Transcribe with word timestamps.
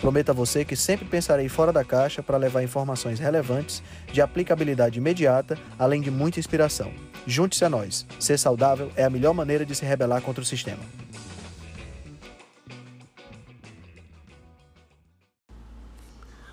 Prometo 0.00 0.30
a 0.30 0.32
você 0.34 0.64
que 0.64 0.76
sempre 0.76 1.06
pensarei 1.06 1.48
fora 1.48 1.72
da 1.72 1.84
caixa 1.84 2.22
para 2.22 2.36
levar 2.36 2.62
informações 2.62 3.18
relevantes, 3.18 3.82
de 4.12 4.20
aplicabilidade 4.20 4.98
imediata, 4.98 5.58
além 5.78 6.00
de 6.00 6.10
muita 6.10 6.38
inspiração. 6.38 6.92
Junte-se 7.26 7.64
a 7.64 7.70
nós. 7.70 8.06
Ser 8.20 8.38
saudável 8.38 8.90
é 8.94 9.04
a 9.04 9.10
melhor 9.10 9.32
maneira 9.32 9.64
de 9.64 9.74
se 9.74 9.84
rebelar 9.84 10.20
contra 10.20 10.42
o 10.42 10.46
sistema. 10.46 10.82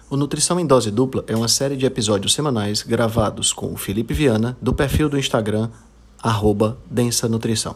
O 0.10 0.16
Nutrição 0.16 0.60
em 0.60 0.66
Dose 0.66 0.92
Dupla 0.92 1.26
é 1.28 1.36
uma 1.36 1.48
série 1.48 1.76
de 1.76 1.88
episódios 1.88 2.36
semanais 2.36 2.84
gravados 2.84 3.52
com 3.52 3.74
o 3.74 3.76
Felipe 3.76 4.14
Viana, 4.14 4.56
do 4.62 4.72
perfil 4.72 5.10
do 5.10 5.18
Instagram, 5.18 5.72
arroba 6.22 6.78
Densa 6.86 7.28
Nutrição. 7.28 7.76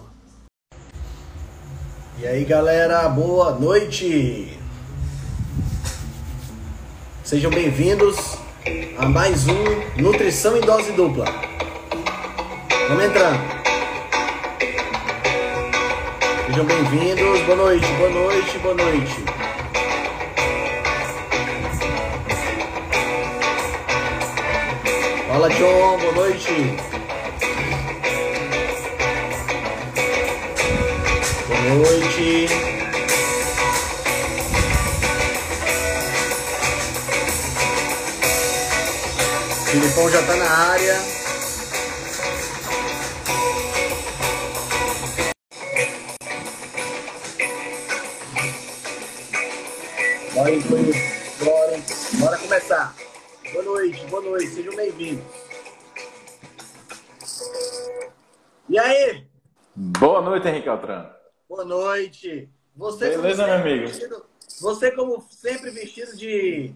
E 2.19 2.27
aí 2.27 2.45
galera, 2.45 3.09
boa 3.09 3.57
noite! 3.59 4.56
Sejam 7.27 7.51
bem-vindos 7.51 8.37
a 8.97 9.05
mais 9.05 9.49
um 9.49 10.01
Nutrição 10.01 10.55
em 10.55 10.61
Dose 10.61 10.93
Dupla. 10.93 11.25
Vamos 12.87 13.03
entrando. 13.03 13.41
Sejam 16.45 16.65
bem-vindos, 16.65 17.41
boa 17.41 17.57
noite, 17.57 17.85
boa 17.97 18.09
noite, 18.11 18.59
boa 18.59 18.75
noite. 18.75 19.25
Fala, 25.27 25.49
John, 25.49 25.97
boa 25.97 26.13
noite. 26.13 26.77
Boa 31.49 31.75
noite. 31.75 32.66
Filipão 39.97 40.09
já 40.11 40.27
tá 40.27 40.35
na 40.35 40.45
área. 40.45 40.93
Bora, 50.35 50.51
bora, 51.43 51.83
bora 52.19 52.37
começar. 52.37 52.95
Boa 53.51 53.63
noite, 53.63 54.05
boa 54.05 54.21
noite, 54.21 54.47
sejam 54.49 54.75
bem-vindos. 54.75 55.25
E 58.69 58.77
aí? 58.77 59.25
Boa 59.75 60.21
noite, 60.21 60.47
Henrique 60.47 60.69
Altran. 60.69 61.09
Boa 61.49 61.65
noite. 61.65 62.47
Você 62.75 63.09
Beleza, 63.09 63.47
meu 63.47 63.55
amigo? 63.55 63.87
Vestido, 63.87 64.25
você, 64.61 64.91
como 64.91 65.27
sempre, 65.31 65.71
vestido 65.71 66.15
de 66.15 66.71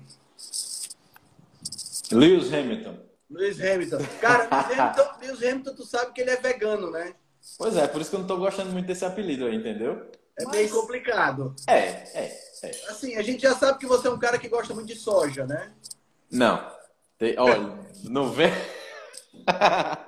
Lewis 2.12 2.52
Hamilton. 2.52 3.11
Lewis 3.32 3.60
Hamilton. 3.60 3.98
Cara, 4.20 4.44
Lewis 4.44 4.80
Hamilton, 4.80 5.12
Lewis 5.22 5.44
Hamilton, 5.44 5.74
tu 5.76 5.86
sabe 5.86 6.12
que 6.14 6.22
ele 6.22 6.32
é 6.32 6.38
vegano, 6.38 6.92
né? 6.92 7.14
Pois 7.58 7.76
é, 7.76 7.88
por 7.88 8.02
isso 8.02 8.10
que 8.10 8.16
eu 8.16 8.20
não 8.20 8.28
tô 8.28 8.38
gostando 8.38 8.72
muito 8.72 8.86
desse 8.86 9.04
apelido 9.06 9.46
aí, 9.46 9.56
entendeu? 9.56 10.10
É 10.38 10.46
bem 10.46 10.70
complicado. 10.70 11.56
É, 11.68 11.78
é, 11.78 12.40
é. 12.64 12.70
Assim, 12.90 13.16
a 13.16 13.22
gente 13.22 13.42
já 13.42 13.56
sabe 13.56 13.80
que 13.80 13.86
você 13.88 14.08
é 14.08 14.12
um 14.12 14.20
cara 14.20 14.38
que 14.38 14.48
gosta 14.48 14.74
muito 14.74 14.88
de 14.88 14.96
soja, 14.96 15.46
né? 15.46 15.72
Não. 16.32 16.66
Tem, 17.18 17.38
olha, 17.38 17.78
não 18.04 18.30
vem. 18.32 18.52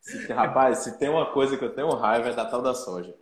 Se- 0.00 0.32
Rapaz, 0.32 0.78
se 0.80 0.98
tem 0.98 1.08
uma 1.08 1.32
coisa 1.32 1.56
que 1.56 1.64
eu 1.64 1.74
tenho 1.74 1.88
raiva 1.94 2.28
é 2.28 2.34
da 2.34 2.44
tal 2.44 2.60
da 2.60 2.74
soja. 2.74 3.14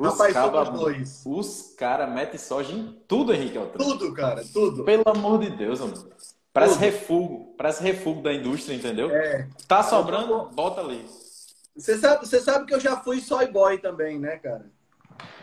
Rapaz, 0.00 0.32
caba- 0.32 0.64
dois. 0.70 1.22
Os 1.26 1.74
caras 1.76 2.08
metem 2.08 2.38
soja 2.38 2.72
em 2.72 2.92
tudo, 3.08 3.34
Henrique 3.34 3.58
Altran. 3.58 3.84
Tudo, 3.84 4.14
cara, 4.14 4.44
tudo. 4.52 4.84
Pelo 4.84 5.02
amor 5.06 5.40
de 5.40 5.50
Deus, 5.50 5.80
mano. 5.80 6.08
Parece 6.52 6.74
Tudo. 6.74 6.82
refugo. 6.82 7.54
Parece 7.56 7.82
refugo 7.82 8.22
da 8.22 8.32
indústria, 8.32 8.74
entendeu? 8.74 9.10
É. 9.10 9.48
Tá 9.68 9.82
sobrando, 9.82 10.46
bota 10.52 10.80
ali. 10.80 11.04
Você 11.76 11.96
sabe, 11.98 12.26
você 12.26 12.40
sabe 12.40 12.66
que 12.66 12.74
eu 12.74 12.80
já 12.80 12.96
fui 12.96 13.20
soy 13.20 13.46
boy 13.46 13.78
também, 13.78 14.18
né, 14.18 14.36
cara? 14.38 14.66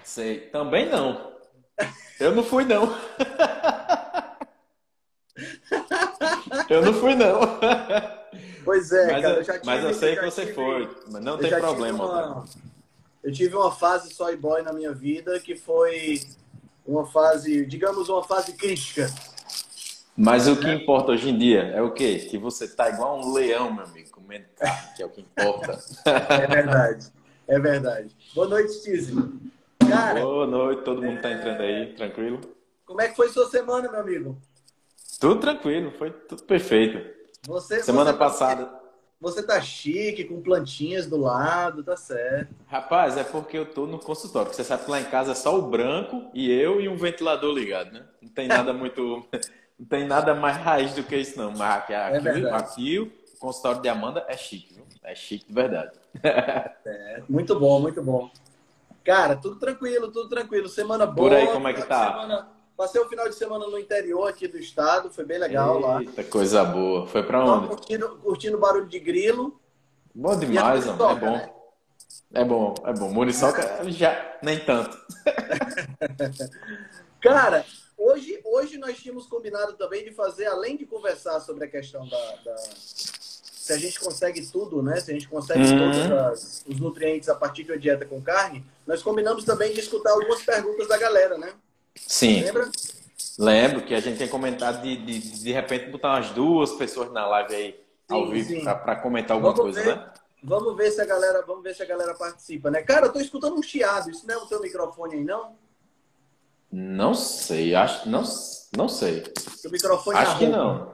Sei. 0.03 0.41
Também 0.49 0.89
não. 0.89 1.31
Eu 2.19 2.35
não 2.35 2.43
fui, 2.43 2.65
não. 2.65 2.87
Eu 6.69 6.81
não 6.81 6.93
fui, 6.93 7.15
não. 7.15 7.39
Pois 8.65 8.91
é, 8.91 9.11
Mas, 9.11 9.21
cara. 9.21 9.33
eu, 9.35 9.37
Eu 9.39 9.43
já 9.43 9.53
tive, 9.53 9.65
mas 9.65 9.83
eu 9.83 9.93
sei 9.93 10.15
que 10.15 10.25
você 10.25 10.41
tive- 10.41 10.53
foi. 10.53 10.97
Mas 11.11 11.23
não 11.23 11.33
eu 11.33 11.37
tem 11.39 11.49
problema. 11.59 12.05
uma- 12.05 12.45
Eu 13.23 13.31
tive 13.31 13.55
uma 13.55 13.71
fase 13.71 14.13
soy 14.13 14.35
boy 14.35 14.61
na 14.63 14.73
minha 14.73 14.91
vida 14.93 15.39
que 15.39 15.55
foi 15.55 16.21
uma 16.85 17.05
fase, 17.05 17.65
digamos, 17.65 18.09
uma 18.09 18.23
fase 18.23 18.53
crítica. 18.53 19.07
Mas 20.17 20.47
o 20.47 20.55
que 20.59 20.67
importa 20.71 21.11
hoje 21.11 21.29
em 21.29 21.37
dia 21.37 21.63
é 21.75 21.81
o 21.81 21.91
quê? 21.91 22.17
Que 22.29 22.37
você 22.37 22.67
tá 22.67 22.89
igual 22.89 23.19
um 23.19 23.33
leão, 23.33 23.71
meu 23.71 23.85
amigo, 23.85 24.09
comendo 24.11 24.45
carne, 24.55 24.95
que 24.95 25.03
é 25.03 25.05
o 25.05 25.09
que 25.09 25.21
importa. 25.21 25.77
É 26.05 26.47
verdade. 26.47 27.07
É 27.47 27.59
verdade. 27.59 28.15
Boa 28.33 28.47
noite, 28.47 28.81
Tizi. 28.81 29.13
Cara, 29.87 30.19
Boa 30.19 30.47
noite, 30.47 30.81
todo 30.83 31.01
mundo 31.01 31.21
tá 31.21 31.31
entrando 31.31 31.61
aí, 31.61 31.93
tranquilo? 31.93 32.41
como 32.85 33.01
é 33.01 33.09
que 33.09 33.15
foi 33.15 33.29
sua 33.29 33.47
semana, 33.49 33.89
meu 33.91 33.99
amigo? 34.01 34.37
Tudo 35.19 35.39
tranquilo, 35.39 35.91
foi 35.91 36.09
tudo 36.11 36.43
perfeito. 36.43 36.99
Você, 37.47 37.81
Semana 37.83 38.11
você- 38.11 38.17
passada. 38.17 38.77
Você 39.19 39.41
tá 39.41 39.59
chique, 39.59 40.23
com 40.25 40.41
plantinhas 40.41 41.07
do 41.07 41.17
lado, 41.17 41.83
tá 41.83 41.97
certo. 41.97 42.53
Rapaz, 42.67 43.17
é 43.17 43.23
porque 43.23 43.57
eu 43.57 43.65
tô 43.65 43.87
no 43.87 43.97
consultório. 43.97 44.47
porque 44.49 44.61
Você 44.61 44.67
sabe 44.67 44.85
que 44.85 44.91
lá 44.91 45.01
em 45.01 45.05
casa 45.05 45.31
é 45.31 45.35
só 45.35 45.57
o 45.57 45.63
branco 45.63 46.29
e 46.35 46.51
eu 46.51 46.79
e 46.79 46.87
um 46.87 46.95
ventilador 46.95 47.51
ligado, 47.53 47.91
né? 47.93 48.05
Não 48.21 48.29
tem 48.29 48.47
nada 48.47 48.73
muito. 48.73 49.25
Não 49.79 49.85
tem 49.85 50.07
nada 50.07 50.33
mais 50.33 50.57
raiz 50.57 50.93
do 50.93 51.03
que 51.03 51.15
isso, 51.15 51.37
não. 51.37 51.51
Mas 51.51 51.77
aqui, 51.77 51.93
verdade. 52.19 52.47
aqui 52.47 52.99
o 52.99 53.11
consultório 53.39 53.81
de 53.81 53.89
Amanda 53.89 54.25
é 54.27 54.35
chique, 54.35 54.73
viu? 54.73 54.85
É 55.03 55.13
chique 55.15 55.45
de 55.47 55.53
verdade. 55.53 55.91
É, 56.23 57.21
muito 57.29 57.57
bom, 57.59 57.79
muito 57.79 58.01
bom. 58.01 58.29
Cara, 59.05 59.35
tudo 59.35 59.57
tranquilo, 59.57 60.11
tudo 60.11 60.27
tranquilo. 60.29 60.67
Semana 60.67 61.05
boa. 61.05 61.29
Por 61.29 61.37
aí, 61.37 61.47
como 61.47 61.67
é 61.67 61.73
que 61.73 61.83
tá? 61.83 62.11
semana- 62.11 62.49
passei 62.75 62.99
o 63.01 63.07
final 63.07 63.27
de 63.29 63.35
semana 63.35 63.65
no 63.67 63.79
interior 63.79 64.27
aqui 64.27 64.47
do 64.47 64.57
estado, 64.57 65.09
foi 65.09 65.25
bem 65.25 65.37
legal 65.39 65.79
lá. 65.79 66.01
Eita, 66.01 66.23
coisa 66.23 66.63
boa. 66.63 67.07
Foi 67.07 67.23
pra 67.23 67.43
onde? 67.43 67.67
curtindo, 67.67 68.09
curtindo 68.17 68.57
barulho 68.57 68.87
de 68.87 68.99
grilo. 68.99 69.59
Bom 70.13 70.37
demais, 70.37 70.85
mano. 70.85 71.09
É 71.11 71.15
bom. 71.15 71.31
né? 71.31 71.49
É 72.33 72.43
bom, 72.43 72.73
é 72.83 72.93
bom. 72.93 73.09
Muriçoca 73.13 73.89
já 73.89 74.37
nem 74.43 74.59
tanto. 74.59 74.97
Cara, 77.21 77.65
hoje, 77.97 78.39
hoje 78.45 78.77
nós 78.77 78.97
tínhamos 78.97 79.27
combinado 79.27 79.73
também 79.73 80.03
de 80.03 80.11
fazer, 80.11 80.45
além 80.45 80.77
de 80.77 80.85
conversar 80.85 81.39
sobre 81.41 81.65
a 81.65 81.67
questão 81.67 82.07
da. 82.07 82.35
da- 82.45 82.57
se 82.57 83.73
a 83.73 83.77
gente 83.77 83.99
consegue 83.99 84.45
tudo, 84.45 84.81
né? 84.81 84.97
Se 85.01 85.11
a 85.11 85.13
gente 85.13 85.27
consegue 85.27 85.59
Uhum. 85.67 85.77
todos 85.77 86.11
as- 86.11 86.63
os 86.65 86.79
nutrientes 86.79 87.27
a 87.27 87.35
partir 87.35 87.63
de 87.65 87.71
uma 87.73 87.77
dieta 87.77 88.05
com 88.05 88.21
carne, 88.21 88.65
nós 88.85 89.03
combinamos 89.03 89.43
também 89.43 89.73
de 89.73 89.81
escutar 89.81 90.11
algumas 90.11 90.41
perguntas 90.41 90.87
da 90.87 90.97
galera, 90.97 91.37
né? 91.37 91.53
Sim. 91.95 92.43
Lembra? 92.43 92.71
Lembro 93.37 93.85
que 93.85 93.93
a 93.93 93.99
gente 93.99 94.17
tem 94.17 94.27
comentado 94.29 94.81
de, 94.81 94.95
de, 94.97 95.19
de 95.19 95.51
repente 95.51 95.89
botar 95.91 96.15
umas 96.15 96.29
duas 96.31 96.71
pessoas 96.75 97.11
na 97.11 97.27
live 97.27 97.55
aí 97.55 97.79
ao 98.09 98.25
Sim, 98.27 98.31
vivo 98.31 98.63
pra 98.63 98.95
comentar 98.95 99.35
alguma 99.35 99.53
Vamos 99.53 99.73
coisa, 99.75 99.83
ver. 99.83 99.97
né? 99.97 100.13
Vamos 100.43 100.75
ver 100.77 100.91
se 100.91 101.01
a 101.01 101.05
galera, 101.05 101.41
vamos 101.45 101.61
ver 101.63 101.75
se 101.75 101.83
a 101.83 101.85
galera 101.85 102.13
participa, 102.13 102.71
né? 102.71 102.81
Cara, 102.83 103.07
eu 103.07 103.11
tô 103.13 103.19
escutando 103.19 103.55
um 103.57 103.61
chiado. 103.61 104.09
Isso 104.09 104.25
não 104.25 104.33
é 104.35 104.37
o 104.37 104.45
teu 104.45 104.61
microfone 104.61 105.15
aí, 105.15 105.23
não? 105.25 105.55
Não 106.71 107.13
sei, 107.13 107.73
acho 107.73 108.09
não, 108.09 108.23
não 108.75 108.89
sei. 108.89 109.23
O 109.65 109.69
microfone 109.69 110.17
Acho 110.17 110.37
que 110.37 110.47
não. 110.47 110.93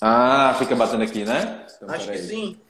Ah, 0.00 0.54
fica 0.58 0.74
batendo 0.74 1.04
aqui, 1.04 1.24
né? 1.24 1.66
Então, 1.76 1.90
Acho 1.90 2.06
que 2.06 2.12
peraí. 2.12 2.26
sim. 2.26 2.60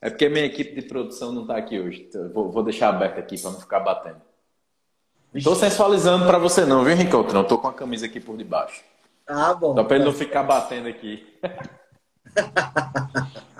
É 0.00 0.10
porque 0.10 0.28
minha 0.28 0.44
equipe 0.44 0.74
de 0.74 0.86
produção 0.86 1.32
não 1.32 1.46
tá 1.46 1.56
aqui 1.56 1.80
hoje. 1.80 2.06
Então, 2.08 2.28
vou, 2.30 2.50
vou 2.50 2.62
deixar 2.62 2.90
aberto 2.90 3.18
aqui 3.18 3.40
pra 3.40 3.50
não 3.50 3.60
ficar 3.60 3.80
batendo. 3.80 4.20
Tô 5.42 5.54
sensualizando 5.54 6.26
pra 6.26 6.38
você 6.38 6.64
não, 6.64 6.84
viu, 6.84 6.94
Ricardo? 6.94 7.32
Não 7.32 7.44
tô 7.44 7.58
com 7.58 7.68
a 7.68 7.72
camisa 7.72 8.06
aqui 8.06 8.20
por 8.20 8.36
debaixo. 8.36 8.82
Ah, 9.26 9.54
bom. 9.54 9.74
Só 9.74 9.82
pra 9.82 9.96
ele 9.96 10.04
não 10.04 10.12
ficar 10.12 10.42
batendo 10.42 10.88
aqui. 10.88 11.26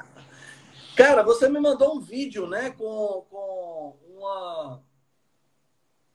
Cara, 0.95 1.23
você 1.23 1.49
me 1.49 1.59
mandou 1.59 1.97
um 1.97 2.01
vídeo, 2.01 2.47
né, 2.47 2.71
com, 2.71 3.25
com 3.29 3.97
uma, 4.17 4.81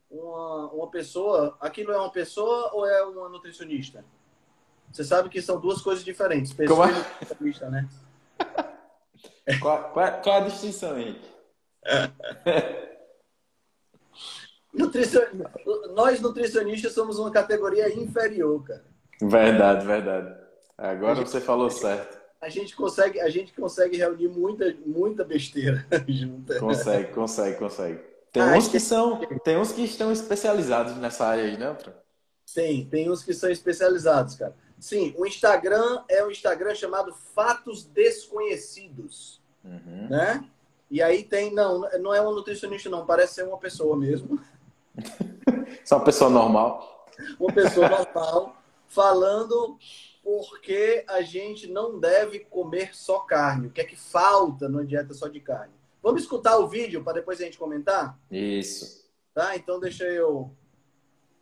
uma, 0.10 0.72
uma 0.72 0.88
pessoa. 0.90 1.58
Aquilo 1.60 1.92
é 1.92 1.98
uma 1.98 2.12
pessoa 2.12 2.72
ou 2.74 2.86
é 2.86 3.04
uma 3.04 3.30
nutricionista? 3.30 4.04
Você 4.92 5.04
sabe 5.04 5.30
que 5.30 5.42
são 5.42 5.60
duas 5.60 5.82
coisas 5.82 6.04
diferentes. 6.04 6.52
Pessoa 6.54 6.88
Como 6.88 6.98
é? 6.98 7.00
e 7.00 7.04
nutricionista, 7.22 7.70
né? 7.70 7.88
Qual, 9.60 9.92
qual, 9.92 10.22
qual 10.22 10.38
a 10.38 10.42
distinção, 10.42 11.00
Henrique? 11.00 11.28
Nutricion... 14.72 15.22
Nós 15.96 16.22
nutricionistas 16.22 16.94
somos 16.94 17.18
uma 17.18 17.32
categoria 17.32 17.92
inferior, 17.94 18.64
cara. 18.64 18.86
Verdade, 19.20 19.86
verdade. 19.86 20.38
Agora 20.78 21.16
gente... 21.16 21.32
você 21.32 21.42
falou 21.42 21.70
certo. 21.72 22.20
A 22.40 22.48
gente 22.48 22.76
consegue, 22.76 23.20
a 23.20 23.30
gente 23.30 23.52
consegue 23.54 23.98
reunir 23.98 24.30
muita, 24.30 24.74
muita 24.86 25.26
besteira 25.26 25.86
junto. 26.08 26.58
Consegue, 26.60 27.12
consegue, 27.12 27.58
consegue. 27.58 28.09
Tem 28.32 28.44
ah, 28.44 28.56
uns 28.56 28.68
que 28.68 28.80
são, 28.80 29.20
tem 29.44 29.58
uns 29.58 29.72
que 29.72 29.84
estão 29.84 30.12
especializados 30.12 30.96
nessa 30.98 31.26
área 31.26 31.44
aí, 31.44 31.58
né, 31.58 31.70
Outra? 31.70 31.98
Tem, 32.54 32.86
tem 32.86 33.10
uns 33.10 33.24
que 33.24 33.34
são 33.34 33.50
especializados, 33.50 34.36
cara. 34.36 34.56
Sim, 34.80 35.14
o 35.18 35.26
Instagram 35.26 36.04
é 36.08 36.24
um 36.24 36.32
Instagram 36.32 36.74
chamado 36.74 37.14
Fatos 37.14 37.84
Desconhecidos, 37.86 39.42
uhum. 39.64 40.08
né? 40.10 40.44
E 40.90 41.02
aí 41.02 41.24
tem, 41.24 41.54
não, 41.54 41.82
não 42.00 42.14
é 42.14 42.22
um 42.22 42.34
nutricionista 42.34 42.90
não, 42.90 43.06
parece 43.06 43.36
ser 43.36 43.44
uma 43.44 43.58
pessoa 43.58 43.96
mesmo. 43.96 44.40
Só 45.86 45.98
uma 45.98 46.06
pessoa 46.06 46.30
normal. 46.30 47.08
Uma 47.40 47.54
pessoa 47.54 47.90
normal 47.90 48.56
falando 48.88 49.78
porque 50.24 51.04
a 51.08 51.22
gente 51.22 51.68
não 51.68 52.00
deve 52.00 52.40
comer 52.40 52.96
só 52.96 53.20
carne. 53.20 53.68
O 53.68 53.72
que 53.72 53.82
é 53.82 53.84
que 53.84 53.96
falta 53.96 54.68
numa 54.68 54.86
dieta 54.86 55.14
só 55.14 55.28
de 55.28 55.40
carne? 55.40 55.74
Vamos 56.02 56.22
escutar 56.24 56.58
o 56.58 56.68
vídeo 56.68 57.04
para 57.04 57.14
depois 57.14 57.40
a 57.42 57.44
gente 57.44 57.58
comentar? 57.58 58.18
Isso. 58.32 59.10
Tá? 59.34 59.56
Então 59.56 59.80
deixa 59.80 60.06
eu. 60.06 60.56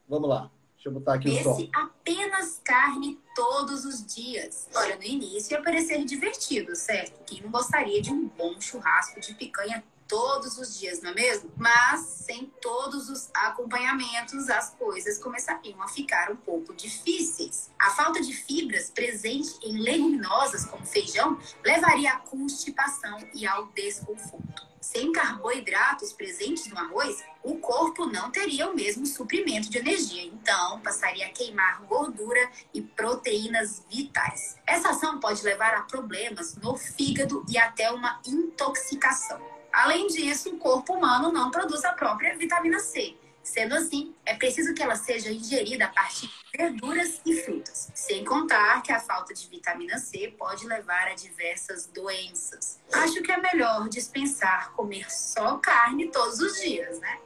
Vamos 0.07 0.29
lá. 0.29 0.51
Deixa 0.75 0.89
eu 0.89 0.93
botar 0.93 1.15
aqui 1.15 1.29
Esse 1.29 1.47
o 1.47 1.55
som. 1.55 1.69
apenas 1.73 2.61
carne 2.63 3.19
todos 3.35 3.83
os 3.83 4.05
dias. 4.05 4.69
Olha, 4.75 4.95
no 4.95 5.03
início 5.03 5.53
ia 5.55 5.61
parecer 5.63 6.03
divertido, 6.05 6.75
certo? 6.75 7.23
Quem 7.25 7.41
não 7.41 7.49
gostaria 7.49 8.01
de 8.01 8.11
um 8.11 8.27
bom 8.27 8.59
churrasco 8.61 9.19
de 9.19 9.33
picanha 9.33 9.83
todos 10.07 10.57
os 10.57 10.79
dias, 10.79 11.01
não 11.01 11.11
é 11.11 11.13
mesmo? 11.13 11.51
Mas 11.57 12.01
sem 12.01 12.51
todos 12.61 13.09
os 13.09 13.29
acompanhamentos, 13.33 14.49
as 14.49 14.71
coisas 14.71 15.17
começariam 15.17 15.81
a 15.81 15.87
ficar 15.87 16.31
um 16.31 16.35
pouco 16.35 16.73
difíceis. 16.73 17.69
A 17.79 17.91
falta 17.91 18.21
de 18.21 18.33
fibras 18.33 18.89
presente 18.89 19.57
em 19.63 19.79
leguminosas 19.79 20.65
como 20.65 20.85
feijão 20.85 21.39
levaria 21.63 22.13
à 22.13 22.19
constipação 22.19 23.17
e 23.33 23.45
ao 23.45 23.67
desconforto. 23.67 24.67
Sem 24.79 25.11
carboidratos 25.11 26.13
presentes 26.13 26.67
no 26.67 26.77
arroz, 26.77 27.21
o 27.43 27.57
corpo 27.57 28.05
não 28.05 28.31
teria 28.31 28.69
o 28.69 28.75
mesmo 28.75 29.05
suprimento 29.05 29.69
de 29.69 29.77
energia, 29.79 30.23
então 30.23 30.79
passaria 30.79 31.27
a 31.27 31.29
queimar 31.29 31.81
gordura 31.81 32.49
e 32.73 32.81
proteínas 32.81 33.83
vitais. 33.89 34.55
Essa 34.65 34.91
ação 34.91 35.19
pode 35.19 35.43
levar 35.43 35.73
a 35.73 35.81
problemas 35.81 36.55
no 36.55 36.77
fígado 36.77 37.45
e 37.49 37.57
até 37.57 37.91
uma 37.91 38.21
intoxicação. 38.25 39.56
Além 39.77 40.07
disso, 40.07 40.55
o 40.55 40.57
corpo 40.57 40.95
humano 40.95 41.31
não 41.31 41.51
produz 41.51 41.85
a 41.85 41.93
própria 41.93 42.35
vitamina 42.35 42.79
C. 42.79 43.15
Sendo 43.43 43.75
assim, 43.75 44.15
é 44.25 44.33
preciso 44.33 44.73
que 44.73 44.81
ela 44.81 44.95
seja 44.95 45.31
ingerida 45.31 45.85
a 45.85 45.89
partir 45.89 46.25
de 46.25 46.57
verduras 46.57 47.21
e 47.23 47.35
frutas. 47.43 47.91
Sem 47.93 48.25
contar 48.25 48.81
que 48.81 48.91
a 48.91 48.99
falta 48.99 49.35
de 49.35 49.47
vitamina 49.47 49.99
C 49.99 50.33
pode 50.35 50.65
levar 50.65 51.09
a 51.09 51.13
diversas 51.13 51.85
doenças. 51.85 52.79
Acho 52.91 53.21
que 53.21 53.31
é 53.31 53.37
melhor 53.37 53.87
dispensar 53.87 54.71
comer 54.71 55.11
só 55.11 55.57
carne 55.59 56.07
todos 56.07 56.39
os 56.39 56.59
dias, 56.59 56.99
né? 56.99 57.19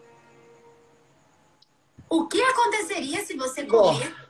O 2.09 2.27
que 2.27 2.41
aconteceria 2.41 3.23
se 3.23 3.37
você 3.37 3.65
comer. 3.65 4.13
Bom, 4.13 4.21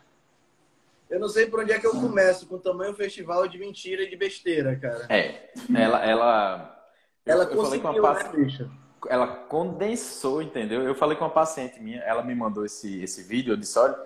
eu 1.10 1.20
não 1.20 1.28
sei 1.28 1.48
por 1.48 1.62
onde 1.62 1.72
é 1.72 1.80
que 1.80 1.88
eu 1.88 1.92
começo 1.92 2.46
com 2.46 2.54
o 2.54 2.60
tamanho 2.60 2.94
festival 2.94 3.48
de 3.48 3.58
mentira 3.58 4.04
e 4.04 4.10
de 4.12 4.16
besteira, 4.16 4.76
cara. 4.76 5.08
É, 5.10 5.52
ela, 5.76 6.06
ela 6.06 6.71
ela 7.26 7.44
eu, 7.44 7.56
conseguiu, 7.56 7.94
eu 7.94 8.02
paci... 8.02 8.24
né, 8.26 8.44
bicho? 8.44 8.72
Ela 9.08 9.28
condensou, 9.28 10.42
entendeu? 10.42 10.84
Eu 10.84 10.94
falei 10.94 11.18
com 11.18 11.26
uma 11.26 11.32
paciente 11.32 11.80
minha, 11.80 12.00
ela 12.02 12.24
me 12.24 12.36
mandou 12.36 12.66
esse, 12.66 13.02
esse 13.02 13.24
vídeo, 13.24 13.54
eu 13.54 13.58
disse, 13.58 13.78
olha, 13.80 13.98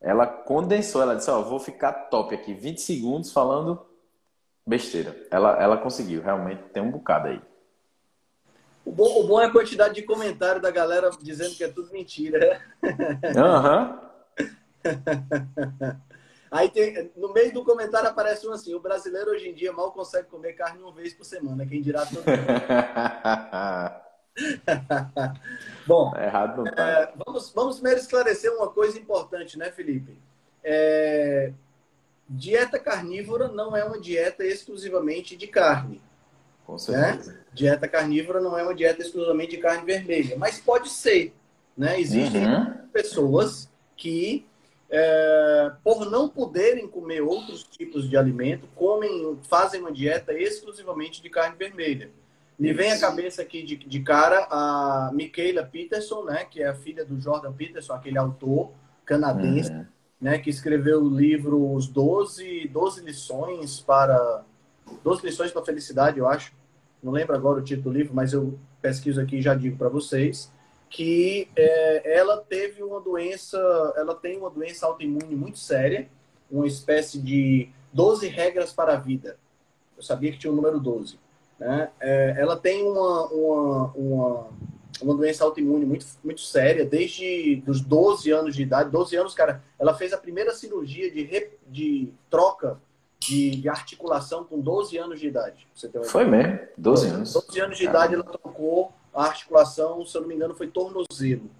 ela 0.00 0.26
condensou, 0.26 1.00
ela 1.00 1.16
disse, 1.16 1.30
ó, 1.30 1.40
vou 1.42 1.58
ficar 1.58 1.92
top 1.92 2.34
aqui, 2.34 2.52
20 2.52 2.80
segundos 2.80 3.32
falando 3.32 3.84
besteira. 4.66 5.16
Ela, 5.30 5.62
ela 5.62 5.76
conseguiu, 5.78 6.22
realmente 6.22 6.62
tem 6.74 6.82
um 6.82 6.90
bocado 6.90 7.28
aí. 7.28 7.40
O 8.84 8.92
bom, 8.92 9.20
o 9.20 9.26
bom 9.26 9.40
é 9.40 9.46
a 9.46 9.50
quantidade 9.50 9.94
de 9.94 10.02
comentário 10.02 10.60
da 10.60 10.70
galera 10.70 11.10
dizendo 11.22 11.54
que 11.54 11.64
é 11.64 11.68
tudo 11.68 11.92
mentira. 11.92 12.60
Aham. 13.36 14.00
Uhum. 14.00 14.08
Aí 16.50 16.68
tem, 16.70 17.10
no 17.16 17.32
meio 17.32 17.52
do 17.52 17.64
comentário 17.64 18.08
aparece 18.08 18.46
um 18.46 18.52
assim: 18.52 18.74
o 18.74 18.80
brasileiro 18.80 19.30
hoje 19.30 19.48
em 19.48 19.54
dia 19.54 19.72
mal 19.72 19.92
consegue 19.92 20.28
comer 20.28 20.54
carne 20.54 20.82
uma 20.82 20.92
vez 20.92 21.12
por 21.12 21.24
semana. 21.24 21.66
Quem 21.66 21.82
dirá 21.82 22.06
todo 22.06 22.24
Bom, 25.86 26.14
é 26.16 26.26
errado 26.26 26.58
não 26.58 26.64
tá. 26.64 26.88
É, 26.88 27.12
vamos, 27.24 27.50
vamos 27.52 27.76
primeiro 27.76 28.00
esclarecer 28.00 28.52
uma 28.54 28.70
coisa 28.70 28.98
importante, 28.98 29.58
né, 29.58 29.70
Felipe? 29.70 30.16
É, 30.62 31.52
dieta 32.28 32.78
carnívora 32.78 33.48
não 33.48 33.76
é 33.76 33.84
uma 33.84 33.98
dieta 34.00 34.44
exclusivamente 34.44 35.36
de 35.36 35.46
carne. 35.46 36.00
Com 36.64 36.74
né? 36.74 36.78
certeza. 36.78 37.32
Né? 37.32 37.38
Dieta 37.52 37.88
carnívora 37.88 38.40
não 38.40 38.58
é 38.58 38.62
uma 38.62 38.74
dieta 38.74 39.02
exclusivamente 39.02 39.56
de 39.56 39.62
carne 39.62 39.84
vermelha, 39.84 40.36
mas 40.36 40.60
pode 40.60 40.90
ser. 40.90 41.34
Né? 41.76 42.00
Existem 42.00 42.46
uhum. 42.46 42.88
pessoas 42.92 43.70
que 43.96 44.46
é, 44.90 45.72
por 45.84 46.10
não 46.10 46.28
poderem 46.28 46.88
comer 46.88 47.20
outros 47.20 47.62
tipos 47.62 48.08
de 48.08 48.16
alimento, 48.16 48.66
comem, 48.74 49.38
fazem 49.42 49.80
uma 49.80 49.92
dieta 49.92 50.32
exclusivamente 50.32 51.22
de 51.22 51.28
carne 51.28 51.56
vermelha. 51.56 52.10
Me 52.58 52.72
vem 52.72 52.90
à 52.90 52.98
cabeça 52.98 53.42
aqui 53.42 53.62
de, 53.62 53.76
de 53.76 54.00
cara 54.00 54.46
a 54.50 55.10
Michaela 55.12 55.62
Peterson, 55.62 56.24
né, 56.24 56.44
que 56.44 56.62
é 56.62 56.68
a 56.68 56.74
filha 56.74 57.04
do 57.04 57.20
Jordan 57.20 57.52
Peterson, 57.52 57.92
aquele 57.92 58.18
autor 58.18 58.72
canadense, 59.04 59.70
uhum. 59.70 59.86
né, 60.20 60.38
que 60.38 60.50
escreveu 60.50 61.02
o 61.02 61.08
livro 61.08 61.72
Os 61.72 61.86
12, 61.86 62.66
12 62.68 63.04
lições 63.04 63.78
para 63.78 64.42
12 65.04 65.24
lições 65.24 65.52
para 65.52 65.62
a 65.62 65.64
felicidade, 65.64 66.18
eu 66.18 66.26
acho. 66.26 66.52
Não 67.00 67.12
lembro 67.12 67.36
agora 67.36 67.60
o 67.60 67.62
título 67.62 67.92
do 67.92 67.98
livro, 67.98 68.14
mas 68.14 68.32
eu 68.32 68.58
pesquiso 68.82 69.20
aqui 69.20 69.36
e 69.36 69.42
já 69.42 69.54
digo 69.54 69.76
para 69.76 69.88
vocês 69.88 70.50
que 70.88 71.48
é, 71.56 72.18
ela 72.18 72.38
teve 72.38 72.82
uma 72.82 73.00
doença, 73.00 73.58
ela 73.96 74.14
tem 74.14 74.38
uma 74.38 74.50
doença 74.50 74.86
autoimune 74.86 75.34
muito 75.34 75.58
séria, 75.58 76.08
uma 76.50 76.66
espécie 76.66 77.18
de 77.18 77.68
12 77.92 78.26
regras 78.28 78.72
para 78.72 78.94
a 78.94 78.96
vida. 78.96 79.36
Eu 79.96 80.02
sabia 80.02 80.32
que 80.32 80.38
tinha 80.38 80.52
o 80.52 80.56
número 80.56 80.80
12. 80.80 81.18
Né? 81.58 81.90
É, 82.00 82.36
ela 82.38 82.56
tem 82.56 82.84
uma, 82.84 83.26
uma, 83.26 83.92
uma, 83.94 84.46
uma 85.02 85.14
doença 85.14 85.44
autoimune 85.44 85.84
muito, 85.84 86.06
muito 86.22 86.40
séria, 86.40 86.84
desde 86.84 87.62
os 87.66 87.80
12 87.80 88.30
anos 88.30 88.54
de 88.54 88.62
idade. 88.62 88.90
12 88.90 89.16
anos, 89.16 89.34
cara, 89.34 89.62
ela 89.78 89.94
fez 89.94 90.12
a 90.12 90.18
primeira 90.18 90.54
cirurgia 90.54 91.10
de, 91.10 91.22
re, 91.24 91.50
de 91.66 92.12
troca 92.30 92.78
de, 93.18 93.56
de, 93.56 93.68
articulação 93.68 94.44
com 94.44 94.60
12 94.60 94.96
anos 94.96 95.20
de 95.20 95.26
idade. 95.26 95.66
Foi 96.04 96.24
mesmo? 96.24 96.60
12 96.76 97.08
anos. 97.08 97.32
12 97.32 97.60
anos 97.60 97.78
de 97.78 97.84
idade 97.84 98.14
ela 98.14 98.24
trocou 98.24 98.92
a 99.18 99.24
articulação, 99.26 100.04
se 100.06 100.16
eu 100.16 100.20
não 100.20 100.28
me 100.28 100.34
engano, 100.34 100.54
foi 100.54 100.68
tornozelo. 100.68 101.50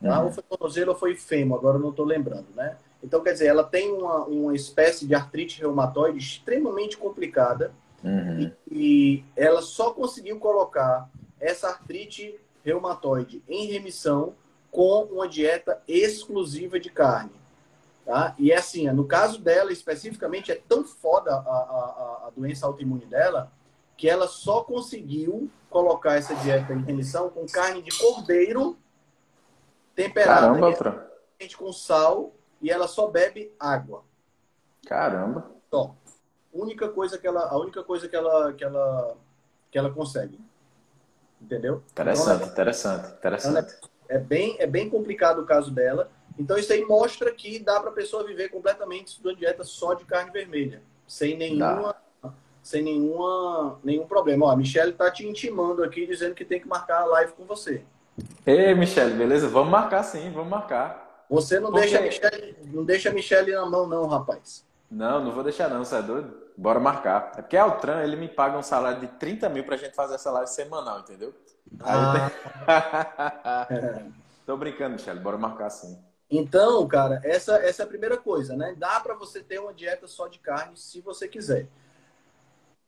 Tá? 0.00 0.18
Uhum. 0.18 0.26
Ou 0.26 0.32
foi 0.32 0.42
tornozelo 0.42 0.92
ou 0.92 0.96
foi 0.96 1.14
fêmur, 1.14 1.58
agora 1.58 1.78
não 1.78 1.90
estou 1.90 2.06
lembrando, 2.06 2.46
né? 2.56 2.76
Então, 3.04 3.22
quer 3.22 3.32
dizer, 3.32 3.46
ela 3.46 3.64
tem 3.64 3.92
uma, 3.92 4.24
uma 4.24 4.54
espécie 4.54 5.06
de 5.06 5.14
artrite 5.14 5.60
reumatoide 5.60 6.18
extremamente 6.18 6.96
complicada 6.96 7.72
uhum. 8.02 8.40
e, 8.40 8.52
e 8.70 9.24
ela 9.36 9.60
só 9.60 9.92
conseguiu 9.92 10.38
colocar 10.38 11.10
essa 11.38 11.68
artrite 11.68 12.38
reumatoide 12.64 13.42
em 13.48 13.66
remissão 13.66 14.34
com 14.70 15.02
uma 15.10 15.28
dieta 15.28 15.82
exclusiva 15.86 16.80
de 16.80 16.88
carne. 16.90 17.32
Tá? 18.06 18.34
E 18.38 18.50
é 18.50 18.56
assim, 18.56 18.90
no 18.90 19.04
caso 19.04 19.38
dela 19.40 19.72
especificamente, 19.72 20.50
é 20.50 20.54
tão 20.54 20.84
foda 20.84 21.34
a, 21.34 21.36
a, 21.36 22.26
a 22.26 22.30
doença 22.34 22.66
autoimune 22.66 23.04
dela 23.04 23.52
que 24.02 24.10
ela 24.10 24.26
só 24.26 24.64
conseguiu 24.64 25.48
colocar 25.70 26.16
essa 26.16 26.34
dieta 26.34 26.72
em 26.72 26.82
remissão 26.82 27.30
com 27.30 27.46
carne 27.46 27.80
de 27.80 27.96
cordeiro 27.96 28.76
temperada 29.94 30.58
Caramba, 30.58 31.08
com 31.56 31.72
sal 31.72 32.34
e 32.60 32.68
ela 32.68 32.88
só 32.88 33.06
bebe 33.06 33.54
água. 33.60 34.02
Caramba. 34.84 35.52
Só. 35.70 35.94
Única 36.52 36.88
coisa 36.88 37.16
que 37.16 37.28
ela, 37.28 37.48
a 37.48 37.56
única 37.56 37.84
coisa 37.84 38.08
que 38.08 38.16
ela, 38.16 38.52
que 38.52 38.64
ela, 38.64 39.16
que 39.70 39.78
ela 39.78 39.92
consegue. 39.92 40.36
Entendeu? 41.40 41.84
Interessante, 41.92 42.42
então, 42.42 42.52
interessante, 42.52 43.08
interessante. 43.12 43.76
É, 44.08 44.16
é, 44.16 44.18
bem, 44.18 44.56
é 44.58 44.66
bem 44.66 44.90
complicado 44.90 45.42
o 45.42 45.46
caso 45.46 45.70
dela. 45.70 46.10
Então 46.36 46.58
isso 46.58 46.72
aí 46.72 46.84
mostra 46.84 47.32
que 47.32 47.60
dá 47.60 47.78
para 47.78 47.90
a 47.90 47.94
pessoa 47.94 48.26
viver 48.26 48.48
completamente 48.48 49.22
de 49.22 49.28
uma 49.28 49.36
dieta 49.36 49.62
só 49.62 49.94
de 49.94 50.04
carne 50.04 50.32
vermelha, 50.32 50.82
sem 51.06 51.36
nenhuma 51.36 51.92
dá 51.92 52.02
sem 52.62 52.82
nenhuma, 52.82 53.78
nenhum 53.82 54.06
problema. 54.06 54.46
Ó, 54.46 54.50
a 54.50 54.56
Michelle 54.56 54.92
tá 54.92 55.10
te 55.10 55.26
intimando 55.26 55.82
aqui, 55.82 56.06
dizendo 56.06 56.34
que 56.34 56.44
tem 56.44 56.60
que 56.60 56.68
marcar 56.68 57.02
a 57.02 57.06
live 57.06 57.32
com 57.32 57.44
você. 57.44 57.84
Ei, 58.46 58.74
Michelle, 58.74 59.14
beleza? 59.14 59.48
Vamos 59.48 59.70
marcar 59.70 60.02
sim, 60.02 60.30
vamos 60.30 60.50
marcar. 60.50 61.24
Você 61.28 61.58
não, 61.58 61.70
Porque... 61.70 61.86
deixa, 61.86 61.98
a 61.98 62.02
Michelle, 62.02 62.56
não 62.66 62.84
deixa 62.84 63.10
a 63.10 63.12
Michelle 63.12 63.52
na 63.52 63.66
mão, 63.66 63.86
não, 63.86 64.06
rapaz. 64.06 64.64
Não, 64.90 65.24
não 65.24 65.32
vou 65.32 65.42
deixar 65.42 65.68
não, 65.68 65.84
você 65.84 65.96
é 65.96 66.02
doido? 66.02 66.36
Bora 66.56 66.78
marcar. 66.78 67.32
É 67.38 67.42
porque 67.42 67.56
a 67.56 67.62
Altran, 67.62 68.02
ele 68.02 68.16
me 68.16 68.28
paga 68.28 68.58
um 68.58 68.62
salário 68.62 69.00
de 69.00 69.06
30 69.06 69.48
mil 69.48 69.64
pra 69.64 69.76
gente 69.76 69.94
fazer 69.94 70.16
essa 70.16 70.30
live 70.30 70.50
semanal, 70.50 71.00
entendeu? 71.00 71.34
Ah. 71.80 72.30
Tenho... 73.66 74.14
Tô 74.44 74.56
brincando, 74.56 74.96
Michele, 74.96 75.20
bora 75.20 75.38
marcar 75.38 75.70
sim. 75.70 75.98
Então, 76.30 76.86
cara, 76.86 77.20
essa, 77.24 77.56
essa 77.56 77.82
é 77.82 77.84
a 77.84 77.88
primeira 77.88 78.16
coisa, 78.16 78.56
né? 78.56 78.74
Dá 78.76 79.00
para 79.00 79.14
você 79.14 79.40
ter 79.40 79.58
uma 79.58 79.72
dieta 79.72 80.06
só 80.06 80.28
de 80.28 80.38
carne 80.38 80.76
se 80.76 81.00
você 81.00 81.28
quiser. 81.28 81.66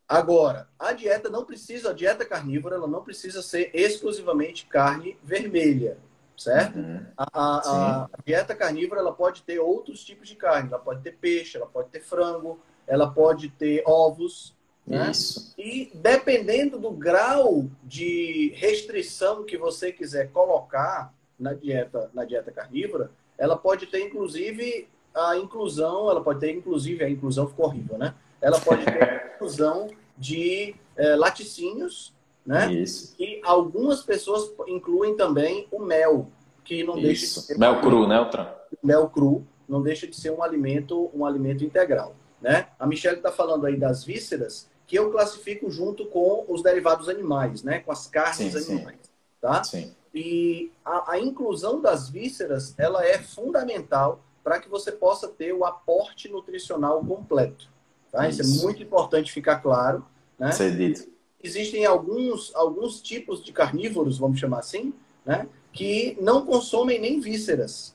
Agora, 0.08 0.68
a 0.78 0.92
dieta 0.92 1.30
não 1.30 1.44
precisa, 1.44 1.90
a 1.90 1.92
dieta 1.94 2.24
carnívora, 2.24 2.76
ela 2.76 2.86
não 2.86 3.02
precisa 3.02 3.40
ser 3.40 3.70
exclusivamente 3.72 4.66
carne 4.66 5.18
vermelha, 5.22 5.96
certo? 6.36 6.78
Uhum. 6.78 7.06
A, 7.16 7.28
a, 7.32 8.04
a, 8.04 8.08
dieta 8.24 8.54
carnívora, 8.54 9.00
ela 9.00 9.12
pode 9.12 9.42
ter 9.42 9.58
outros 9.58 10.04
tipos 10.04 10.28
de 10.28 10.36
carne. 10.36 10.68
Ela 10.68 10.78
pode 10.78 11.02
ter 11.02 11.12
peixe, 11.12 11.56
ela 11.56 11.66
pode 11.66 11.88
ter 11.88 12.00
frango, 12.00 12.60
ela 12.86 13.10
pode 13.10 13.48
ter 13.48 13.82
ovos. 13.86 14.54
Né? 14.86 15.10
Isso. 15.10 15.54
E 15.56 15.90
dependendo 15.94 16.78
do 16.78 16.90
grau 16.90 17.64
de 17.82 18.52
restrição 18.56 19.44
que 19.44 19.56
você 19.56 19.90
quiser 19.90 20.30
colocar 20.30 21.14
na 21.38 21.54
dieta, 21.54 22.10
na 22.12 22.26
dieta 22.26 22.52
carnívora, 22.52 23.10
ela 23.38 23.56
pode 23.56 23.86
ter 23.86 24.00
inclusive 24.00 24.86
a 25.14 25.36
inclusão, 25.38 26.10
ela 26.10 26.22
pode 26.22 26.40
ter 26.40 26.52
inclusive 26.52 27.02
a 27.02 27.08
inclusão 27.08 27.48
ficou 27.48 27.66
horrível, 27.66 27.96
né? 27.96 28.14
Ela 28.44 28.60
pode 28.60 28.84
ter 28.84 29.02
a 29.02 29.26
inclusão 29.34 29.88
de 30.18 30.74
é, 30.96 31.16
laticínios, 31.16 32.14
né? 32.44 32.70
Isso. 32.72 33.14
E 33.18 33.40
algumas 33.42 34.02
pessoas 34.02 34.52
incluem 34.68 35.16
também 35.16 35.66
o 35.72 35.80
mel, 35.80 36.28
que 36.62 36.84
não 36.84 36.94
Isso. 36.98 37.02
deixa 37.02 37.26
de 37.26 37.46
ser 37.46 37.58
mel 37.58 37.80
cru, 37.80 38.06
né, 38.06 38.16
Altran? 38.16 38.48
Mel 38.82 39.08
cru 39.08 39.46
não 39.66 39.82
deixa 39.82 40.06
de 40.06 40.14
ser 40.14 40.30
um 40.30 40.42
alimento, 40.42 41.10
um 41.14 41.24
alimento 41.24 41.64
integral, 41.64 42.14
né? 42.40 42.68
A 42.78 42.86
Michelle 42.86 43.16
está 43.16 43.32
falando 43.32 43.64
aí 43.64 43.76
das 43.78 44.04
vísceras, 44.04 44.68
que 44.86 44.98
eu 44.98 45.10
classifico 45.10 45.70
junto 45.70 46.04
com 46.06 46.44
os 46.46 46.62
derivados 46.62 47.08
animais, 47.08 47.62
né? 47.62 47.78
Com 47.78 47.90
as 47.90 48.06
carnes 48.06 48.52
sim, 48.52 48.74
animais, 48.74 48.98
sim. 49.02 49.10
tá? 49.40 49.64
Sim. 49.64 49.94
E 50.14 50.70
a, 50.84 51.12
a 51.12 51.18
inclusão 51.18 51.80
das 51.80 52.10
vísceras, 52.10 52.78
ela 52.78 53.04
é 53.04 53.18
fundamental 53.18 54.20
para 54.44 54.60
que 54.60 54.68
você 54.68 54.92
possa 54.92 55.26
ter 55.28 55.54
o 55.54 55.64
aporte 55.64 56.28
nutricional 56.28 57.02
completo. 57.02 57.72
Tá? 58.14 58.28
Isso. 58.28 58.42
Isso 58.42 58.60
é 58.60 58.62
muito 58.62 58.80
importante 58.80 59.32
ficar 59.32 59.56
claro. 59.56 60.06
Né? 60.38 60.52
Cedido. 60.52 61.00
Existem 61.42 61.84
alguns, 61.84 62.54
alguns 62.54 63.02
tipos 63.02 63.44
de 63.44 63.52
carnívoros, 63.52 64.18
vamos 64.18 64.38
chamar 64.38 64.60
assim, 64.60 64.94
né? 65.26 65.48
que 65.72 66.16
não 66.20 66.46
consomem 66.46 67.00
nem 67.00 67.18
vísceras. 67.18 67.94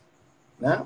Né? 0.59 0.85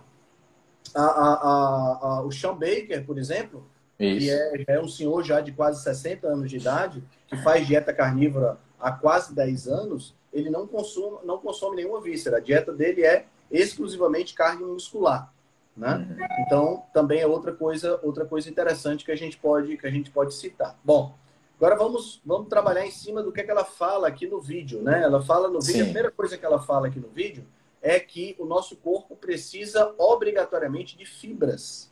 A, 0.94 1.02
a, 1.02 2.00
a, 2.02 2.22
o 2.22 2.32
Sean 2.32 2.54
Baker, 2.54 3.04
por 3.06 3.18
exemplo, 3.18 3.66
Isso. 4.00 4.20
que 4.20 4.30
é, 4.30 4.76
é 4.76 4.80
um 4.80 4.88
senhor 4.88 5.24
já 5.24 5.42
de 5.42 5.52
quase 5.52 5.84
60 5.84 6.28
anos 6.28 6.50
de 6.50 6.58
idade, 6.58 7.04
que 7.28 7.36
faz 7.38 7.66
dieta 7.66 7.92
carnívora 7.92 8.60
há 8.80 8.92
quase 8.92 9.34
10 9.34 9.68
anos, 9.68 10.14
ele 10.32 10.52
não 10.52 10.68
consome, 10.68 11.18
não 11.26 11.40
consome 11.40 11.78
nenhuma 11.78 12.00
víscera. 12.00 12.38
A 12.38 12.40
dieta 12.40 12.72
dele 12.72 13.04
é 13.04 13.26
exclusivamente 13.50 14.36
carne 14.36 14.64
muscular. 14.64 15.34
Né? 15.76 16.08
Então, 16.46 16.84
também 16.94 17.20
é 17.20 17.28
outra 17.28 17.52
coisa, 17.52 18.00
outra 18.04 18.26
coisa 18.26 18.50
interessante 18.50 19.04
que 19.04 19.12
a 19.12 19.16
gente 19.16 19.38
pode, 19.38 19.76
que 19.76 19.88
a 19.88 19.90
gente 19.90 20.12
pode 20.12 20.34
citar. 20.36 20.78
Bom, 20.84 21.16
agora 21.58 21.76
vamos, 21.76 22.22
vamos 22.24 22.48
trabalhar 22.48 22.86
em 22.86 22.92
cima 22.92 23.24
do 23.24 23.32
que, 23.32 23.42
é 23.42 23.44
que 23.44 23.52
ela 23.52 23.66
fala 23.66 24.08
aqui 24.08 24.28
no 24.28 24.40
vídeo. 24.40 24.82
Né? 24.84 25.02
Ela 25.02 25.22
fala 25.22 25.48
no 25.48 25.60
vídeo, 25.60 25.74
Sim. 25.74 25.82
a 25.82 25.86
primeira 25.86 26.12
coisa 26.12 26.38
que 26.38 26.46
ela 26.46 26.62
fala 26.62 26.88
aqui 26.88 27.00
no 27.00 27.10
vídeo 27.10 27.44
é 27.82 28.00
que 28.00 28.36
o 28.40 28.46
nosso 28.46 28.78
corpo 28.78 29.16
precisa 29.16 29.94
obrigatoriamente 29.98 30.96
de 30.96 31.06
fibras. 31.06 31.92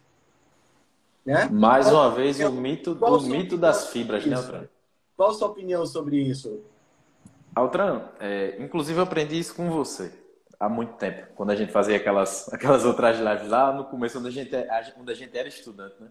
Né? 1.25 1.49
Mais 1.51 1.91
uma 1.91 2.09
vez, 2.11 2.39
o 2.39 2.51
mito, 2.51 2.97
o 2.99 3.21
mito 3.21 3.57
das 3.57 3.89
fibras, 3.89 4.25
né, 4.25 4.35
Altran? 4.35 4.67
Qual 5.17 5.29
a 5.29 5.33
sua 5.33 5.49
opinião 5.49 5.85
sobre 5.85 6.17
isso? 6.17 6.61
Altran, 7.53 8.03
é, 8.19 8.55
inclusive 8.59 8.99
eu 8.99 9.03
aprendi 9.03 9.37
isso 9.37 9.53
com 9.53 9.69
você 9.69 10.20
há 10.61 10.69
muito 10.69 10.93
tempo, 10.93 11.25
quando 11.33 11.49
a 11.49 11.55
gente 11.55 11.71
fazia 11.71 11.97
aquelas, 11.97 12.47
aquelas 12.53 12.85
outras 12.85 13.17
lives 13.17 13.47
lá 13.47 13.73
no 13.73 13.85
começo, 13.85 14.19
onde 14.19 14.27
a 14.27 14.31
gente, 14.31 14.55
a 14.55 15.13
gente 15.13 15.35
era 15.37 15.47
estudante, 15.47 15.95
né? 15.99 16.09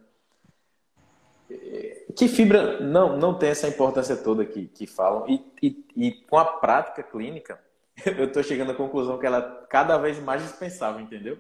Que 2.17 2.29
fibra 2.29 2.81
não, 2.81 3.17
não 3.17 3.37
tem 3.37 3.51
essa 3.51 3.69
importância 3.69 4.17
toda 4.17 4.45
que, 4.45 4.67
que 4.67 4.87
falam, 4.87 5.29
e, 5.29 5.45
e, 5.63 5.87
e 5.97 6.13
com 6.13 6.37
a 6.37 6.45
prática 6.45 7.03
clínica, 7.03 7.61
eu 8.05 8.25
estou 8.25 8.43
chegando 8.43 8.73
à 8.73 8.75
conclusão 8.75 9.19
que 9.19 9.27
ela 9.27 9.67
cada 9.69 9.97
vez 9.99 10.19
mais 10.19 10.43
dispensável, 10.43 11.01
entendeu? 11.01 11.39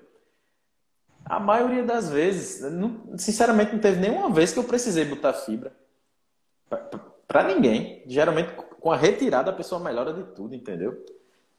A 1.25 1.38
maioria 1.38 1.83
das 1.83 2.09
vezes, 2.09 2.61
não, 2.73 3.17
sinceramente, 3.19 3.73
não 3.73 3.81
teve 3.81 4.00
nenhuma 4.00 4.31
vez 4.31 4.52
que 4.52 4.59
eu 4.59 4.64
precisei 4.64 5.05
botar 5.05 5.33
fibra. 5.35 5.73
Para 7.29 7.45
ninguém. 7.45 8.02
Geralmente, 8.07 8.52
com 8.52 8.90
a 8.90 8.97
retirada, 8.97 9.50
a 9.50 9.55
pessoa 9.55 9.81
melhora 9.81 10.14
de 10.14 10.25
tudo, 10.35 10.55
entendeu? 10.55 11.05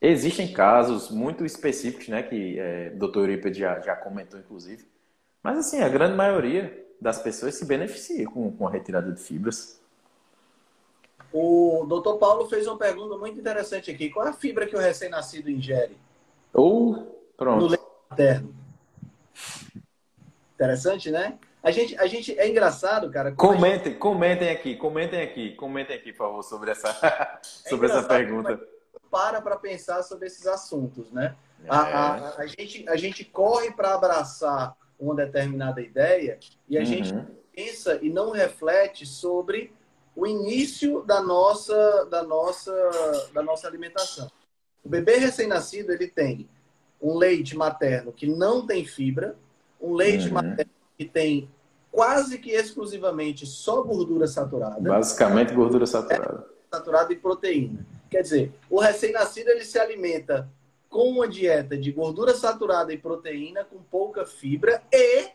Existem 0.01 0.51
casos 0.51 1.12
muito 1.12 1.46
específicos, 1.46 2.08
né, 2.08 2.24
que 2.24 2.60
é, 2.60 2.91
o 2.96 2.98
doutor 2.98 3.29
Eurípides 3.29 3.60
já, 3.60 3.79
já 3.81 3.96
comentou, 3.96 4.39
inclusive. 4.39 4.84
Mas, 5.43 5.60
assim, 5.60 5.81
a 5.81 5.89
grande 5.89 6.15
maioria 6.15 6.86
das 7.00 7.20
pessoas 7.20 7.53
se 7.53 7.65
beneficia 7.65 8.25
com, 8.25 8.51
com 8.51 8.67
a 8.67 8.72
retirada 8.72 9.12
de 9.12 9.22
fibras. 9.22 9.79
O 11.31 11.86
doutor 11.88 12.17
Paulo 12.17 12.50
fez 12.50 12.65
uma 12.65 12.79
pergunta 12.79 13.15
muito 13.15 13.39
interessante 13.39 13.91
aqui. 13.91 14.10
Qual 14.10 14.25
é 14.25 14.31
a 14.31 14.34
fibra 14.34 14.65
que 14.65 14.75
o 14.75 14.79
recém-nascido 14.79 15.51
ingere? 15.51 15.96
Ou, 16.51 16.93
oh, 16.93 17.05
pronto. 17.38 17.62
No 17.62 17.67
leite 17.67 17.86
materno. 18.10 18.55
Interessante, 20.55 21.12
né? 21.12 21.38
A 21.63 21.70
gente, 21.70 21.98
a 22.00 22.08
gente 22.08 22.38
é 22.39 22.50
engraçado, 22.50 23.10
cara. 23.12 23.31
Comentem, 23.34 23.93
gente... 23.93 24.00
comentem 24.00 24.50
aqui, 24.50 24.75
comentem 24.75 25.22
aqui, 25.22 25.55
comentem 25.55 25.96
aqui, 25.96 26.12
por 26.12 26.25
favor, 26.25 26.43
sobre 26.43 26.72
essa, 26.72 27.39
sobre 27.43 27.88
é 27.88 27.91
essa 27.91 28.03
pergunta 28.03 28.60
para 29.12 29.41
para 29.41 29.58
pensar 29.58 30.01
sobre 30.01 30.27
esses 30.27 30.48
assuntos, 30.48 31.12
né? 31.12 31.36
É. 31.63 31.68
A, 31.70 31.80
a, 31.80 32.38
a, 32.38 32.48
gente, 32.48 32.89
a 32.89 32.96
gente 32.96 33.25
corre 33.25 33.72
para 33.72 33.94
abraçar 33.94 34.75
uma 34.98 35.13
determinada 35.13 35.82
ideia 35.82 36.39
e 36.68 36.77
a 36.77 36.80
uhum. 36.80 36.86
gente 36.86 37.13
pensa 37.53 38.00
e 38.01 38.10
não 38.10 38.32
reflete 38.32 39.06
sobre 39.06 39.74
o 40.15 40.25
início 40.25 41.01
da 41.03 41.22
nossa, 41.22 42.06
da 42.06 42.24
nossa, 42.24 42.74
da 43.34 43.44
nossa 43.44 43.68
alimentação. 43.68 44.30
O 44.84 44.89
bebê 44.89 45.18
recém-nascido 45.18 45.91
ele 45.91 46.08
tem 46.08 46.50
um 47.01 47.18
leite 47.18 47.56
materno 47.56 48.12
que 48.12 48.27
não 48.27 48.65
tem 48.65 48.86
fibra, 48.86 49.36
um 49.80 49.94
leite 49.94 50.27
uhum. 50.27 50.34
materno 50.34 50.72
que 50.98 51.06
tem 51.06 51.50
quase 51.91 52.38
que 52.38 52.51
exclusivamente 52.51 53.46
só 53.46 53.82
gordura 53.82 54.27
saturada. 54.27 54.80
Basicamente 54.80 55.53
gordura 55.53 55.86
saturada. 55.86 56.46
É, 56.48 56.75
saturada 56.75 57.12
e 57.12 57.15
proteína. 57.15 57.86
Quer 58.12 58.24
dizer, 58.24 58.53
o 58.70 58.77
recém-nascido 58.77 59.50
ele 59.50 59.63
se 59.63 59.80
alimenta 59.80 60.51
com 60.89 61.10
uma 61.10 61.30
dieta 61.30 61.77
de 61.77 61.94
gordura 61.94 62.36
saturada 62.36 62.91
e 62.91 62.98
proteína 62.98 63.63
com 63.63 63.82
pouca 63.82 64.25
fibra 64.25 64.84
e 64.91 65.30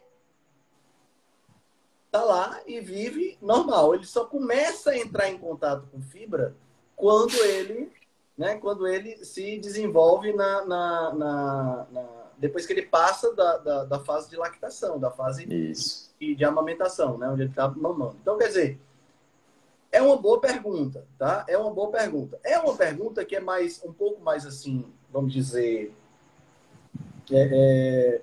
tá 2.10 2.22
lá 2.22 2.60
e 2.66 2.78
vive 2.78 3.38
normal. 3.40 3.94
Ele 3.94 4.04
só 4.04 4.26
começa 4.26 4.90
a 4.90 4.98
entrar 4.98 5.30
em 5.30 5.38
contato 5.38 5.88
com 5.90 6.02
fibra 6.02 6.54
quando 6.94 7.34
ele, 7.44 7.90
né, 8.36 8.56
quando 8.56 8.86
ele 8.86 9.24
se 9.24 9.58
desenvolve 9.58 10.34
na, 10.34 10.66
na, 10.66 11.14
na, 11.14 11.86
na 11.90 12.26
depois 12.36 12.66
que 12.66 12.74
ele 12.74 12.82
passa 12.82 13.34
da, 13.34 13.56
da, 13.56 13.84
da, 13.84 14.00
fase 14.00 14.28
de 14.28 14.36
lactação, 14.36 15.00
da 15.00 15.10
fase 15.10 15.50
Isso. 15.50 16.14
De, 16.20 16.34
de 16.34 16.44
amamentação, 16.44 17.16
né, 17.16 17.26
onde 17.26 17.40
ele 17.40 17.50
está 17.50 17.68
mamando. 17.68 18.18
Então, 18.20 18.36
quer 18.36 18.48
dizer, 18.48 18.78
é 19.96 20.02
uma 20.02 20.16
boa 20.16 20.40
pergunta, 20.40 21.06
tá? 21.18 21.44
É 21.48 21.56
uma 21.56 21.70
boa 21.70 21.90
pergunta. 21.90 22.38
É 22.44 22.58
uma 22.58 22.76
pergunta 22.76 23.24
que 23.24 23.34
é 23.34 23.40
mais 23.40 23.82
um 23.82 23.92
pouco 23.92 24.22
mais 24.22 24.44
assim, 24.44 24.92
vamos 25.10 25.32
dizer, 25.32 25.94
é, 27.32 27.48
é... 27.52 28.22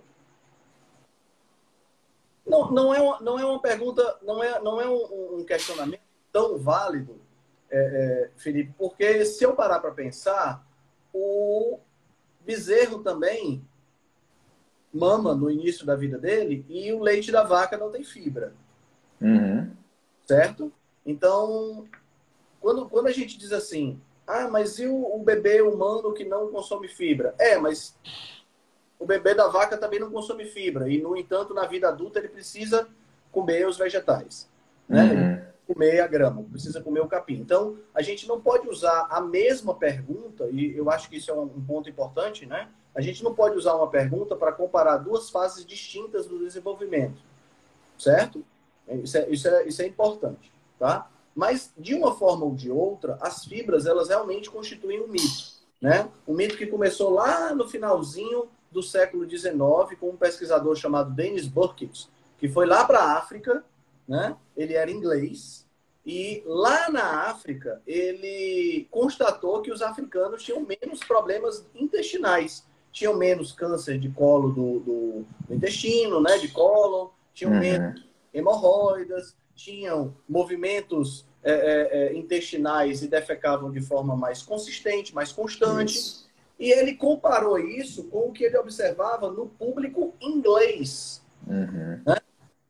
Não, 2.45 2.71
não, 2.71 2.93
é 2.93 3.01
uma, 3.01 3.19
não 3.21 3.39
é 3.39 3.45
uma 3.45 3.59
pergunta, 3.59 4.19
não 4.21 4.43
é, 4.43 4.59
não 4.61 4.79
é 4.79 4.87
um, 4.87 5.39
um 5.39 5.45
questionamento 5.45 6.01
tão 6.31 6.59
válido, 6.59 7.19
é, 7.71 7.79
é 7.79 8.31
Felipe, 8.37 8.73
porque 8.77 9.25
se 9.25 9.43
eu 9.43 9.55
parar 9.55 9.79
para 9.79 9.91
pensar, 9.91 10.63
o 11.11 11.79
bezerro 12.41 12.99
também 12.99 13.65
mama 14.93 15.33
no 15.33 15.49
início 15.49 15.85
da 15.85 15.95
vida 15.95 16.19
dele 16.19 16.63
e 16.69 16.93
o 16.93 17.01
leite 17.01 17.31
da 17.31 17.43
vaca 17.43 17.77
não 17.77 17.89
tem 17.89 18.03
fibra. 18.03 18.53
Uhum. 19.19 19.71
Certo? 20.27 20.71
Então, 21.05 21.85
quando, 22.61 22.87
quando 22.87 23.07
a 23.07 23.11
gente 23.11 23.37
diz 23.37 23.51
assim, 23.51 23.99
ah, 24.25 24.47
mas 24.47 24.79
e 24.79 24.87
o, 24.87 25.15
o 25.15 25.19
bebê 25.23 25.61
humano 25.61 26.13
que 26.13 26.23
não 26.23 26.49
consome 26.49 26.87
fibra? 26.87 27.35
É, 27.37 27.57
mas 27.57 27.95
o 28.97 29.05
bebê 29.05 29.35
da 29.35 29.47
vaca 29.47 29.77
também 29.77 29.99
não 29.99 30.09
consome 30.09 30.45
fibra. 30.45 30.89
E, 30.89 31.01
no 31.01 31.17
entanto, 31.17 31.53
na 31.53 31.65
vida 31.65 31.89
adulta, 31.89 32.19
ele 32.19 32.29
precisa 32.29 32.87
comer 33.31 33.67
os 33.67 33.77
vegetais. 33.77 34.49
Né? 34.87 35.03
Uhum. 35.67 35.73
Comer 35.73 36.01
a 36.01 36.07
grama, 36.07 36.43
precisa 36.43 36.81
comer 36.81 37.01
o 37.01 37.07
capim. 37.07 37.35
Então, 37.35 37.77
a 37.93 38.01
gente 38.01 38.27
não 38.27 38.39
pode 38.39 38.67
usar 38.69 39.07
a 39.09 39.19
mesma 39.19 39.73
pergunta, 39.73 40.47
e 40.51 40.75
eu 40.75 40.89
acho 40.89 41.09
que 41.09 41.17
isso 41.17 41.31
é 41.31 41.33
um 41.33 41.47
ponto 41.65 41.89
importante, 41.89 42.45
né? 42.45 42.69
A 42.93 43.01
gente 43.01 43.23
não 43.23 43.33
pode 43.33 43.57
usar 43.57 43.73
uma 43.73 43.89
pergunta 43.89 44.35
para 44.35 44.51
comparar 44.51 44.97
duas 44.97 45.29
fases 45.29 45.65
distintas 45.65 46.27
do 46.27 46.37
desenvolvimento, 46.37 47.21
certo? 47.97 48.45
Isso 48.87 49.17
é, 49.17 49.29
isso 49.29 49.47
é, 49.47 49.67
isso 49.67 49.81
é 49.81 49.87
importante, 49.87 50.51
tá? 50.83 51.09
Mas, 51.33 51.71
de 51.77 51.95
uma 51.95 52.13
forma 52.13 52.43
ou 52.43 52.53
de 52.53 52.69
outra, 52.69 53.17
as 53.21 53.45
fibras, 53.45 53.85
elas 53.85 54.09
realmente 54.09 54.51
constituem 54.51 55.01
um 55.01 55.07
mito, 55.07 55.53
né? 55.81 56.09
Um 56.27 56.33
mito 56.33 56.57
que 56.57 56.67
começou 56.67 57.09
lá 57.09 57.55
no 57.55 57.69
finalzinho 57.69 58.49
do 58.69 58.83
século 58.83 59.27
XIX 59.27 59.97
com 59.97 60.09
um 60.09 60.17
pesquisador 60.17 60.75
chamado 60.75 61.11
Dennis 61.11 61.47
Burkitt, 61.47 62.09
que 62.37 62.49
foi 62.49 62.65
lá 62.65 62.83
para 62.83 62.99
a 62.99 63.17
África, 63.17 63.63
né? 64.05 64.35
Ele 64.57 64.73
era 64.73 64.91
inglês, 64.91 65.65
e 66.05 66.43
lá 66.45 66.89
na 66.89 67.29
África, 67.29 67.81
ele 67.87 68.85
constatou 68.91 69.61
que 69.61 69.71
os 69.71 69.81
africanos 69.81 70.43
tinham 70.43 70.59
menos 70.59 70.99
problemas 70.99 71.65
intestinais, 71.73 72.65
tinham 72.91 73.15
menos 73.15 73.53
câncer 73.53 73.97
de 73.97 74.09
colo 74.09 74.49
do, 74.49 74.79
do, 74.81 75.25
do 75.47 75.55
intestino, 75.55 76.19
né, 76.19 76.37
de 76.39 76.49
colo, 76.49 77.13
tinham 77.33 77.53
uhum. 77.53 77.59
menos 77.59 78.05
hemorroidas, 78.33 79.33
tinham 79.55 80.15
movimentos 80.27 81.25
é, 81.43 81.51
é, 81.51 81.97
é, 81.97 82.17
intestinais 82.17 83.03
e 83.03 83.07
defecavam 83.07 83.71
de 83.71 83.81
forma 83.81 84.15
mais 84.15 84.41
consistente, 84.41 85.13
mais 85.13 85.31
constante. 85.31 85.97
Isso. 85.97 86.29
E 86.59 86.71
ele 86.71 86.93
comparou 86.93 87.59
isso 87.59 88.05
com 88.05 88.29
o 88.29 88.31
que 88.31 88.43
ele 88.43 88.57
observava 88.57 89.29
no 89.29 89.47
público 89.47 90.13
inglês. 90.21 91.21
Uhum. 91.45 92.01
Né? 92.05 92.15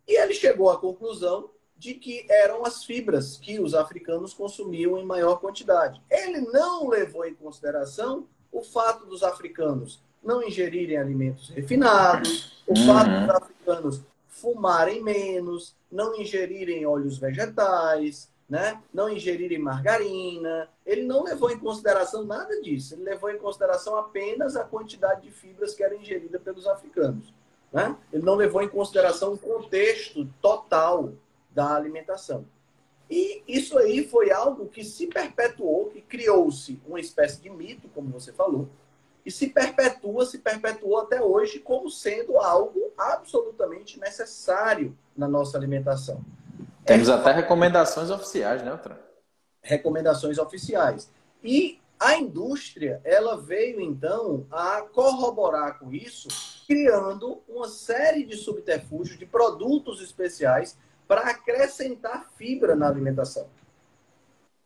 E 0.08 0.20
ele 0.20 0.34
chegou 0.34 0.72
à 0.72 0.78
conclusão 0.80 1.50
de 1.78 1.94
que 1.94 2.26
eram 2.30 2.66
as 2.66 2.84
fibras 2.84 3.38
que 3.38 3.60
os 3.60 3.76
africanos 3.76 4.34
consumiam 4.34 4.98
em 4.98 5.06
maior 5.06 5.36
quantidade. 5.36 6.02
Ele 6.10 6.42
não 6.42 6.88
levou 6.88 7.26
em 7.26 7.36
consideração 7.36 8.26
o 8.52 8.64
fato 8.64 9.06
dos 9.06 9.22
africanos 9.22 10.02
não 10.24 10.42
ingerirem 10.42 10.98
alimentos 10.98 11.50
refinados, 11.50 12.64
o 12.66 12.78
uhum. 12.78 12.88
fato 12.88 13.10
dos 13.10 13.30
africanos 13.30 14.02
fumarem 14.44 15.02
menos, 15.02 15.74
não 15.90 16.20
ingerirem 16.20 16.86
óleos 16.86 17.18
vegetais, 17.18 18.30
né? 18.50 18.84
não 18.94 19.10
ingerirem 19.10 19.58
margarina. 19.58 20.68
Ele 20.86 21.04
não 21.04 21.24
levou 21.24 21.50
em 21.50 21.58
consideração 21.58 22.26
nada 22.26 22.62
disso. 22.62 22.94
Ele 22.94 23.04
levou 23.04 23.30
em 23.30 23.38
consideração 23.38 23.96
apenas 23.96 24.58
a 24.58 24.66
quantidade 24.66 25.22
de 25.22 25.32
fibras 25.32 25.74
que 25.74 25.82
era 25.82 25.96
ingerida 25.96 26.38
pelos 26.42 26.68
africanos. 26.68 27.34
Né? 27.72 27.96
Ele 28.12 28.24
não 28.24 28.36
levou 28.36 28.62
em 28.62 28.68
consideração 28.68 29.32
o 29.34 29.38
contexto 29.38 30.28
total 30.42 31.14
da 31.50 31.74
alimentação. 31.74 32.46
E 33.10 33.44
isso 33.48 33.78
aí 33.78 34.06
foi 34.06 34.30
algo 34.30 34.68
que 34.68 34.84
se 34.84 35.08
perpetuou, 35.08 35.90
que 35.90 36.02
criou-se 36.02 36.82
uma 36.86 37.00
espécie 37.00 37.42
de 37.42 37.50
mito, 37.50 37.88
como 37.96 38.10
você 38.10 38.34
falou, 38.34 38.68
e 39.26 39.32
se 39.32 39.48
perpetua, 39.48 40.26
se 40.26 40.40
perpetuou 40.40 41.00
até 41.00 41.22
hoje 41.22 41.60
como 41.60 41.90
sendo 41.90 42.38
algo 42.38 42.92
absolutamente 42.98 44.00
necessário 44.00 44.98
na 45.16 45.28
nossa 45.28 45.58
alimentação. 45.58 46.24
Temos 46.86 47.10
é, 47.10 47.14
até 47.14 47.32
recomendações 47.32 48.10
oficiais, 48.10 48.64
né, 48.64 48.72
Outra? 48.72 49.00
Recomendações 49.62 50.38
oficiais. 50.38 51.10
E 51.42 51.80
a 52.00 52.18
indústria, 52.18 53.00
ela 53.06 53.38
veio 53.38 53.80
então 53.80 54.46
a 54.52 54.82
corroborar 54.82 55.80
com 55.80 55.94
isso, 55.94 56.28
criando 56.68 57.42
uma 57.48 57.70
série 57.70 58.26
de 58.26 58.36
subterfúgios, 58.36 59.18
de 59.18 59.26
produtos 59.26 60.02
especiais 60.02 60.78
para 61.08 61.22
acrescentar 61.22 62.30
fibra 62.36 62.76
na 62.76 62.88
alimentação. 62.88 63.48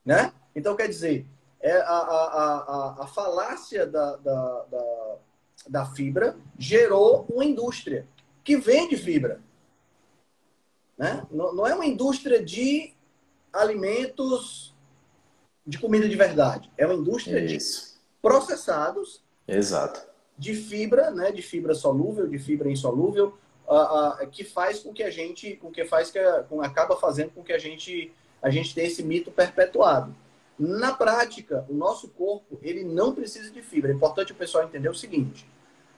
Né? 0.03 0.31
Então, 0.55 0.75
quer 0.75 0.87
dizer, 0.87 1.27
é 1.67 1.81
a, 1.81 1.97
a, 1.97 2.55
a, 2.57 3.03
a 3.03 3.07
falácia 3.07 3.85
da, 3.85 4.15
da, 4.17 4.65
da, 4.71 5.15
da 5.67 5.85
fibra 5.85 6.37
gerou 6.57 7.25
uma 7.29 7.43
indústria 7.43 8.07
que 8.43 8.55
vende 8.55 8.95
fibra. 8.95 9.41
Né? 10.97 11.25
Não, 11.29 11.53
não 11.53 11.67
é 11.67 11.75
uma 11.75 11.85
indústria 11.85 12.43
de 12.43 12.93
alimentos 13.51 14.73
de 15.65 15.77
comida 15.77 16.07
de 16.07 16.15
verdade. 16.15 16.71
É 16.77 16.85
uma 16.85 16.95
indústria 16.95 17.39
Isso. 17.39 17.95
de 17.95 17.99
processados. 18.21 19.21
Exato. 19.45 20.07
De 20.37 20.53
fibra, 20.53 21.11
né? 21.11 21.31
De 21.31 21.41
fibra 21.41 21.75
solúvel, 21.75 22.27
de 22.27 22.39
fibra 22.39 22.71
insolúvel, 22.71 23.37
uh, 23.67 24.23
uh, 24.23 24.27
que 24.29 24.43
faz 24.43 24.79
com 24.79 24.93
que 24.93 25.03
a 25.03 25.09
gente, 25.09 25.57
com 25.57 25.69
que 25.71 25.83
faz 25.83 26.09
que 26.09 26.19
com, 26.47 26.61
acaba 26.61 26.95
fazendo 26.95 27.31
com 27.31 27.43
que 27.43 27.51
a 27.51 27.57
gente 27.57 28.13
a 28.41 28.49
gente 28.49 28.73
tenha 28.73 28.87
esse 28.87 29.03
mito 29.03 29.31
perpetuado. 29.31 30.15
Na 30.57 30.93
prática, 30.93 31.65
o 31.69 31.73
nosso 31.73 32.09
corpo 32.09 32.57
ele 32.61 32.83
não 32.83 33.13
precisa 33.13 33.51
de 33.51 33.61
fibra. 33.61 33.91
É 33.91 33.95
importante 33.95 34.31
o 34.31 34.35
pessoal 34.35 34.63
entender 34.63 34.89
o 34.89 34.95
seguinte: 34.95 35.47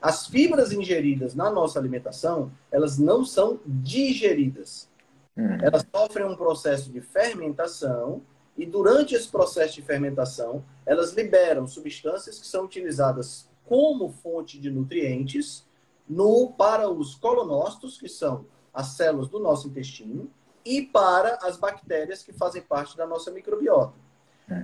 as 0.02 0.28
fibras 0.28 0.72
ingeridas 0.72 1.34
na 1.34 1.50
nossa 1.50 1.80
alimentação 1.80 2.52
elas 2.72 2.98
não 2.98 3.24
são 3.24 3.60
digeridas. 3.66 4.90
Uhum. 5.36 5.58
Elas 5.62 5.86
sofrem 5.94 6.26
um 6.26 6.36
processo 6.36 6.92
de 6.92 7.00
fermentação 7.00 8.22
e 8.58 8.66
durante 8.66 9.16
esse 9.16 9.30
processo 9.30 9.76
de 9.76 9.82
fermentação 9.82 10.64
elas 10.86 11.14
liberam 11.14 11.66
substâncias 11.66 12.40
que 12.40 12.48
são 12.48 12.66
utilizadas 12.66 13.50
como 13.66 14.10
fonte 14.10 14.60
de 14.60 14.70
nutrientes 14.70 15.64
no, 16.10 16.52
para 16.58 16.90
os 16.90 17.14
colonócitos, 17.14 18.00
que 18.00 18.10
são 18.10 18.46
as 18.74 18.88
células 18.88 19.30
do 19.30 19.40
nosso 19.40 19.68
intestino, 19.68 20.30
e 20.66 20.82
para 20.82 21.38
as 21.44 21.56
bactérias 21.56 22.24
que 22.24 22.34
fazem 22.34 22.62
parte 22.62 22.98
da 22.98 23.06
nossa 23.06 23.30
microbiota. 23.30 23.94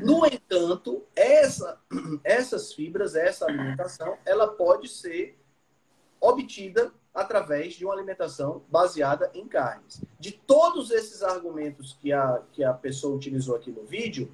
No 0.02 0.26
entanto, 0.26 1.04
essa, 1.15 1.80
essas 2.24 2.74
fibras, 2.74 3.15
essa 3.15 3.45
alimentação, 3.45 4.17
ela 4.26 4.48
pode 4.48 4.88
ser 4.88 5.38
obtida 6.19 6.91
através 7.13 7.76
de 7.76 7.86
uma 7.86 7.93
alimentação 7.93 8.63
baseada 8.69 9.32
em 9.34 9.48
carnes. 9.48 10.02
De 10.19 10.32
todos 10.32 10.91
esses 10.91 11.24
argumentos 11.24 11.98
que 12.02 12.12
a, 12.12 12.41
que 12.52 12.63
a 12.63 12.74
pessoa 12.74 13.15
utilizou 13.15 13.56
aqui 13.56 13.71
no 13.71 13.86
vídeo, 13.86 14.30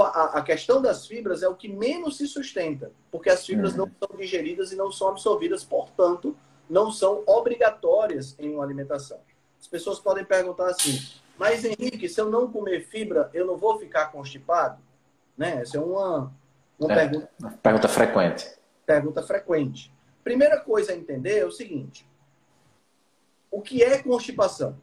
a, 0.00 0.42
questão 0.42 0.82
das 0.82 1.06
fibras 1.06 1.42
é 1.42 1.48
o 1.48 1.54
que 1.54 1.68
menos 1.68 2.16
se 2.16 2.26
sustenta, 2.26 2.90
porque 3.10 3.30
as 3.30 3.44
fibras 3.44 3.72
uhum. 3.72 3.78
não 3.78 3.90
são 3.98 4.16
digeridas 4.16 4.72
e 4.72 4.76
não 4.76 4.90
são 4.90 5.08
absorvidas, 5.08 5.64
portanto, 5.64 6.36
não 6.68 6.90
são 6.90 7.22
obrigatórias 7.26 8.36
em 8.38 8.54
uma 8.54 8.64
alimentação. 8.64 9.20
As 9.60 9.66
pessoas 9.66 9.98
podem 9.98 10.24
perguntar 10.24 10.68
assim, 10.68 11.00
mas 11.38 11.64
Henrique, 11.64 12.08
se 12.08 12.20
eu 12.20 12.30
não 12.30 12.50
comer 12.50 12.86
fibra, 12.86 13.30
eu 13.32 13.46
não 13.46 13.56
vou 13.56 13.78
ficar 13.78 14.12
constipado? 14.12 14.82
Né? 15.36 15.62
Essa 15.62 15.78
é 15.78 15.80
uma, 15.80 16.32
uma 16.78 16.92
é, 16.92 16.94
pergunta. 16.94 17.30
Pergunta 17.62 17.88
frequente. 17.88 18.58
Pergunta 18.84 19.22
frequente. 19.22 19.92
Primeira 20.24 20.60
coisa 20.60 20.92
a 20.92 20.96
entender 20.96 21.38
é 21.38 21.44
o 21.46 21.52
seguinte: 21.52 22.08
o 23.50 23.62
que 23.62 23.82
é 23.82 24.02
constipação? 24.02 24.76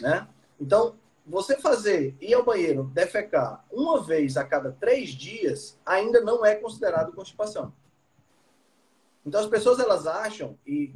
Né? 0.00 0.26
Então, 0.60 0.96
você 1.26 1.58
fazer, 1.58 2.14
ir 2.20 2.34
ao 2.34 2.44
banheiro, 2.44 2.84
defecar 2.84 3.64
uma 3.72 4.02
vez 4.02 4.36
a 4.36 4.44
cada 4.44 4.72
três 4.72 5.10
dias, 5.10 5.78
ainda 5.84 6.20
não 6.20 6.44
é 6.44 6.54
considerado 6.54 7.12
constipação. 7.12 7.72
Então 9.24 9.40
as 9.40 9.46
pessoas 9.46 9.78
elas 9.80 10.06
acham, 10.06 10.58
e 10.66 10.92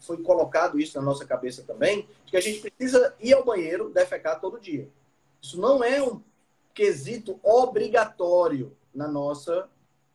foi 0.00 0.22
colocado 0.22 0.80
isso 0.80 0.98
na 0.98 1.04
nossa 1.04 1.24
cabeça 1.24 1.62
também, 1.62 2.08
que 2.26 2.36
a 2.36 2.40
gente 2.40 2.60
precisa 2.60 3.14
ir 3.20 3.32
ao 3.32 3.44
banheiro, 3.44 3.90
defecar 3.90 4.40
todo 4.40 4.60
dia. 4.60 4.88
Isso 5.40 5.60
não 5.60 5.84
é 5.84 6.02
um 6.02 6.20
quesito 6.74 7.38
obrigatório 7.42 8.76
na 8.94 9.06
nossa, 9.06 9.68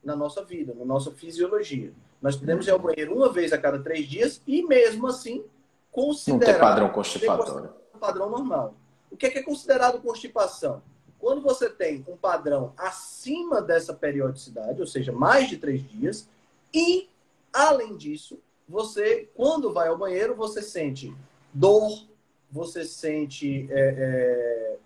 na 0.04 0.16
nossa 0.16 0.44
vida, 0.44 0.74
na 0.74 0.86
nossa 0.86 1.12
fisiologia. 1.12 1.94
Nós 2.22 2.36
podemos 2.36 2.66
ir 2.68 2.72
ao 2.72 2.80
banheiro 2.80 3.16
uma 3.16 3.32
vez 3.32 3.54
a 3.54 3.58
cada 3.58 3.80
três 3.80 4.08
dias 4.08 4.42
e 4.48 4.64
mesmo 4.64 5.08
assim 5.08 5.46
considerar... 5.92 6.40
Não 6.40 6.54
ter 6.54 6.60
padrão 6.60 6.90
constipatório. 6.90 7.70
Um 7.94 8.00
padrão 8.00 8.30
normal. 8.30 8.74
O 9.12 9.18
que 9.18 9.28
é, 9.28 9.30
que 9.30 9.40
é 9.40 9.44
considerado 9.44 10.02
constipação? 10.02 10.82
Quando 11.20 11.42
você 11.42 11.70
tem 11.70 12.06
um 12.08 12.18
padrão 12.18 12.74
acima 12.78 13.62
dessa 13.62 13.94
periodicidade, 13.94 14.82
ou 14.82 14.88
seja, 14.88 15.12
mais 15.12 15.48
de 15.48 15.58
três 15.58 15.88
dias, 15.88 16.28
e, 16.74 17.10
além 17.54 17.96
disso, 17.96 18.40
você, 18.68 19.30
quando 19.36 19.72
vai 19.72 19.88
ao 19.88 19.98
banheiro, 19.98 20.36
você 20.36 20.62
sente 20.62 21.16
dor, 21.54 22.08
você 22.52 22.84
sente, 22.84 23.68
é, 23.72 23.80
é, 23.98 24.78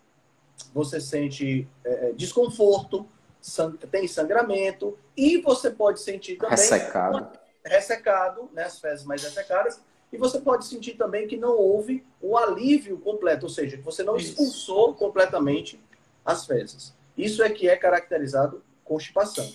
você 0.73 0.99
sente 0.99 1.67
é, 1.83 2.09
é 2.09 2.11
desconforto, 2.13 3.07
sang 3.39 3.77
tem 3.77 4.07
sangramento, 4.07 4.97
e 5.15 5.41
você 5.41 5.69
pode 5.69 6.01
sentir 6.01 6.35
também. 6.35 6.51
Ressecado. 6.51 7.27
Ressecado, 7.63 8.49
né, 8.53 8.63
as 8.63 8.79
fezes 8.79 9.05
mais 9.05 9.23
ressecadas, 9.23 9.81
e 10.11 10.17
você 10.17 10.39
pode 10.39 10.65
sentir 10.65 10.95
também 10.95 11.27
que 11.27 11.37
não 11.37 11.55
houve 11.55 12.05
o 12.21 12.37
alívio 12.37 12.97
completo, 12.99 13.45
ou 13.45 13.49
seja, 13.49 13.77
que 13.77 13.83
você 13.83 14.03
não 14.03 14.17
Isso. 14.17 14.29
expulsou 14.29 14.95
completamente 14.95 15.79
as 16.25 16.45
fezes. 16.45 16.93
Isso 17.17 17.43
é 17.43 17.49
que 17.49 17.69
é 17.69 17.75
caracterizado 17.75 18.63
constipação, 18.83 19.47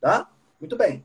tá? 0.00 0.30
Muito 0.60 0.76
bem. 0.76 1.02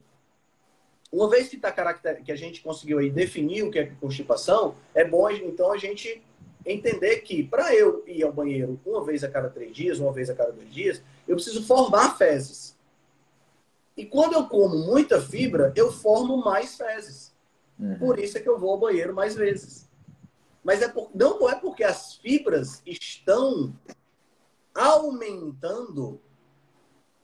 Uma 1.17 1.27
vez 1.27 1.47
que, 1.47 1.58
tá 1.58 1.71
caracter... 1.71 2.23
que 2.23 2.32
a 2.32 2.36
gente 2.36 2.62
conseguiu 2.62 2.99
aí 2.99 3.10
definir 3.10 3.63
o 3.63 3.71
que 3.71 3.80
é 3.80 3.91
constipação, 3.99 4.75
é 4.93 5.03
bom 5.03 5.27
então 5.32 5.73
a 5.73 5.77
gente 5.77 6.21
entender 6.63 7.21
que 7.21 7.41
para 7.41 7.73
eu 7.73 8.03
ir 8.06 8.23
ao 8.23 8.32
banheiro 8.32 8.80
uma 8.86 9.03
vez 9.03 9.23
a 9.23 9.27
cada 9.27 9.49
três 9.49 9.75
dias, 9.75 9.97
uma 9.97 10.13
vez 10.13 10.30
a 10.30 10.36
cada 10.36 10.51
dois 10.51 10.71
dias, 10.71 11.01
eu 11.27 11.36
preciso 11.36 11.63
formar 11.63 12.15
fezes. 12.17 12.77
E 13.95 14.06
quando 14.06 14.34
eu 14.34 14.47
como 14.47 14.77
muita 14.77 15.19
fibra, 15.19 15.73
eu 15.75 15.91
formo 15.91 16.38
mais 16.38 16.77
fezes. 16.77 17.34
Uhum. 17.80 17.97
Por 17.97 18.19
isso 18.19 18.38
é 18.38 18.41
que 18.41 18.49
eu 18.49 18.60
vou 18.60 18.69
ao 18.71 18.80
banheiro 18.80 19.15
mais 19.15 19.34
vezes. 19.34 19.89
Mas 20.63 20.84
é 20.84 20.88
por, 20.88 21.10
não 21.15 21.49
é 21.49 21.56
porque 21.56 21.84
as 21.84 22.13
fibras 22.17 22.80
estão 22.86 23.73
aumentando 24.75 26.21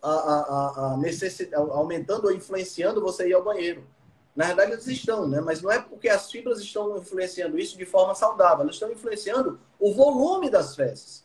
a, 0.03 0.09
a, 0.09 0.93
a 0.93 0.97
necessidade, 0.97 1.69
aumentando 1.71 2.25
ou 2.25 2.33
influenciando 2.33 3.01
você 3.01 3.29
ir 3.29 3.33
ao 3.33 3.43
banheiro. 3.43 3.83
Na 4.35 4.47
verdade, 4.47 4.71
eles 4.73 4.87
estão, 4.87 5.27
né? 5.27 5.39
Mas 5.39 5.61
não 5.61 5.71
é 5.71 5.79
porque 5.79 6.09
as 6.09 6.29
fibras 6.29 6.59
estão 6.59 6.97
influenciando 6.97 7.57
isso 7.57 7.77
de 7.77 7.85
forma 7.85 8.15
saudável, 8.15 8.63
elas 8.63 8.75
estão 8.75 8.91
influenciando 8.91 9.59
o 9.79 9.93
volume 9.93 10.49
das 10.49 10.75
fezes. 10.75 11.23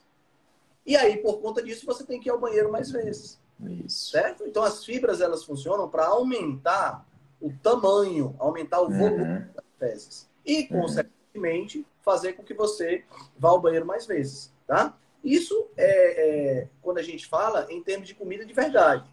E 0.87 0.97
aí, 0.97 1.17
por 1.19 1.41
conta 1.41 1.63
disso, 1.63 1.85
você 1.85 2.05
tem 2.05 2.21
que 2.21 2.29
ir 2.29 2.33
ao 2.33 2.39
banheiro 2.39 2.71
mais 2.71 2.91
vezes. 2.91 3.39
Isso. 3.85 4.11
Certo? 4.11 4.45
Então, 4.47 4.63
as 4.63 4.85
fibras 4.85 5.21
elas 5.21 5.45
funcionam 5.45 5.89
para 5.89 6.07
aumentar 6.07 7.07
o 7.41 7.53
tamanho, 7.63 8.35
aumentar 8.39 8.81
o 8.81 8.87
uhum. 8.87 8.99
volume 8.99 9.23
uhum. 9.23 9.49
das 9.55 9.65
fezes. 9.79 10.29
E, 10.45 10.69
uhum. 10.71 10.83
consequentemente, 10.83 11.87
fazer 12.03 12.35
com 12.35 12.43
que 12.43 12.55
você 12.55 13.05
vá 13.39 13.51
ao 13.51 13.61
banheiro 13.61 13.87
mais 13.87 14.07
vezes, 14.07 14.53
tá? 14.67 14.97
Isso 15.25 15.69
é, 15.77 16.61
é 16.61 16.69
quando 16.81 16.99
a 16.99 17.03
gente 17.03 17.27
fala 17.27 17.67
em 17.71 17.83
termos 17.83 18.07
de 18.09 18.15
comida 18.15 18.45
de 18.45 18.53
verdade. 18.53 19.05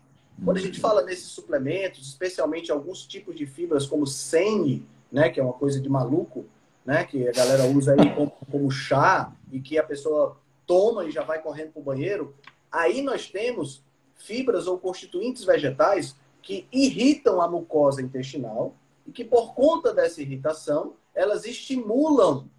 Quando 0.43 0.57
a 0.57 0.61
gente 0.61 0.79
fala 0.79 1.01
nesses 1.01 1.27
suplementos, 1.27 2.07
especialmente 2.07 2.71
alguns 2.71 3.05
tipos 3.05 3.35
de 3.35 3.45
fibras 3.45 3.85
como 3.85 4.05
sene, 4.05 4.85
né, 5.11 5.29
que 5.29 5.39
é 5.39 5.43
uma 5.43 5.53
coisa 5.53 5.79
de 5.79 5.87
maluco, 5.87 6.45
né, 6.85 7.05
que 7.05 7.27
a 7.27 7.31
galera 7.31 7.65
usa 7.65 7.93
aí 7.93 8.13
como, 8.13 8.31
como 8.51 8.69
chá 8.69 9.31
e 9.51 9.59
que 9.61 9.77
a 9.77 9.83
pessoa 9.83 10.37
toma 10.67 11.05
e 11.05 11.11
já 11.11 11.23
vai 11.23 11.41
correndo 11.41 11.71
para 11.71 11.79
o 11.79 11.83
banheiro, 11.83 12.35
aí 12.71 13.01
nós 13.01 13.29
temos 13.29 13.81
fibras 14.15 14.67
ou 14.67 14.77
constituintes 14.77 15.43
vegetais 15.43 16.15
que 16.41 16.67
irritam 16.71 17.41
a 17.41 17.47
mucosa 17.47 18.01
intestinal 18.01 18.75
e 19.07 19.11
que 19.11 19.23
por 19.23 19.53
conta 19.53 19.93
dessa 19.93 20.21
irritação 20.21 20.93
elas 21.13 21.45
estimulam 21.45 22.49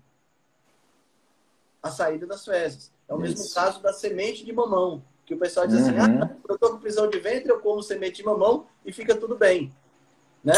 a 1.87 1.91
saída 1.91 2.27
das 2.27 2.45
fezes. 2.45 2.93
É 3.09 3.15
o 3.15 3.19
mesmo 3.19 3.41
Isso. 3.41 3.55
caso 3.55 3.81
da 3.81 3.93
semente 3.93 4.45
de 4.45 4.53
mamão 4.53 5.03
que 5.27 5.35
o 5.35 5.39
pessoal 5.39 5.67
diz 5.67 5.83
assim, 5.83 5.91
uhum. 5.91 6.23
ah, 6.23 6.37
eu 6.49 6.55
estou 6.55 6.71
com 6.71 6.79
prisão 6.79 7.11
de 7.11 7.19
ventre, 7.19 7.51
eu 7.51 7.59
como 7.59 7.83
semente 7.83 8.19
de 8.19 8.25
mamão 8.25 8.67
e 8.85 8.93
fica 8.93 9.15
tudo 9.15 9.37
bem, 9.37 9.73
né? 10.43 10.55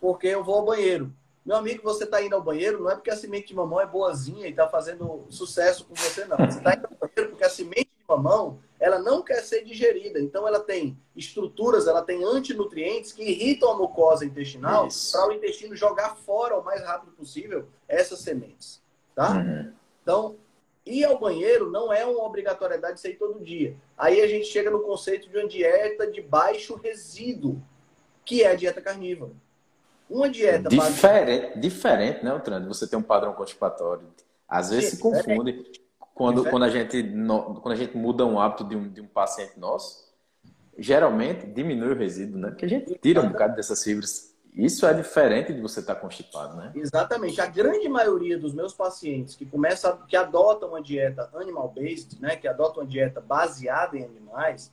Porque 0.00 0.26
eu 0.26 0.42
vou 0.42 0.56
ao 0.56 0.64
banheiro. 0.64 1.12
Meu 1.44 1.56
amigo, 1.56 1.82
você 1.82 2.04
está 2.04 2.22
indo 2.22 2.34
ao 2.34 2.42
banheiro, 2.42 2.82
não 2.82 2.90
é 2.90 2.94
porque 2.94 3.10
a 3.10 3.16
semente 3.16 3.48
de 3.48 3.54
mamão 3.54 3.80
é 3.80 3.86
boazinha 3.86 4.46
e 4.46 4.50
está 4.50 4.66
fazendo 4.66 5.26
sucesso 5.28 5.84
com 5.84 5.94
você, 5.94 6.24
não. 6.24 6.38
Você 6.38 6.58
está 6.58 6.74
indo 6.74 6.88
ao 6.90 7.08
banheiro 7.08 7.30
porque 7.30 7.44
a 7.44 7.50
semente 7.50 7.90
de 7.98 8.04
mamão, 8.08 8.58
ela 8.80 8.98
não 8.98 9.22
quer 9.22 9.42
ser 9.42 9.62
digerida. 9.62 10.18
Então, 10.18 10.48
ela 10.48 10.60
tem 10.60 10.98
estruturas, 11.14 11.86
ela 11.86 12.02
tem 12.02 12.24
antinutrientes 12.24 13.12
que 13.12 13.22
irritam 13.22 13.70
a 13.70 13.76
mucosa 13.76 14.24
intestinal 14.24 14.88
para 15.12 15.28
o 15.28 15.32
intestino 15.32 15.76
jogar 15.76 16.16
fora 16.16 16.58
o 16.58 16.64
mais 16.64 16.82
rápido 16.82 17.12
possível 17.12 17.68
essas 17.86 18.20
sementes, 18.20 18.82
tá? 19.14 19.32
Uhum. 19.32 19.72
Então, 20.02 20.36
Ir 20.86 21.04
ao 21.04 21.18
banheiro 21.18 21.68
não 21.68 21.92
é 21.92 22.04
uma 22.06 22.22
obrigatoriedade 22.24 22.94
de 22.94 23.00
sair 23.00 23.16
todo 23.16 23.42
dia. 23.42 23.76
Aí 23.98 24.20
a 24.20 24.28
gente 24.28 24.46
chega 24.46 24.70
no 24.70 24.80
conceito 24.80 25.28
de 25.28 25.36
uma 25.36 25.48
dieta 25.48 26.06
de 26.06 26.22
baixo 26.22 26.76
resíduo, 26.76 27.60
que 28.24 28.44
é 28.44 28.52
a 28.52 28.54
dieta 28.54 28.80
carnívora. 28.80 29.32
Uma 30.08 30.30
dieta 30.30 30.68
diferente, 30.68 31.58
diferente, 31.58 32.24
né, 32.24 32.38
Trando? 32.38 32.68
Você 32.68 32.86
tem 32.86 32.96
um 32.96 33.02
padrão 33.02 33.32
constipatório. 33.32 34.06
Às 34.48 34.70
vezes 34.70 34.90
Sim, 34.90 34.96
se 34.96 35.02
confunde 35.02 35.64
quando, 36.14 36.48
quando 36.48 36.62
a 36.62 36.68
gente 36.68 37.02
quando 37.02 37.72
a 37.72 37.76
gente 37.76 37.96
muda 37.96 38.24
um 38.24 38.38
hábito 38.38 38.62
de 38.62 38.76
um, 38.76 38.88
de 38.88 39.00
um 39.00 39.08
paciente 39.08 39.58
nosso. 39.58 40.06
Geralmente 40.78 41.46
diminui 41.46 41.92
o 41.92 41.96
resíduo, 41.96 42.38
né? 42.38 42.50
Porque 42.50 42.64
a 42.64 42.68
gente 42.68 42.94
tira 42.94 43.20
um 43.20 43.30
bocado 43.30 43.56
dessas 43.56 43.82
fibras 43.82 44.25
isso 44.56 44.86
é 44.86 44.94
diferente 44.94 45.52
de 45.52 45.60
você 45.60 45.80
estar 45.80 45.96
constipado, 45.96 46.56
né? 46.56 46.72
Exatamente. 46.74 47.38
A 47.42 47.46
grande 47.46 47.86
maioria 47.90 48.38
dos 48.38 48.54
meus 48.54 48.72
pacientes 48.72 49.34
que 49.34 49.44
começam, 49.44 49.98
que 50.08 50.16
adotam 50.16 50.70
uma 50.70 50.80
dieta 50.80 51.28
animal-based, 51.34 52.18
né, 52.18 52.36
que 52.36 52.48
adotam 52.48 52.82
uma 52.82 52.88
dieta 52.88 53.20
baseada 53.20 53.98
em 53.98 54.04
animais, 54.04 54.72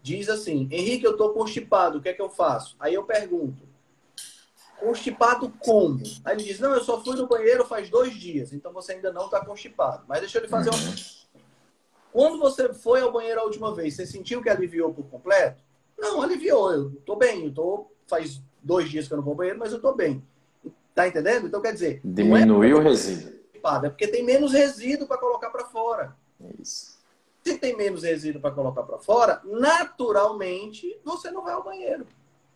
diz 0.00 0.28
assim: 0.28 0.68
Henrique, 0.70 1.04
eu 1.04 1.12
estou 1.12 1.32
constipado, 1.32 1.98
o 1.98 2.00
que 2.00 2.08
é 2.08 2.12
que 2.12 2.22
eu 2.22 2.30
faço? 2.30 2.76
Aí 2.78 2.94
eu 2.94 3.02
pergunto: 3.02 3.66
constipado 4.78 5.52
como? 5.58 6.00
Aí 6.24 6.36
ele 6.36 6.44
diz: 6.44 6.60
não, 6.60 6.72
eu 6.72 6.84
só 6.84 7.02
fui 7.02 7.16
no 7.16 7.26
banheiro 7.26 7.66
faz 7.66 7.90
dois 7.90 8.14
dias, 8.14 8.52
então 8.52 8.72
você 8.72 8.92
ainda 8.92 9.12
não 9.12 9.24
está 9.24 9.44
constipado. 9.44 10.04
Mas 10.06 10.20
deixa 10.20 10.38
eu 10.38 10.42
lhe 10.42 10.48
fazer 10.48 10.70
uhum. 10.70 10.76
uma. 10.76 10.94
Quando 12.12 12.38
você 12.38 12.72
foi 12.72 13.00
ao 13.00 13.10
banheiro 13.10 13.40
a 13.40 13.44
última 13.44 13.74
vez, 13.74 13.94
você 13.94 14.06
sentiu 14.06 14.40
que 14.40 14.48
aliviou 14.48 14.94
por 14.94 15.06
completo? 15.06 15.60
Não, 15.98 16.22
aliviou. 16.22 16.72
Eu 16.72 16.90
estou 16.90 17.16
bem, 17.16 17.46
eu 17.46 17.52
tô 17.52 17.90
faz 18.06 18.40
dois 18.62 18.90
dias 18.90 19.06
que 19.06 19.14
eu 19.14 19.16
não 19.16 19.24
vou 19.24 19.32
ao 19.32 19.36
banheiro, 19.36 19.58
mas 19.58 19.70
eu 19.70 19.76
estou 19.76 19.94
bem. 19.94 20.22
Tá 20.94 21.06
entendendo? 21.06 21.46
Então, 21.46 21.60
quer 21.60 21.72
dizer... 21.72 22.00
Diminuiu 22.04 22.76
é 22.76 22.80
o 22.80 22.82
resíduo. 22.82 23.38
É 23.84 23.88
porque 23.88 24.08
tem 24.08 24.24
menos 24.24 24.52
resíduo 24.52 25.06
para 25.06 25.18
colocar 25.18 25.50
para 25.50 25.66
fora. 25.66 26.16
Isso. 26.58 26.98
Se 27.44 27.58
tem 27.58 27.76
menos 27.76 28.02
resíduo 28.02 28.40
para 28.40 28.50
colocar 28.50 28.82
para 28.82 28.98
fora, 28.98 29.40
naturalmente 29.44 30.98
você 31.04 31.30
não 31.30 31.42
vai 31.42 31.54
ao 31.54 31.62
banheiro. 31.62 32.06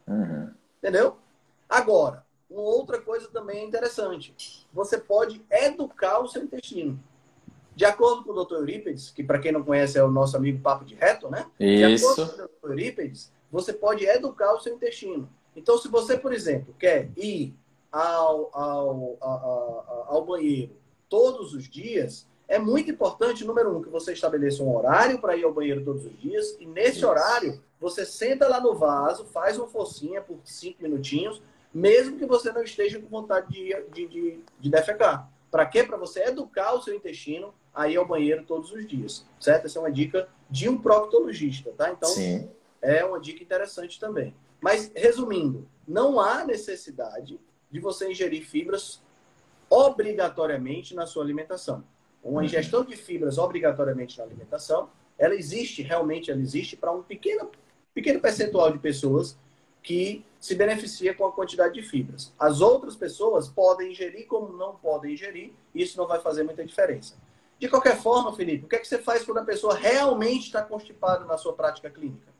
Uhum. 0.06 0.50
Entendeu? 0.78 1.16
Agora, 1.68 2.24
uma 2.50 2.62
outra 2.62 3.00
coisa 3.00 3.28
também 3.28 3.66
interessante. 3.66 4.66
Você 4.72 4.98
pode 4.98 5.42
educar 5.50 6.18
o 6.20 6.28
seu 6.28 6.42
intestino. 6.42 6.98
De 7.74 7.84
acordo 7.86 8.24
com 8.24 8.32
o 8.32 8.44
Dr. 8.44 8.56
Eurípides, 8.56 9.10
que 9.10 9.24
para 9.24 9.38
quem 9.38 9.52
não 9.52 9.62
conhece 9.62 9.98
é 9.98 10.04
o 10.04 10.10
nosso 10.10 10.36
amigo 10.36 10.60
Papo 10.60 10.84
de 10.84 10.94
Reto, 10.94 11.30
né? 11.30 11.46
Isso. 11.58 12.14
De 12.14 12.22
acordo 12.22 12.36
com 12.36 12.42
o 12.42 12.46
Dr. 12.46 12.70
Eurípides, 12.70 13.32
você 13.50 13.72
pode 13.72 14.04
educar 14.04 14.52
o 14.52 14.60
seu 14.60 14.74
intestino. 14.74 15.28
Então, 15.56 15.76
se 15.78 15.88
você, 15.88 16.16
por 16.16 16.32
exemplo, 16.32 16.74
quer 16.78 17.10
ir 17.16 17.54
ao, 17.90 18.50
ao, 18.52 19.16
ao, 19.20 20.06
ao 20.08 20.24
banheiro 20.24 20.72
todos 21.08 21.52
os 21.52 21.68
dias, 21.68 22.26
é 22.48 22.58
muito 22.58 22.90
importante, 22.90 23.44
número 23.44 23.76
um, 23.76 23.82
que 23.82 23.88
você 23.88 24.12
estabeleça 24.12 24.62
um 24.62 24.74
horário 24.74 25.18
para 25.18 25.36
ir 25.36 25.44
ao 25.44 25.52
banheiro 25.52 25.84
todos 25.84 26.04
os 26.06 26.18
dias, 26.18 26.56
e 26.58 26.66
nesse 26.66 26.98
Isso. 26.98 27.08
horário 27.08 27.62
você 27.80 28.06
senta 28.06 28.48
lá 28.48 28.60
no 28.60 28.74
vaso, 28.74 29.24
faz 29.26 29.58
uma 29.58 29.66
focinha 29.66 30.20
por 30.20 30.38
cinco 30.44 30.82
minutinhos, 30.82 31.42
mesmo 31.72 32.18
que 32.18 32.26
você 32.26 32.52
não 32.52 32.62
esteja 32.62 33.00
com 33.00 33.08
vontade 33.08 33.50
de, 33.50 33.74
de, 33.92 34.06
de, 34.06 34.40
de 34.60 34.70
defecar. 34.70 35.30
Para 35.50 35.66
quê? 35.66 35.82
Para 35.82 35.96
você 35.96 36.24
educar 36.24 36.74
o 36.74 36.82
seu 36.82 36.94
intestino 36.94 37.52
a 37.74 37.88
ir 37.88 37.96
ao 37.96 38.06
banheiro 38.06 38.44
todos 38.46 38.72
os 38.72 38.86
dias, 38.86 39.26
certo? 39.40 39.66
Essa 39.66 39.78
é 39.78 39.82
uma 39.82 39.90
dica 39.90 40.28
de 40.50 40.68
um 40.68 40.78
proctologista, 40.78 41.72
tá? 41.76 41.90
Então, 41.90 42.08
Sim. 42.08 42.50
é 42.80 43.04
uma 43.04 43.18
dica 43.18 43.42
interessante 43.42 43.98
também. 43.98 44.34
Mas, 44.62 44.92
resumindo, 44.94 45.68
não 45.86 46.20
há 46.20 46.44
necessidade 46.44 47.40
de 47.70 47.80
você 47.80 48.10
ingerir 48.10 48.46
fibras 48.46 49.02
obrigatoriamente 49.68 50.94
na 50.94 51.04
sua 51.04 51.24
alimentação. 51.24 51.82
Uma 52.22 52.38
uhum. 52.38 52.44
ingestão 52.44 52.84
de 52.84 52.96
fibras 52.96 53.38
obrigatoriamente 53.38 54.16
na 54.18 54.24
alimentação, 54.24 54.88
ela 55.18 55.34
existe, 55.34 55.82
realmente 55.82 56.30
ela 56.30 56.40
existe 56.40 56.76
para 56.76 56.92
um 56.92 57.02
pequeno, 57.02 57.50
pequeno 57.92 58.20
percentual 58.20 58.70
de 58.70 58.78
pessoas 58.78 59.36
que 59.82 60.24
se 60.38 60.54
beneficia 60.54 61.12
com 61.12 61.26
a 61.26 61.32
quantidade 61.32 61.74
de 61.74 61.82
fibras. 61.82 62.32
As 62.38 62.60
outras 62.60 62.94
pessoas 62.94 63.48
podem 63.48 63.90
ingerir 63.90 64.26
como 64.26 64.56
não 64.56 64.76
podem 64.76 65.14
ingerir, 65.14 65.52
e 65.74 65.82
isso 65.82 65.98
não 65.98 66.06
vai 66.06 66.20
fazer 66.20 66.44
muita 66.44 66.64
diferença. 66.64 67.16
De 67.58 67.68
qualquer 67.68 67.96
forma, 67.96 68.34
Felipe, 68.34 68.64
o 68.64 68.68
que, 68.68 68.76
é 68.76 68.78
que 68.78 68.86
você 68.86 68.98
faz 68.98 69.24
quando 69.24 69.38
a 69.38 69.44
pessoa 69.44 69.74
realmente 69.74 70.46
está 70.46 70.62
constipada 70.62 71.24
na 71.24 71.36
sua 71.36 71.52
prática 71.52 71.90
clínica? 71.90 72.31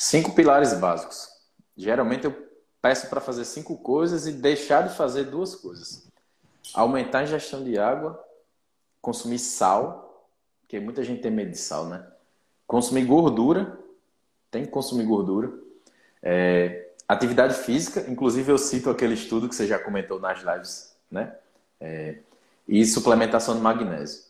Cinco 0.00 0.32
pilares 0.32 0.72
básicos. 0.74 1.28
Geralmente 1.76 2.24
eu 2.24 2.48
peço 2.80 3.08
para 3.08 3.20
fazer 3.20 3.44
cinco 3.44 3.76
coisas 3.76 4.28
e 4.28 4.32
deixar 4.32 4.86
de 4.86 4.94
fazer 4.94 5.24
duas 5.24 5.56
coisas. 5.56 6.06
Aumentar 6.72 7.18
a 7.18 7.22
ingestão 7.24 7.64
de 7.64 7.76
água, 7.76 8.24
consumir 9.02 9.40
sal, 9.40 10.30
porque 10.60 10.78
muita 10.78 11.02
gente 11.02 11.20
tem 11.20 11.32
medo 11.32 11.50
de 11.50 11.58
sal, 11.58 11.86
né? 11.86 12.06
Consumir 12.64 13.06
gordura, 13.06 13.76
tem 14.52 14.64
que 14.64 14.70
consumir 14.70 15.02
gordura. 15.02 15.52
É, 16.22 16.92
atividade 17.08 17.54
física, 17.54 18.08
inclusive 18.08 18.52
eu 18.52 18.58
cito 18.58 18.90
aquele 18.90 19.14
estudo 19.14 19.48
que 19.48 19.54
você 19.56 19.66
já 19.66 19.80
comentou 19.80 20.20
nas 20.20 20.44
lives, 20.44 20.94
né? 21.10 21.34
É, 21.80 22.18
e 22.68 22.86
suplementação 22.86 23.56
de 23.56 23.60
magnésio. 23.60 24.22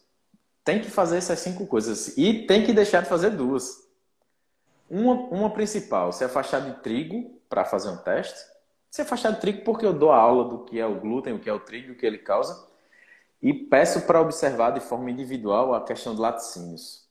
Tem 0.65 0.81
que 0.81 0.91
fazer 0.91 1.19
essas 1.19 1.41
cinco 1.41 1.67
coisas 1.67 2.17
e 2.17 2.47
tem 2.47 2.65
que 2.65 2.73
deixar 2.73 3.03
de 3.03 3.09
fazer 3.11 3.33
duas. 3.33 3.87
Uma, 4.91 5.15
uma 5.15 5.51
principal, 5.51 6.13
se 6.13 6.25
afastar 6.25 6.61
de 6.61 6.81
trigo 6.83 7.39
para 7.49 7.65
fazer 7.65 7.91
um 7.91 7.97
teste. 7.99 8.39
Se 8.91 9.03
afastar 9.03 9.33
de 9.33 9.41
trigo 9.41 9.63
porque 9.65 9.85
eu 9.85 9.93
dou 9.93 10.11
a 10.11 10.17
aula 10.17 10.45
do 10.45 10.65
que 10.65 10.79
é 10.79 10.87
o 10.87 10.99
glúten, 10.99 11.35
o 11.35 11.39
que 11.39 11.51
é 11.51 11.53
o 11.53 11.61
trigo, 11.61 11.93
o 11.93 11.95
que 11.95 12.07
ele 12.07 12.19
causa. 12.19 12.67
E 13.41 13.53
peço 13.53 14.03
para 14.03 14.21
observar 14.21 14.73
de 14.73 14.81
forma 14.81 15.11
individual 15.11 15.75
a 15.75 15.85
questão 15.85 16.15
de 16.15 16.21
laticínios. 16.21 17.07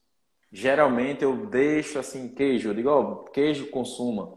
Geralmente 0.51 1.23
eu 1.23 1.45
deixo 1.45 1.99
assim 1.99 2.27
queijo, 2.29 2.69
eu 2.69 2.73
digo, 2.73 3.25
queijo 3.33 3.67
consuma, 3.67 4.33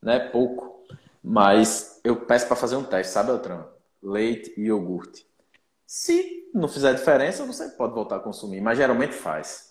né? 0.00 0.18
Pouco. 0.18 0.82
Mas 1.22 2.00
eu 2.04 2.16
peço 2.16 2.46
para 2.46 2.56
fazer 2.56 2.76
um 2.76 2.84
teste, 2.84 3.12
sabe, 3.12 3.30
Eltran? 3.30 3.66
Leite 4.02 4.52
e 4.58 4.66
iogurte. 4.66 5.26
Se 5.86 6.50
não 6.54 6.68
fizer 6.68 6.92
diferença, 6.92 7.46
você 7.46 7.68
pode 7.70 7.94
voltar 7.94 8.16
a 8.16 8.20
consumir, 8.20 8.60
mas 8.60 8.76
geralmente 8.76 9.14
faz. 9.14 9.63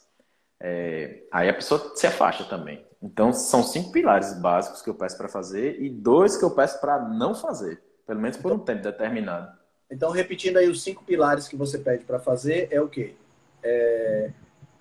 É... 0.66 1.24
aí 1.30 1.50
a 1.50 1.54
pessoa 1.54 1.92
se 1.94 2.08
afasta 2.08 2.46
também. 2.46 2.84
Então, 3.02 3.34
são 3.34 3.62
cinco 3.62 3.92
pilares 3.92 4.34
básicos 4.40 4.82
que 4.82 4.90
eu 4.90 4.96
peço 4.96 5.18
para 5.18 5.28
fazer 5.28 5.82
e 5.82 5.90
dois 5.90 6.38
que 6.38 6.46
eu 6.46 6.52
peço 6.52 6.80
para 6.80 6.98
não 7.00 7.36
fazer, 7.36 7.84
pelo 8.08 8.22
menos 8.22 8.38
por 8.38 8.54
um 8.54 8.60
tempo 8.60 8.82
determinado. 8.82 9.52
Então, 9.92 10.10
repetindo 10.10 10.56
aí 10.56 10.70
os 10.70 10.82
cinco 10.82 11.04
pilares 11.04 11.50
que 11.50 11.58
você 11.58 11.78
pede 11.78 12.06
para 12.06 12.18
fazer, 12.18 12.70
é 12.72 12.80
o 12.80 12.88
quê? 12.88 13.14
É... 13.62 14.32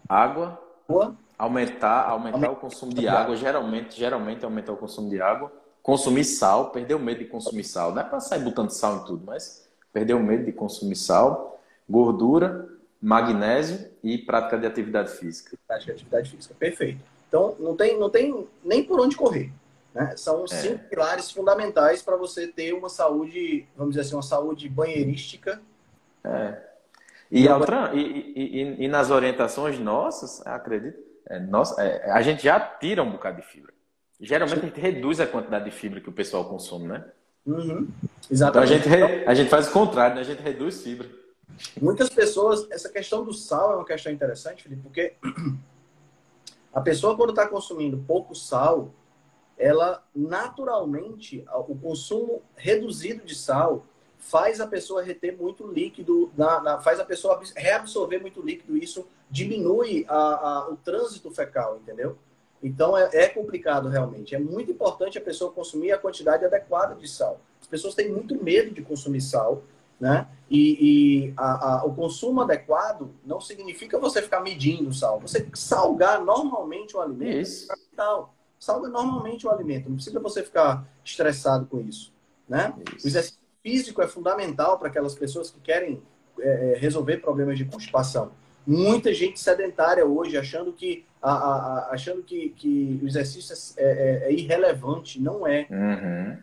Água. 0.09 0.59
Água. 0.89 1.17
Aumentar, 1.37 2.09
aumentar 2.09 2.53
o 2.53 2.57
consumo 2.57 2.95
de 2.95 3.09
água. 3.09 3.35
Geralmente, 3.35 3.99
geralmente 3.99 4.45
aumentar 4.45 4.73
o 4.73 4.77
consumo 4.77 5.11
de 5.11 5.21
água. 5.21 5.53
Consumir 5.83 6.25
sal, 6.25 6.71
perder 6.71 6.95
o 6.95 7.01
medo 7.01 7.19
de 7.19 7.25
consumir 7.25 7.65
sal. 7.65 7.93
Não 7.93 8.01
é 8.01 8.05
para 8.05 8.21
sair 8.21 8.45
botando 8.45 8.71
sal 8.71 8.99
em 8.99 9.05
tudo, 9.05 9.25
mas 9.27 9.69
perder 9.93 10.15
o 10.15 10.21
medo 10.21 10.45
de 10.45 10.53
consumir 10.53 10.95
sal. 10.95 11.61
Gordura, 11.91 12.69
magnésio 13.03 13.91
e 14.03 14.17
prática 14.17 14.57
de 14.57 14.67
atividade 14.67 15.11
física. 15.11 15.59
Prática 15.67 15.93
de 15.93 15.99
atividade 15.99 16.31
física, 16.31 16.55
perfeito. 16.57 17.01
Então, 17.29 17.57
não 17.59 17.75
tem, 17.75 17.99
não 17.99 18.09
tem 18.09 18.47
nem 18.65 18.85
por 18.85 19.01
onde 19.01 19.17
correr. 19.17 19.51
Né? 19.93 20.15
São 20.17 20.45
é. 20.45 20.47
cinco 20.47 20.85
pilares 20.89 21.31
fundamentais 21.31 22.03
para 22.03 22.17
você 22.17 22.47
ter 22.47 22.73
uma 22.73 22.89
saúde, 22.89 23.67
vamos 23.77 23.95
dizer 23.95 24.07
assim, 24.07 24.15
uma 24.15 24.23
saúde 24.23 24.69
banheirística. 24.69 25.61
É. 26.25 26.57
E, 27.31 27.49
outra, 27.49 27.91
e, 27.95 28.33
e, 28.37 28.85
e, 28.85 28.89
nas 28.89 29.11
orientações 29.11 29.79
nossas, 29.79 30.47
acredito, 30.47 30.99
é, 31.27 31.41
nossa, 31.41 31.83
é, 31.83 32.11
a 32.11 32.21
gente 32.21 32.45
já 32.45 32.61
tira 32.61 33.03
um 33.03 33.11
bocado 33.11 33.41
de 33.41 33.47
fibra. 33.47 33.73
Geralmente 34.21 34.61
a 34.61 34.67
gente 34.67 34.81
reduz 34.81 35.19
a 35.19 35.27
quantidade 35.27 35.65
de 35.65 35.71
fibra 35.71 36.01
que 36.01 36.09
o 36.09 36.13
pessoal 36.13 36.45
consome, 36.45 36.87
né? 36.87 37.05
Uhum. 37.45 37.89
Exatamente. 38.31 38.75
Então 38.75 38.93
a 38.93 39.07
gente, 39.07 39.25
a 39.27 39.35
gente 39.35 39.49
faz 39.49 39.69
o 39.69 39.73
contrário, 39.73 40.15
né? 40.15 40.21
a 40.21 40.25
gente 40.25 40.43
reduz 40.43 40.83
fibra. 40.83 41.09
Muitas 41.81 42.09
pessoas, 42.09 42.71
essa 42.71 42.89
questão 42.89 43.25
do 43.25 43.33
sal 43.33 43.73
é 43.73 43.77
uma 43.77 43.85
questão 43.85 44.13
interessante, 44.13 44.63
Felipe, 44.63 44.83
porque 44.83 45.15
a 46.73 46.81
pessoa 46.81 47.17
quando 47.17 47.31
está 47.31 47.47
consumindo 47.47 47.99
pouco 48.07 48.35
sal, 48.35 48.93
ela 49.59 50.05
naturalmente, 50.15 51.45
o 51.69 51.77
consumo 51.77 52.43
reduzido 52.57 53.25
de 53.25 53.35
sal 53.35 53.87
faz 54.19 54.61
a 54.61 54.67
pessoa 54.67 55.03
reter 55.03 55.37
muito 55.37 55.67
líquido, 55.67 56.33
na, 56.37 56.61
na, 56.61 56.81
faz 56.81 57.01
a 57.01 57.05
pessoa 57.05 57.41
reabsorver 57.57 58.21
muito 58.21 58.41
líquido, 58.41 58.77
isso 58.77 59.07
diminui 59.29 60.05
a, 60.09 60.15
a, 60.17 60.69
o 60.71 60.77
trânsito 60.77 61.31
fecal, 61.31 61.79
entendeu? 61.79 62.17
Então 62.63 62.97
é, 62.97 63.11
é, 63.13 63.29
complicado 63.29 63.89
realmente. 63.89 64.35
É 64.35 64.39
muito 64.39 64.71
importante 64.71 65.19
a 65.19 65.21
pessoa 65.21 65.51
consumir 65.51 65.91
a 65.91 65.99
quantidade 65.99 66.45
adequada 66.45 66.95
de 66.95 67.09
sal. 67.09 67.41
As 67.61 67.67
pessoas 67.67 67.95
têm 67.95 68.11
muito 68.11 68.41
medo 68.43 68.71
de 68.71 68.83
consumir 68.83 69.21
sal, 69.21 69.65
né? 70.03 70.27
E, 70.51 71.29
e 71.29 71.35
a, 71.37 71.77
a, 71.77 71.85
o 71.87 71.95
consumo 71.95 72.43
adequado 72.43 73.11
não 73.25 73.41
significa 73.41 73.99
você 73.99 74.21
ficar 74.21 74.41
medindo 74.41 74.91
o 74.91 74.93
sal. 74.93 75.19
Você 75.21 75.49
salgar 75.55 76.23
normalmente 76.23 76.95
o 76.95 77.01
alimento 77.01 77.39
isso. 77.39 77.73
é 77.73 77.77
capital 77.77 78.35
salga 78.63 78.89
normalmente 78.89 79.45
o 79.45 79.51
alimento. 79.51 79.89
Não 79.89 79.97
precisa 79.97 80.21
você 80.21 80.41
ficar 80.41 80.87
estressado 81.05 81.67
com 81.67 81.81
isso. 81.81 82.13
Né? 82.49 82.73
Isso. 82.97 83.07
O 83.07 83.09
exercício 83.09 83.41
físico 83.61 84.01
é 84.01 84.07
fundamental 84.07 84.79
para 84.79 84.87
aquelas 84.87 85.17
pessoas 85.17 85.51
que 85.51 85.59
querem 85.59 86.01
é, 86.39 86.75
é, 86.75 86.79
resolver 86.79 87.17
problemas 87.17 87.59
de 87.59 87.65
constipação. 87.65 88.31
Muita 88.65 89.13
gente 89.13 89.41
sedentária 89.41 90.07
hoje, 90.07 90.39
achando 90.39 90.73
que, 90.73 91.05
a 91.21 91.89
achando 91.91 92.23
que, 92.23 92.51
que 92.51 93.01
o 93.03 93.07
exercício 93.09 93.53
é, 93.77 93.85
é, 93.85 94.29
é 94.29 94.33
irrelevante. 94.33 95.21
Não 95.21 95.45
é. 95.45 95.67
Uhum. 95.69 96.39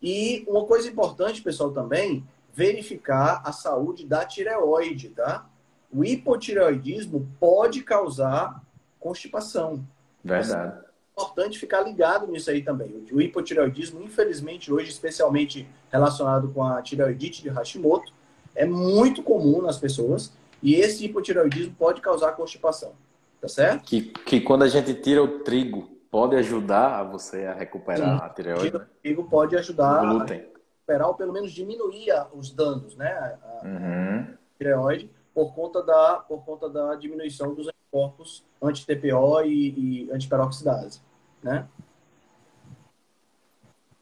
E 0.00 0.46
uma 0.48 0.64
coisa 0.64 0.88
importante, 0.88 1.42
pessoal, 1.42 1.72
também, 1.72 2.26
verificar 2.54 3.42
a 3.44 3.52
saúde 3.52 4.06
da 4.06 4.24
tireoide, 4.24 5.10
tá? 5.10 5.46
O 5.92 6.04
hipotireoidismo 6.04 7.28
pode 7.38 7.82
causar 7.82 8.62
constipação. 8.98 9.84
Verdade 10.22 10.84
importante 11.14 11.58
ficar 11.58 11.80
ligado 11.80 12.26
nisso 12.26 12.50
aí 12.50 12.60
também. 12.60 12.92
O 13.12 13.20
hipotireoidismo, 13.20 14.02
infelizmente, 14.02 14.72
hoje, 14.72 14.90
especialmente 14.90 15.66
relacionado 15.90 16.48
com 16.48 16.64
a 16.64 16.82
tireoidite 16.82 17.42
de 17.42 17.48
Hashimoto, 17.48 18.12
é 18.54 18.66
muito 18.66 19.22
comum 19.22 19.62
nas 19.62 19.78
pessoas 19.78 20.32
e 20.62 20.74
esse 20.74 21.04
hipotireoidismo 21.04 21.74
pode 21.78 22.00
causar 22.00 22.32
constipação. 22.32 22.92
Tá 23.40 23.48
certo? 23.48 23.84
Que, 23.84 24.00
que 24.00 24.40
quando 24.40 24.62
a 24.62 24.68
gente 24.68 24.94
tira 24.94 25.22
o 25.22 25.40
trigo, 25.40 25.90
pode 26.10 26.34
ajudar 26.36 27.04
você 27.04 27.44
a 27.44 27.52
recuperar 27.52 28.18
Sim, 28.18 28.24
a 28.24 28.28
tireoide? 28.30 28.76
O 28.76 28.80
trigo 29.02 29.24
pode 29.24 29.56
ajudar 29.56 30.00
a 30.00 30.26
recuperar 30.84 31.08
ou 31.08 31.14
pelo 31.14 31.32
menos 31.32 31.52
diminuir 31.52 32.12
os 32.32 32.50
danos, 32.50 32.94
né? 32.96 33.38
A, 33.42 33.66
uhum. 33.66 34.34
tireoide 34.58 35.10
por 35.34 35.52
conta 35.54 35.82
da, 35.82 36.16
por 36.16 36.44
conta 36.44 36.68
da 36.68 36.94
diminuição 36.94 37.54
dos 37.54 37.68
anticorpos 37.68 38.44
anti-TPO 38.62 39.42
e, 39.42 40.06
e 40.06 40.12
antiperoxidase, 40.12 41.00
né? 41.42 41.66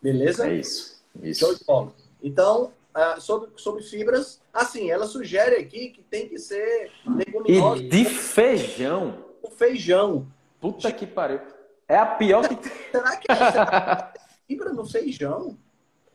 Beleza? 0.01 0.49
É 0.49 0.55
isso. 0.57 1.03
isso. 1.23 1.41
Show 1.41 1.55
de 1.55 1.65
bola. 1.65 1.93
Então, 2.23 2.73
uh, 2.95 3.21
sobre, 3.21 3.51
sobre 3.57 3.83
fibras, 3.83 4.41
assim, 4.53 4.91
ela 4.91 5.07
sugere 5.07 5.57
aqui 5.57 5.91
que 5.91 6.03
tem 6.03 6.29
que 6.29 6.39
ser 6.39 6.91
leguminosa. 7.07 7.83
E 7.83 7.89
de 7.89 8.05
feijão. 8.05 9.25
O 9.41 9.49
feijão. 9.49 10.27
Puta 10.61 10.93
que 10.93 11.07
pariu. 11.07 11.41
É 11.89 11.97
a 11.97 12.07
pior 12.07 12.49
que 12.49 12.57
tem. 12.57 12.73
Será 12.91 13.17
que 13.17 13.31
é 13.31 14.21
fibra 14.47 14.73
no 14.73 14.85
feijão? 14.85 15.57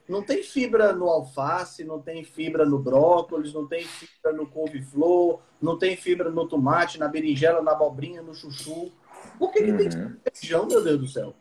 Não 0.08 0.22
tem 0.24 0.42
fibra 0.42 0.94
no 0.94 1.08
alface, 1.08 1.84
não 1.84 2.02
tem 2.02 2.24
fibra 2.24 2.66
no 2.66 2.80
brócolis, 2.80 3.54
não 3.54 3.68
tem 3.68 3.84
fibra 3.84 4.32
no 4.32 4.48
couve-flor, 4.48 5.42
não 5.62 5.78
tem 5.78 5.98
fibra 5.98 6.30
no 6.30 6.48
tomate, 6.48 6.98
na 6.98 7.08
berinjela, 7.08 7.62
na 7.62 7.74
abobrinha, 7.74 8.22
no 8.22 8.34
chuchu. 8.34 8.92
Por 9.38 9.52
que, 9.52 9.64
que 9.64 9.72
uhum. 9.72 9.78
tem 9.78 9.90
feijão, 10.34 10.66
meu 10.66 10.84
Deus 10.84 11.00
do 11.00 11.08
céu? 11.08 11.34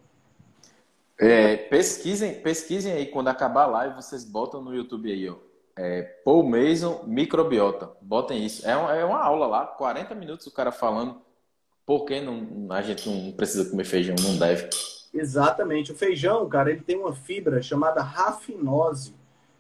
É, 1.18 1.56
pesquisem, 1.56 2.40
pesquisem 2.40 2.92
aí 2.92 3.06
quando 3.06 3.28
acabar 3.28 3.62
a 3.62 3.66
live, 3.66 3.96
vocês 3.96 4.24
botam 4.24 4.60
no 4.60 4.74
YouTube 4.74 5.10
aí, 5.10 5.28
ó. 5.28 5.36
É, 5.78 6.02
Paul 6.24 6.42
Mason 6.42 7.04
microbiota. 7.06 7.90
Botem 8.00 8.44
isso. 8.44 8.66
É 8.66 8.74
uma, 8.76 8.96
é 8.96 9.04
uma 9.04 9.22
aula 9.22 9.46
lá, 9.46 9.66
40 9.66 10.14
minutos 10.14 10.46
o 10.46 10.50
cara 10.50 10.72
falando 10.72 11.20
por 11.84 12.04
que 12.04 12.20
não, 12.20 12.72
a 12.72 12.82
gente 12.82 13.08
não 13.08 13.32
precisa 13.32 13.70
comer 13.70 13.84
feijão, 13.84 14.16
não 14.20 14.36
deve. 14.36 14.68
Exatamente. 15.18 15.92
O 15.92 15.96
feijão, 15.96 16.48
cara, 16.48 16.70
ele 16.70 16.80
tem 16.80 16.96
uma 16.96 17.14
fibra 17.14 17.62
chamada 17.62 18.02
rafinose, 18.02 19.14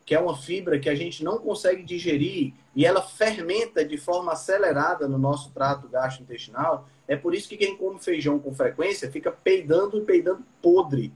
que 0.04 0.14
é 0.14 0.20
uma 0.20 0.36
fibra 0.36 0.78
que 0.78 0.88
a 0.88 0.94
gente 0.94 1.24
não 1.24 1.38
consegue 1.38 1.82
digerir 1.82 2.54
e 2.74 2.86
ela 2.86 3.02
fermenta 3.02 3.84
de 3.84 3.96
forma 3.96 4.32
acelerada 4.32 5.08
no 5.08 5.18
nosso 5.18 5.50
trato 5.50 5.88
gastrointestinal. 5.88 6.88
É 7.08 7.16
por 7.16 7.34
isso 7.34 7.48
que 7.48 7.56
quem 7.56 7.76
come 7.76 7.98
feijão 7.98 8.38
com 8.38 8.54
frequência 8.54 9.10
fica 9.10 9.32
peidando 9.32 9.98
e 9.98 10.02
peidando 10.02 10.44
podre 10.62 11.12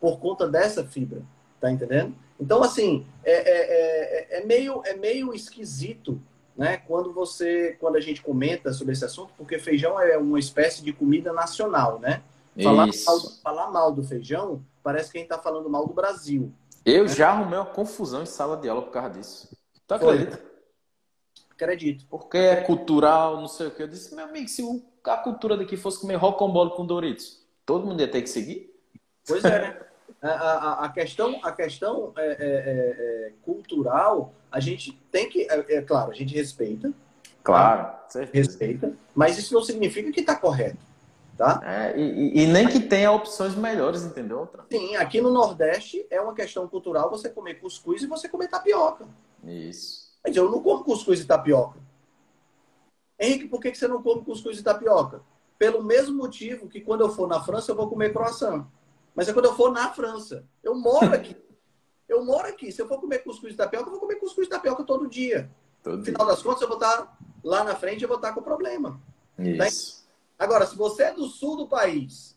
por 0.00 0.18
conta 0.18 0.46
dessa 0.46 0.84
fibra. 0.84 1.22
Tá 1.60 1.70
entendendo? 1.70 2.14
Então, 2.38 2.62
assim, 2.62 3.06
é, 3.24 3.32
é, 3.32 4.36
é, 4.36 4.42
é 4.42 4.44
meio, 4.44 4.82
é 4.84 4.94
meio 4.94 5.32
esquisito 5.32 6.20
né, 6.56 6.78
quando 6.86 7.12
você 7.12 7.76
quando 7.78 7.96
a 7.96 8.00
gente 8.00 8.22
comenta 8.22 8.72
sobre 8.72 8.92
esse 8.92 9.04
assunto, 9.04 9.32
porque 9.36 9.58
feijão 9.58 10.00
é 10.00 10.16
uma 10.16 10.38
espécie 10.38 10.82
de 10.82 10.92
comida 10.92 11.32
nacional, 11.32 11.98
né? 11.98 12.22
Falar 12.62 12.86
mal, 12.86 13.20
falar 13.42 13.70
mal, 13.70 13.92
do 13.92 14.02
feijão 14.02 14.64
parece 14.82 15.10
que 15.10 15.18
a 15.18 15.20
gente 15.20 15.30
está 15.30 15.42
falando 15.42 15.68
mal 15.68 15.86
do 15.86 15.92
Brasil. 15.92 16.52
Eu 16.84 17.04
né? 17.04 17.08
já 17.08 17.30
arrumei 17.30 17.58
uma 17.58 17.66
confusão 17.66 18.22
em 18.22 18.26
sala 18.26 18.56
de 18.56 18.68
aula 18.68 18.82
por 18.82 18.92
causa 18.92 19.10
disso. 19.10 19.56
Tu 19.86 19.94
acredita? 19.94 20.40
Acredito. 21.50 22.06
Porque 22.08 22.38
é 22.38 22.56
cultural, 22.60 23.40
não 23.40 23.48
sei 23.48 23.66
o 23.66 23.70
que. 23.70 23.82
Eu 23.82 23.88
disse, 23.88 24.14
meu 24.14 24.26
amigo, 24.26 24.48
se 24.48 24.62
a 25.04 25.16
cultura 25.16 25.56
daqui 25.56 25.76
fosse 25.76 26.00
comer 26.00 26.16
rocambole 26.16 26.70
com 26.70 26.86
Doritos, 26.86 27.44
todo 27.64 27.86
mundo 27.86 28.00
ia 28.00 28.08
ter 28.08 28.22
que 28.22 28.28
seguir? 28.28 28.72
Pois 29.26 29.44
é, 29.44 29.58
né? 29.58 29.80
A, 30.22 30.28
a, 30.28 30.84
a, 30.84 30.88
questão, 30.88 31.40
a 31.42 31.52
questão 31.52 32.12
é, 32.16 32.26
é, 32.26 32.36
é, 32.38 33.28
é 33.28 33.32
cultural, 33.42 34.32
a 34.50 34.60
gente 34.60 34.92
tem 35.10 35.28
que, 35.28 35.50
é, 35.50 35.74
é 35.74 35.82
claro, 35.82 36.10
a 36.10 36.14
gente 36.14 36.34
respeita. 36.34 36.92
Claro, 37.42 37.92
tá? 38.12 38.20
respeita, 38.32 38.92
mas 39.14 39.38
isso 39.38 39.52
não 39.54 39.62
significa 39.62 40.10
que 40.10 40.20
está 40.20 40.34
correto. 40.34 40.78
Tá? 41.36 41.60
É, 41.62 41.98
e, 41.98 42.44
e, 42.44 42.46
nem 42.46 42.66
que 42.66 42.80
tenha 42.80 43.12
opções 43.12 43.54
melhores, 43.54 44.02
entendeu? 44.04 44.48
Sim, 44.70 44.96
aqui 44.96 45.20
no 45.20 45.30
Nordeste 45.30 46.06
é 46.10 46.18
uma 46.18 46.32
questão 46.32 46.66
cultural 46.66 47.10
você 47.10 47.28
comer 47.28 47.60
cuscuz 47.60 48.02
e 48.02 48.06
você 48.06 48.26
comer 48.26 48.48
tapioca. 48.48 49.06
Isso. 49.44 50.16
Mas 50.24 50.34
eu 50.34 50.50
não 50.50 50.62
como 50.62 50.82
cuscuz 50.82 51.20
e 51.20 51.26
tapioca. 51.26 51.78
Henrique, 53.20 53.48
por 53.48 53.60
que 53.60 53.74
você 53.74 53.86
não 53.86 54.02
come 54.02 54.24
cuscuz 54.24 54.58
e 54.58 54.62
tapioca? 54.62 55.20
Pelo 55.58 55.82
mesmo 55.82 56.16
motivo 56.16 56.68
que 56.68 56.80
quando 56.80 57.02
eu 57.02 57.10
for 57.10 57.28
na 57.28 57.42
França 57.42 57.70
eu 57.70 57.76
vou 57.76 57.88
comer 57.88 58.12
croissant. 58.12 58.66
Mas 59.14 59.28
é 59.28 59.32
quando 59.32 59.46
eu 59.46 59.54
for 59.54 59.70
na 59.72 59.92
França. 59.92 60.44
Eu 60.62 60.74
moro 60.74 61.14
aqui. 61.14 61.36
eu 62.08 62.24
moro 62.24 62.46
aqui. 62.48 62.72
Se 62.72 62.80
eu 62.80 62.88
for 62.88 62.98
comer 62.98 63.18
cuscuz 63.20 63.52
e 63.52 63.56
tapioca, 63.56 63.86
eu 63.86 63.92
vou 63.92 64.00
comer 64.00 64.16
cuscuz 64.16 64.46
e 64.46 64.50
tapioca 64.50 64.84
todo 64.84 65.06
dia. 65.06 65.50
Todo 65.82 65.98
no 65.98 66.04
final 66.04 66.26
dia. 66.26 66.34
das 66.34 66.42
contas, 66.42 66.62
eu 66.62 66.68
vou 66.68 66.76
estar 66.76 67.18
lá 67.44 67.62
na 67.62 67.74
frente 67.74 68.02
e 68.02 68.06
vou 68.06 68.16
estar 68.16 68.32
com 68.32 68.42
problema. 68.42 69.00
Tá 69.36 69.42
Isso. 69.66 69.95
Agora, 70.38 70.66
se 70.66 70.76
você 70.76 71.04
é 71.04 71.12
do 71.12 71.26
sul 71.26 71.56
do 71.56 71.68
país 71.68 72.36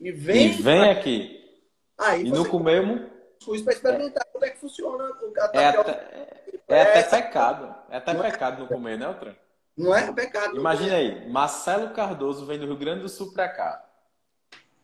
e 0.00 0.10
vem. 0.10 0.46
E 0.46 0.48
vem 0.50 0.80
pra... 0.80 0.90
aqui. 0.92 1.62
Aí 1.98 2.26
e 2.26 2.30
não 2.30 2.44
comemos. 2.44 3.08
Fui 3.42 3.62
para 3.62 3.72
experimentar 3.72 4.24
é... 4.26 4.32
como 4.32 4.44
é 4.44 4.50
que 4.50 4.58
funciona 4.58 5.04
a 5.04 5.50
é 5.54 5.68
até, 5.68 5.90
é 6.68 6.82
até 6.82 7.02
pecado. 7.02 7.74
É 7.90 7.96
até 7.96 8.14
não 8.14 8.24
é 8.24 8.30
pecado 8.30 8.56
é... 8.56 8.60
não 8.60 8.66
comer, 8.66 8.98
né, 8.98 9.06
Altran? 9.06 9.34
Não 9.76 9.94
é 9.94 10.12
pecado. 10.12 10.56
Imagina 10.56 10.96
aí, 10.96 11.28
Marcelo 11.28 11.90
Cardoso 11.90 12.46
vem 12.46 12.58
do 12.58 12.66
Rio 12.66 12.76
Grande 12.76 13.02
do 13.02 13.08
Sul 13.08 13.32
para 13.32 13.48
cá. 13.48 13.84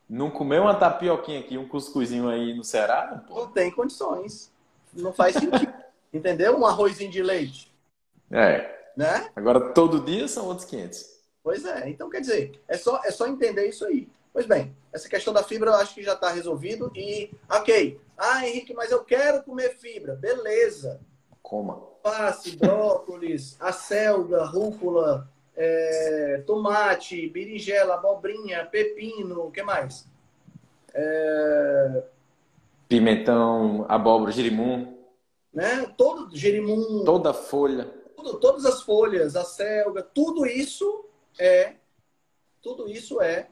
Não 0.08 0.28
comeu 0.30 0.62
uma 0.62 0.74
tapioquinha 0.74 1.38
aqui, 1.38 1.56
um 1.56 1.68
cuscuzinho 1.68 2.28
aí 2.28 2.52
no 2.52 2.64
Ceará? 2.64 3.22
Não, 3.28 3.36
não 3.36 3.46
tem 3.52 3.70
condições. 3.70 4.52
Não 4.92 5.12
faz 5.12 5.36
sentido. 5.36 5.72
Entendeu? 6.12 6.58
Um 6.58 6.66
arrozinho 6.66 7.10
de 7.10 7.22
leite. 7.22 7.72
É. 8.30 8.92
Né? 8.96 9.30
Agora 9.36 9.72
todo 9.72 10.00
dia 10.00 10.26
são 10.26 10.46
outros 10.46 10.66
500. 10.66 11.19
Pois 11.42 11.64
é. 11.64 11.88
Então, 11.88 12.10
quer 12.10 12.20
dizer, 12.20 12.60
é 12.68 12.76
só, 12.76 13.00
é 13.04 13.10
só 13.10 13.26
entender 13.26 13.66
isso 13.66 13.84
aí. 13.84 14.08
Pois 14.32 14.46
bem, 14.46 14.74
essa 14.92 15.08
questão 15.08 15.32
da 15.32 15.42
fibra 15.42 15.70
eu 15.70 15.74
acho 15.74 15.94
que 15.94 16.02
já 16.02 16.14
está 16.14 16.30
resolvido. 16.30 16.92
E, 16.94 17.30
ok. 17.48 18.00
Ah, 18.16 18.46
Henrique, 18.46 18.74
mas 18.74 18.90
eu 18.90 19.02
quero 19.04 19.42
comer 19.42 19.76
fibra. 19.78 20.14
Beleza. 20.14 21.00
Coma. 21.42 21.80
Passe, 22.02 22.56
brócolis, 22.56 23.56
acelga, 23.60 24.44
rúcula, 24.44 25.28
é, 25.56 26.42
tomate, 26.46 27.28
berinjela, 27.28 27.94
abobrinha, 27.94 28.64
pepino, 28.66 29.46
o 29.46 29.50
que 29.50 29.62
mais? 29.62 30.06
É... 30.94 32.02
Pimentão, 32.88 33.84
abóbora, 33.88 34.32
girimum. 34.32 34.96
Né? 35.52 35.86
Todo 35.96 36.34
girimum. 36.34 37.04
Toda 37.04 37.32
folha. 37.32 37.84
Tudo, 38.16 38.38
todas 38.38 38.64
as 38.64 38.82
folhas, 38.82 39.36
a 39.36 39.44
selga, 39.44 40.02
tudo 40.02 40.46
isso 40.46 41.04
é 41.38 41.74
tudo 42.62 42.88
isso 42.88 43.20
é 43.20 43.48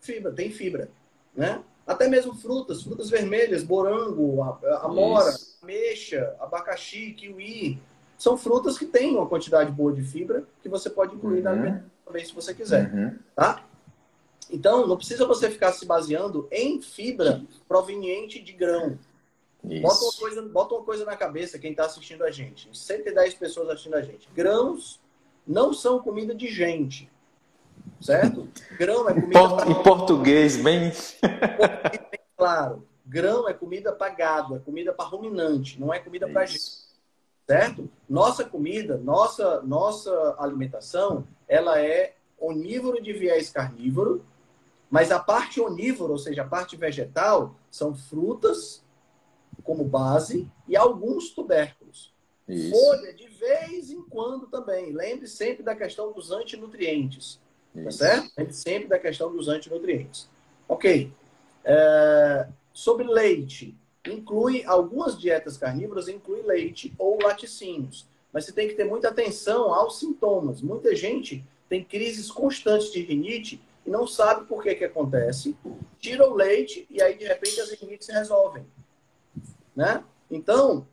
fibra, 0.00 0.32
tem 0.32 0.50
fibra, 0.50 0.90
né? 1.34 1.62
Até 1.86 2.08
mesmo 2.08 2.34
frutas, 2.34 2.82
frutas 2.82 3.10
vermelhas, 3.10 3.64
morango, 3.64 4.42
amora, 4.80 5.34
ameixa, 5.62 6.36
abacaxi, 6.38 7.12
kiwi, 7.14 7.80
são 8.16 8.36
frutas 8.36 8.78
que 8.78 8.86
têm 8.86 9.16
uma 9.16 9.26
quantidade 9.26 9.72
boa 9.72 9.92
de 9.92 10.02
fibra 10.02 10.44
que 10.62 10.68
você 10.68 10.90
pode 10.90 11.14
incluir 11.14 11.38
uhum. 11.38 11.42
na 11.42 11.50
alimentação 11.50 11.90
também 12.10 12.24
se 12.24 12.34
você 12.34 12.52
quiser, 12.52 12.92
uhum. 12.92 13.16
tá? 13.34 13.64
Então, 14.50 14.86
não 14.86 14.96
precisa 14.96 15.26
você 15.26 15.48
ficar 15.48 15.72
se 15.72 15.86
baseando 15.86 16.48
em 16.50 16.82
fibra 16.82 17.42
proveniente 17.68 18.42
de 18.42 18.52
grão. 18.52 18.98
Bota 19.62 20.04
uma, 20.04 20.12
coisa, 20.14 20.42
bota 20.42 20.74
uma 20.74 20.84
coisa 20.84 21.04
na 21.04 21.16
cabeça, 21.16 21.58
quem 21.58 21.70
está 21.70 21.84
assistindo 21.84 22.24
a 22.24 22.30
gente. 22.30 22.68
110 22.76 23.34
pessoas 23.34 23.68
assistindo 23.68 23.94
a 23.94 24.02
gente. 24.02 24.28
Grãos 24.34 24.98
não 25.46 25.72
são 25.72 26.00
comida 26.00 26.34
de 26.34 26.48
gente. 26.48 27.08
Certo? 28.00 28.48
Grão 28.78 29.08
é 29.08 29.14
comida. 29.14 29.38
Em, 29.38 29.74
pra... 29.74 29.82
português, 29.82 30.56
bem. 30.56 30.92
claro. 32.36 32.86
Grão 33.06 33.48
é 33.48 33.52
comida 33.52 33.92
para 33.92 34.14
gado, 34.14 34.56
é 34.56 34.58
comida 34.60 34.92
para 34.92 35.08
ruminante, 35.08 35.80
não 35.80 35.92
é 35.92 35.98
comida 35.98 36.28
para 36.28 36.46
gente. 36.46 36.88
Certo? 37.46 37.90
Nossa 38.08 38.44
comida, 38.44 38.96
nossa, 38.96 39.60
nossa 39.62 40.36
alimentação, 40.38 41.26
ela 41.48 41.80
é 41.80 42.14
onívoro 42.38 43.02
de 43.02 43.12
viés 43.12 43.50
carnívoro 43.50 44.24
mas 44.90 45.12
a 45.12 45.20
parte 45.20 45.60
onívora, 45.60 46.10
ou 46.10 46.18
seja, 46.18 46.42
a 46.42 46.46
parte 46.46 46.76
vegetal, 46.76 47.54
são 47.70 47.94
frutas 47.94 48.84
como 49.62 49.84
base 49.84 50.50
e 50.66 50.76
alguns 50.76 51.30
tubérculos. 51.30 52.12
Isso. 52.48 52.70
Folha 52.72 53.14
de 53.14 53.28
vez 53.28 53.90
em 53.92 54.02
quando 54.02 54.48
também. 54.48 54.92
Lembre 54.92 55.28
sempre 55.28 55.62
da 55.62 55.76
questão 55.76 56.12
dos 56.12 56.32
antinutrientes. 56.32 57.40
Tá 57.74 57.80
Isso. 57.80 57.98
Tá 57.98 58.06
certo? 58.06 58.32
Lembre 58.36 58.52
sempre 58.52 58.88
da 58.88 58.98
questão 58.98 59.34
dos 59.34 59.48
antinutrientes. 59.48 60.28
Ok. 60.68 61.12
É... 61.64 62.48
Sobre 62.72 63.06
leite. 63.06 63.76
Inclui 64.06 64.64
algumas 64.64 65.18
dietas 65.18 65.58
carnívoras, 65.58 66.08
inclui 66.08 66.42
leite 66.42 66.92
ou 66.98 67.18
laticínios. 67.22 68.08
Mas 68.32 68.44
você 68.44 68.52
tem 68.52 68.68
que 68.68 68.74
ter 68.74 68.84
muita 68.84 69.08
atenção 69.08 69.74
aos 69.74 69.98
sintomas. 69.98 70.62
Muita 70.62 70.94
gente 70.94 71.44
tem 71.68 71.84
crises 71.84 72.30
constantes 72.30 72.90
de 72.90 73.00
rinite 73.00 73.62
e 73.86 73.90
não 73.90 74.06
sabe 74.06 74.44
por 74.46 74.62
que 74.62 74.74
que 74.74 74.84
acontece, 74.84 75.56
tira 75.98 76.28
o 76.28 76.34
leite 76.34 76.86
e 76.90 77.00
aí 77.00 77.16
de 77.16 77.24
repente 77.24 77.60
as 77.60 77.70
rinites 77.70 78.06
se 78.06 78.12
resolvem, 78.12 78.66
né? 79.74 80.04
Então, 80.30 80.86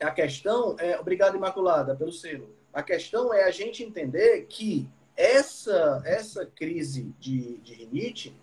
a 0.00 0.10
questão 0.10 0.76
é, 0.78 0.98
obrigado 0.98 1.36
Imaculada 1.36 1.94
pelo 1.94 2.12
selo. 2.12 2.50
A 2.72 2.82
questão 2.82 3.32
é 3.32 3.44
a 3.44 3.50
gente 3.50 3.82
entender 3.82 4.46
que 4.48 4.88
essa 5.16 6.02
essa 6.04 6.46
crise 6.46 7.14
de, 7.18 7.58
de 7.58 7.74
rinite 7.74 8.36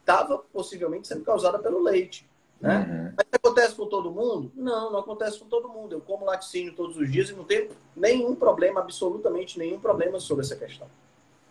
estava 0.00 0.38
possivelmente 0.38 1.06
sendo 1.06 1.24
causada 1.24 1.58
pelo 1.58 1.82
leite. 1.82 2.28
Né? 2.60 2.78
Uhum. 2.78 3.12
Mas 3.16 3.26
acontece 3.30 3.74
com 3.74 3.86
todo 3.86 4.10
mundo? 4.10 4.50
Não, 4.54 4.90
não 4.90 4.98
acontece 4.98 5.38
com 5.38 5.46
todo 5.46 5.68
mundo. 5.68 5.94
Eu 5.94 6.00
como 6.00 6.24
laticínio 6.24 6.74
todos 6.74 6.96
os 6.96 7.10
dias 7.10 7.30
e 7.30 7.34
não 7.34 7.44
tenho 7.44 7.70
nenhum 7.94 8.34
problema, 8.34 8.80
absolutamente 8.80 9.58
nenhum 9.58 9.78
problema 9.78 10.18
sobre 10.18 10.44
essa 10.44 10.56
questão. 10.56 10.88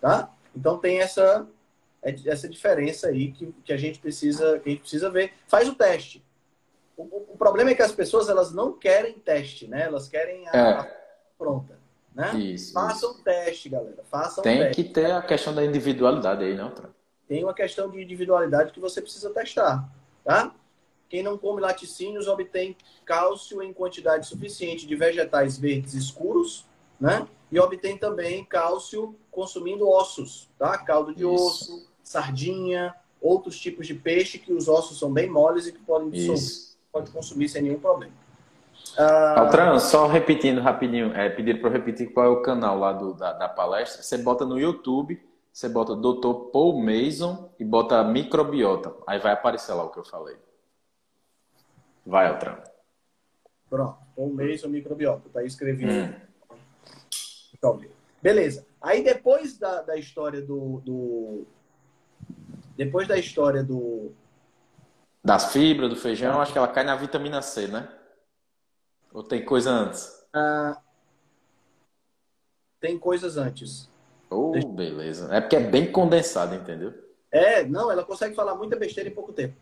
Tá? 0.01 0.31
Então 0.55 0.77
tem 0.77 0.99
essa, 0.99 1.47
essa 2.01 2.49
diferença 2.49 3.07
aí 3.07 3.31
que, 3.31 3.53
que, 3.63 3.71
a 3.71 3.77
gente 3.77 3.99
precisa, 3.99 4.59
que 4.59 4.69
a 4.69 4.71
gente 4.71 4.81
precisa 4.81 5.09
ver. 5.09 5.33
Faz 5.47 5.69
o 5.69 5.75
teste. 5.75 6.23
O, 6.97 7.03
o 7.03 7.37
problema 7.37 7.69
é 7.69 7.75
que 7.75 7.83
as 7.83 7.91
pessoas 7.91 8.27
elas 8.27 8.51
não 8.51 8.73
querem 8.73 9.13
teste, 9.13 9.67
né? 9.67 9.83
Elas 9.83 10.07
querem 10.07 10.47
a, 10.49 10.51
é. 10.51 10.71
a 10.73 10.91
pronta. 11.37 11.76
Né? 12.17 12.35
Isso, 12.39 12.73
Façam 12.73 13.11
isso. 13.11 13.23
teste, 13.23 13.69
galera. 13.69 14.03
Façam 14.09 14.43
Tem 14.43 14.57
teste. 14.57 14.83
que 14.83 14.89
ter 14.89 15.11
a 15.11 15.21
questão 15.21 15.53
da 15.53 15.63
individualidade 15.63 16.43
aí, 16.43 16.55
não, 16.55 16.69
né, 16.69 16.89
Tem 17.27 17.43
uma 17.43 17.53
questão 17.53 17.91
de 17.91 18.01
individualidade 18.01 18.71
que 18.71 18.79
você 18.79 18.99
precisa 18.99 19.29
testar, 19.29 19.87
tá? 20.25 20.51
Quem 21.07 21.21
não 21.21 21.37
come 21.37 21.61
laticínios 21.61 22.27
obtém 22.27 22.75
cálcio 23.05 23.61
em 23.61 23.71
quantidade 23.71 24.25
suficiente 24.25 24.87
de 24.87 24.95
vegetais 24.95 25.59
verdes 25.59 25.93
escuros, 25.93 26.65
né? 26.99 27.27
E 27.51 27.59
obtém 27.59 27.95
também 27.95 28.43
cálcio 28.43 29.15
consumindo 29.29 29.87
ossos, 29.87 30.49
tá? 30.57 30.75
Caldo 30.79 31.13
de 31.13 31.21
Isso. 31.21 31.31
osso, 31.31 31.87
sardinha, 32.01 32.95
outros 33.21 33.59
tipos 33.59 33.85
de 33.85 33.93
peixe 33.93 34.39
que 34.39 34.51
os 34.51 34.67
ossos 34.67 34.97
são 34.97 35.13
bem 35.13 35.29
moles 35.29 35.67
e 35.67 35.71
que 35.71 35.79
podem 35.79 36.09
dissolver, 36.09 36.75
pode 36.91 37.11
consumir 37.11 37.47
sem 37.47 37.61
nenhum 37.61 37.79
problema. 37.79 38.13
Ah... 38.97 39.41
Altran, 39.41 39.79
só 39.79 40.07
repetindo 40.07 40.59
rapidinho, 40.59 41.13
é, 41.13 41.29
pedir 41.29 41.59
para 41.59 41.69
eu 41.69 41.73
repetir 41.73 42.11
qual 42.11 42.25
é 42.25 42.29
o 42.29 42.41
canal 42.41 42.79
lá 42.79 42.93
do, 42.93 43.13
da, 43.13 43.33
da, 43.33 43.47
palestra. 43.47 44.01
Você 44.01 44.17
bota 44.17 44.45
no 44.45 44.59
YouTube, 44.59 45.21
você 45.53 45.69
bota 45.69 45.95
Dr. 45.95 46.51
Paul 46.51 46.81
Mason 46.81 47.51
e 47.59 47.63
bota 47.63 48.03
microbiota. 48.03 48.93
Aí 49.05 49.19
vai 49.19 49.33
aparecer 49.33 49.73
lá 49.73 49.83
o 49.83 49.89
que 49.89 49.99
eu 49.99 50.03
falei. 50.03 50.35
Vai, 52.05 52.27
Altran. 52.27 52.57
Pronto, 53.69 53.97
Paul 54.15 54.33
Mason 54.33 54.67
microbiota, 54.69 55.29
tá 55.31 55.41
aí 55.41 55.47
escrevido. 55.47 55.91
Hum. 55.91 56.13
Então, 57.53 57.79
beleza. 58.21 58.65
Aí 58.81 59.03
depois 59.03 59.57
da, 59.57 59.81
da 59.81 59.97
história 59.97 60.41
do, 60.41 60.81
do, 60.85 61.45
Depois 62.75 63.07
da 63.07 63.17
história 63.17 63.63
do. 63.63 64.11
Das 65.23 65.51
fibras, 65.51 65.89
do 65.89 65.95
feijão, 65.95 66.39
acho 66.39 66.53
que 66.53 66.57
ela 66.57 66.67
cai 66.67 66.83
na 66.83 66.95
vitamina 66.95 67.41
C, 67.41 67.67
né? 67.67 67.89
Ou 69.17 69.23
tem 69.23 69.43
coisa 69.43 69.71
antes? 69.71 70.27
Ah, 70.31 70.79
tem 72.79 72.99
coisas 72.99 73.35
antes. 73.35 73.89
Oh, 74.29 74.51
Deixa... 74.51 74.67
beleza. 74.67 75.35
É 75.35 75.41
porque 75.41 75.55
é 75.55 75.59
bem 75.59 75.91
condensado, 75.91 76.53
entendeu? 76.53 76.93
É, 77.31 77.63
não, 77.63 77.91
ela 77.91 78.03
consegue 78.03 78.35
falar 78.35 78.53
muita 78.53 78.75
besteira 78.75 79.09
em 79.09 79.13
pouco 79.15 79.33
tempo. 79.33 79.55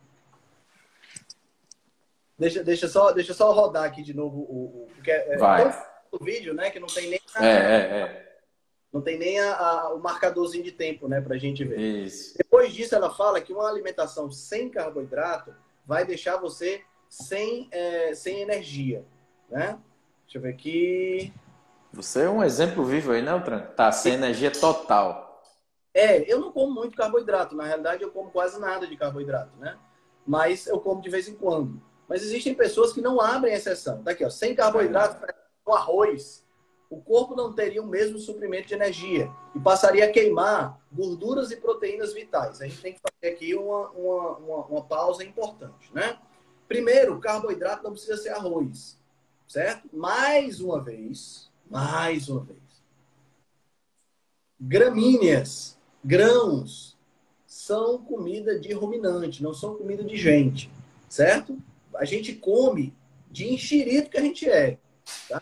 Deixa, 2.38 2.66
deixa, 2.66 2.90
só, 2.90 3.14
deixa 3.14 3.34
só 3.34 3.54
rodar 3.54 3.86
aqui 3.86 4.04
de 4.04 4.14
novo 4.14 4.40
o. 4.42 4.84
o 4.84 4.88
porque 4.94 5.12
é, 5.12 5.38
Vai. 5.38 5.70
É 5.70 5.86
o 6.12 6.22
vídeo, 6.22 6.54
né? 6.54 6.70
Que 6.70 6.82
não 6.82 6.88
tem 6.88 7.12
nem. 7.12 7.22
A, 7.34 7.46
é, 7.46 7.50
é, 7.50 8.02
é. 8.02 8.38
Não 8.92 9.00
tem 9.00 9.18
nem 9.18 9.40
a, 9.40 9.56
a, 9.56 9.94
o 9.94 10.00
marcadorzinho 10.00 10.66
de 10.66 10.74
tempo, 10.74 11.08
né? 11.08 11.22
Pra 11.22 11.38
gente 11.38 11.64
ver. 11.64 11.80
Isso. 11.80 12.38
Depois 12.38 12.74
disso, 12.74 12.94
ela 12.94 13.10
fala 13.10 13.40
que 13.40 13.54
uma 13.54 13.70
alimentação 13.70 14.30
sem 14.30 14.68
carboidrato 14.68 15.56
vai 15.86 16.04
deixar 16.04 16.36
você 16.36 16.84
sem, 17.08 17.70
é, 17.72 18.14
sem 18.14 18.42
energia, 18.42 19.06
né? 19.50 19.78
Deixa 20.24 20.38
eu 20.38 20.42
ver 20.42 20.50
aqui. 20.50 21.34
Você 21.94 22.24
é 22.24 22.30
um 22.30 22.44
exemplo 22.44 22.84
vivo 22.84 23.12
aí, 23.12 23.22
né, 23.22 23.32
Altran? 23.32 23.62
Tá 23.76 23.92
sem 23.92 24.14
energia 24.14 24.52
total. 24.52 25.42
É, 25.94 26.30
eu 26.32 26.40
não 26.40 26.52
como 26.52 26.74
muito 26.74 26.98
carboidrato. 26.98 27.56
Na 27.56 27.64
realidade, 27.64 28.04
eu 28.04 28.12
como 28.12 28.30
quase 28.30 28.60
nada 28.60 28.86
de 28.86 28.98
carboidrato, 28.98 29.56
né? 29.58 29.78
Mas 30.28 30.68
eu 30.68 30.80
como 30.80 31.02
de 31.02 31.10
vez 31.10 31.28
em 31.30 31.36
quando. 31.36 31.82
Mas 32.08 32.22
existem 32.22 32.54
pessoas 32.54 32.92
que 32.92 33.02
não 33.02 33.22
abrem 33.22 33.54
exceção. 33.54 34.04
Tá 34.04 34.12
aqui, 34.12 34.26
ó. 34.26 34.30
Sem 34.30 34.54
carboidrato, 34.54 35.26
o 35.66 35.72
arroz, 35.72 36.46
o 36.90 37.02
corpo 37.02 37.36
não 37.36 37.54
teria 37.54 37.82
o 37.82 37.88
mesmo 37.88 38.20
suprimento 38.20 38.68
de 38.68 38.74
energia 38.74 39.32
e 39.56 39.60
passaria 39.60 40.06
a 40.06 40.12
queimar 40.12 40.80
gorduras 40.92 41.50
e 41.52 41.56
proteínas 41.56 42.14
vitais. 42.14 42.62
A 42.62 42.68
gente 42.68 42.82
tem 42.82 42.94
que 42.94 43.00
fazer 43.00 43.34
aqui 43.34 43.56
uma, 43.56 43.90
uma, 43.90 44.38
uma, 44.38 44.66
uma 44.66 44.84
pausa 44.84 45.24
importante, 45.24 45.92
né? 45.94 46.18
Primeiro, 46.68 47.20
carboidrato 47.20 47.84
não 47.84 47.92
precisa 47.92 48.18
ser 48.18 48.30
arroz, 48.30 49.00
certo? 49.48 49.90
Mais 49.94 50.60
uma 50.60 50.82
vez, 50.82 51.50
mais 51.70 52.30
uma 52.30 52.44
vez. 52.44 52.60
Gramíneas, 54.60 55.78
grãos, 56.04 56.98
são 57.46 57.98
comida 57.98 58.60
de 58.60 58.74
ruminante, 58.74 59.44
não 59.44 59.54
são 59.54 59.76
comida 59.76 60.04
de 60.04 60.16
gente, 60.16 60.70
certo? 61.10 61.58
A 61.96 62.06
gente 62.06 62.34
come 62.34 62.94
de 63.30 63.52
enxerido 63.54 64.10
que 64.10 64.18
a 64.18 64.22
gente 64.22 64.50
é. 64.50 64.78
Tá? 65.28 65.42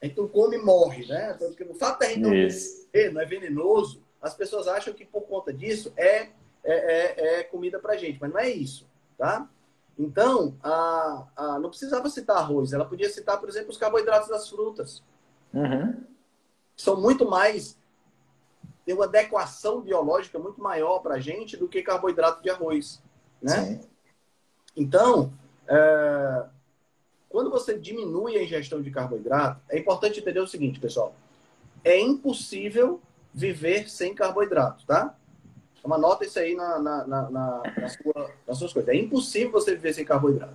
A 0.00 0.06
gente 0.06 0.16
não 0.16 0.28
come 0.28 0.56
e 0.56 0.62
morre, 0.62 1.06
né? 1.06 1.36
O 1.68 1.74
fato 1.74 2.00
da 2.00 2.08
gente 2.08 2.20
não 2.20 2.30
comer 2.30 3.12
não 3.12 3.20
é 3.20 3.24
venenoso, 3.24 4.02
as 4.20 4.34
pessoas 4.34 4.66
acham 4.68 4.92
que 4.92 5.04
por 5.04 5.22
conta 5.22 5.52
disso 5.52 5.92
é, 5.96 6.28
é, 6.28 6.30
é, 6.64 7.40
é 7.40 7.44
comida 7.44 7.78
pra 7.78 7.96
gente, 7.96 8.18
mas 8.20 8.30
não 8.30 8.38
é 8.38 8.50
isso, 8.50 8.86
tá? 9.16 9.48
Então, 9.98 10.54
a, 10.62 11.26
a, 11.36 11.58
não 11.58 11.70
precisava 11.70 12.08
citar 12.08 12.36
arroz, 12.36 12.72
ela 12.72 12.84
podia 12.84 13.10
citar, 13.10 13.40
por 13.40 13.48
exemplo, 13.48 13.70
os 13.70 13.76
carboidratos 13.76 14.28
das 14.28 14.48
frutas. 14.48 15.02
Uhum. 15.52 16.04
São 16.76 17.00
muito 17.00 17.28
mais. 17.28 17.76
tem 18.86 18.94
uma 18.94 19.06
adequação 19.06 19.80
biológica 19.80 20.38
muito 20.38 20.62
maior 20.62 21.00
para 21.00 21.14
a 21.14 21.20
gente 21.20 21.56
do 21.56 21.66
que 21.66 21.82
carboidrato 21.82 22.40
de 22.42 22.48
arroz. 22.48 23.02
Né? 23.42 23.64
Sim. 23.64 23.80
Então, 24.76 25.32
é, 25.66 26.44
quando 27.28 27.50
você 27.50 27.76
diminui 27.76 28.36
a 28.36 28.42
ingestão 28.42 28.80
de 28.80 28.92
carboidrato, 28.92 29.60
é 29.68 29.78
importante 29.78 30.20
entender 30.20 30.40
o 30.40 30.46
seguinte, 30.46 30.78
pessoal. 30.78 31.12
É 31.82 32.00
impossível 32.00 33.00
viver 33.34 33.90
sem 33.90 34.14
carboidrato, 34.14 34.86
tá? 34.86 35.17
Então, 35.88 35.96
anota 35.96 36.24
isso 36.26 36.38
aí 36.38 36.54
na, 36.54 36.78
na, 36.78 37.06
na, 37.06 37.30
na, 37.30 37.88
sua, 37.88 38.30
nas 38.46 38.58
suas 38.58 38.72
coisas. 38.74 38.94
É 38.94 38.96
impossível 38.96 39.52
você 39.52 39.74
viver 39.74 39.94
sem 39.94 40.04
carboidrato. 40.04 40.54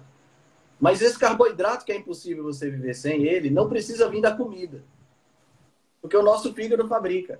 Mas 0.79 1.01
esse 1.01 1.17
carboidrato 1.17 1.83
que 1.83 1.91
é 1.91 1.95
impossível 1.95 2.43
você 2.43 2.69
viver 2.69 2.93
sem 2.93 3.23
ele, 3.23 3.49
não 3.49 3.67
precisa 3.67 4.07
vir 4.09 4.21
da 4.21 4.35
comida. 4.35 4.83
Porque 5.99 6.15
o 6.15 6.21
nosso 6.21 6.53
fígado 6.53 6.87
fabrica. 6.87 7.39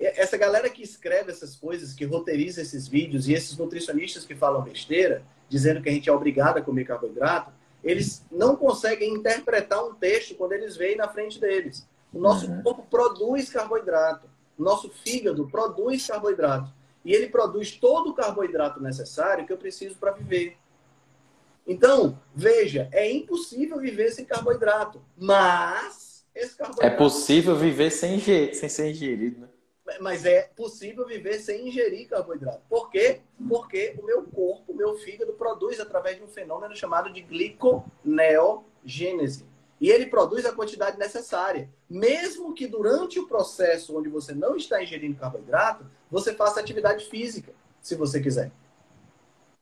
Essa 0.00 0.38
galera 0.38 0.70
que 0.70 0.82
escreve 0.82 1.30
essas 1.30 1.54
coisas, 1.54 1.92
que 1.92 2.06
roteiriza 2.06 2.62
esses 2.62 2.88
vídeos, 2.88 3.28
e 3.28 3.34
esses 3.34 3.56
nutricionistas 3.58 4.24
que 4.24 4.34
falam 4.34 4.62
besteira, 4.62 5.22
dizendo 5.50 5.82
que 5.82 5.90
a 5.90 5.92
gente 5.92 6.08
é 6.08 6.12
obrigado 6.12 6.56
a 6.56 6.62
comer 6.62 6.86
carboidrato, 6.86 7.52
eles 7.84 8.24
não 8.32 8.56
conseguem 8.56 9.12
interpretar 9.12 9.84
um 9.84 9.94
texto 9.94 10.34
quando 10.36 10.52
eles 10.52 10.74
veem 10.74 10.96
na 10.96 11.08
frente 11.08 11.38
deles. 11.38 11.86
O 12.12 12.18
nosso 12.18 12.50
uhum. 12.50 12.62
corpo 12.62 12.86
produz 12.88 13.50
carboidrato 13.50 14.31
nosso 14.58 14.90
fígado 14.90 15.48
produz 15.48 16.06
carboidrato. 16.06 16.72
E 17.04 17.12
ele 17.12 17.28
produz 17.28 17.72
todo 17.72 18.10
o 18.10 18.14
carboidrato 18.14 18.80
necessário 18.80 19.46
que 19.46 19.52
eu 19.52 19.58
preciso 19.58 19.96
para 19.96 20.12
viver. 20.12 20.56
Então, 21.66 22.18
veja, 22.34 22.88
é 22.92 23.10
impossível 23.10 23.78
viver 23.78 24.10
sem 24.10 24.24
carboidrato. 24.24 25.02
Mas 25.16 26.24
esse 26.34 26.56
carboidrato. 26.56 26.94
É 26.94 26.96
possível 26.96 27.54
viver 27.56 27.90
sem, 27.90 28.18
sem 28.20 28.68
ser 28.68 28.90
ingerido, 28.90 29.40
né? 29.40 29.48
Mas 30.00 30.24
é 30.24 30.42
possível 30.42 31.04
viver 31.06 31.40
sem 31.40 31.68
ingerir 31.68 32.08
carboidrato. 32.08 32.62
Por 32.68 32.88
quê? 32.88 33.20
Porque 33.48 33.96
o 34.00 34.06
meu 34.06 34.22
corpo, 34.22 34.70
o 34.72 34.76
meu 34.76 34.94
fígado, 34.96 35.32
produz 35.32 35.80
através 35.80 36.16
de 36.16 36.22
um 36.22 36.28
fenômeno 36.28 36.76
chamado 36.76 37.12
de 37.12 37.20
gliconeogênese. 37.20 39.44
E 39.82 39.90
ele 39.90 40.06
produz 40.06 40.46
a 40.46 40.52
quantidade 40.52 40.96
necessária. 40.96 41.68
Mesmo 41.90 42.54
que 42.54 42.68
durante 42.68 43.18
o 43.18 43.26
processo 43.26 43.98
onde 43.98 44.08
você 44.08 44.32
não 44.32 44.54
está 44.54 44.80
ingerindo 44.80 45.18
carboidrato, 45.18 45.84
você 46.08 46.32
faça 46.32 46.60
atividade 46.60 47.06
física, 47.06 47.52
se 47.80 47.96
você 47.96 48.20
quiser. 48.20 48.52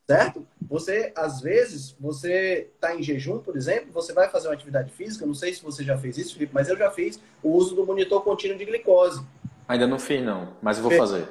Certo? 0.06 0.46
Você, 0.68 1.10
às 1.16 1.40
vezes, 1.40 1.96
você 1.98 2.68
está 2.74 2.94
em 2.94 3.02
jejum, 3.02 3.38
por 3.38 3.56
exemplo, 3.56 3.90
você 3.92 4.12
vai 4.12 4.28
fazer 4.28 4.48
uma 4.48 4.52
atividade 4.52 4.92
física. 4.92 5.24
Não 5.24 5.32
sei 5.32 5.54
se 5.54 5.62
você 5.62 5.82
já 5.82 5.96
fez 5.96 6.18
isso, 6.18 6.34
Felipe, 6.34 6.52
mas 6.52 6.68
eu 6.68 6.76
já 6.76 6.90
fiz 6.90 7.18
o 7.42 7.52
uso 7.52 7.74
do 7.74 7.86
monitor 7.86 8.22
contínuo 8.22 8.58
de 8.58 8.66
glicose. 8.66 9.24
Ainda 9.66 9.86
não 9.86 9.98
fiz, 9.98 10.22
não, 10.22 10.54
mas 10.60 10.76
eu 10.76 10.82
vou 10.82 10.92
fazer. 10.92 11.26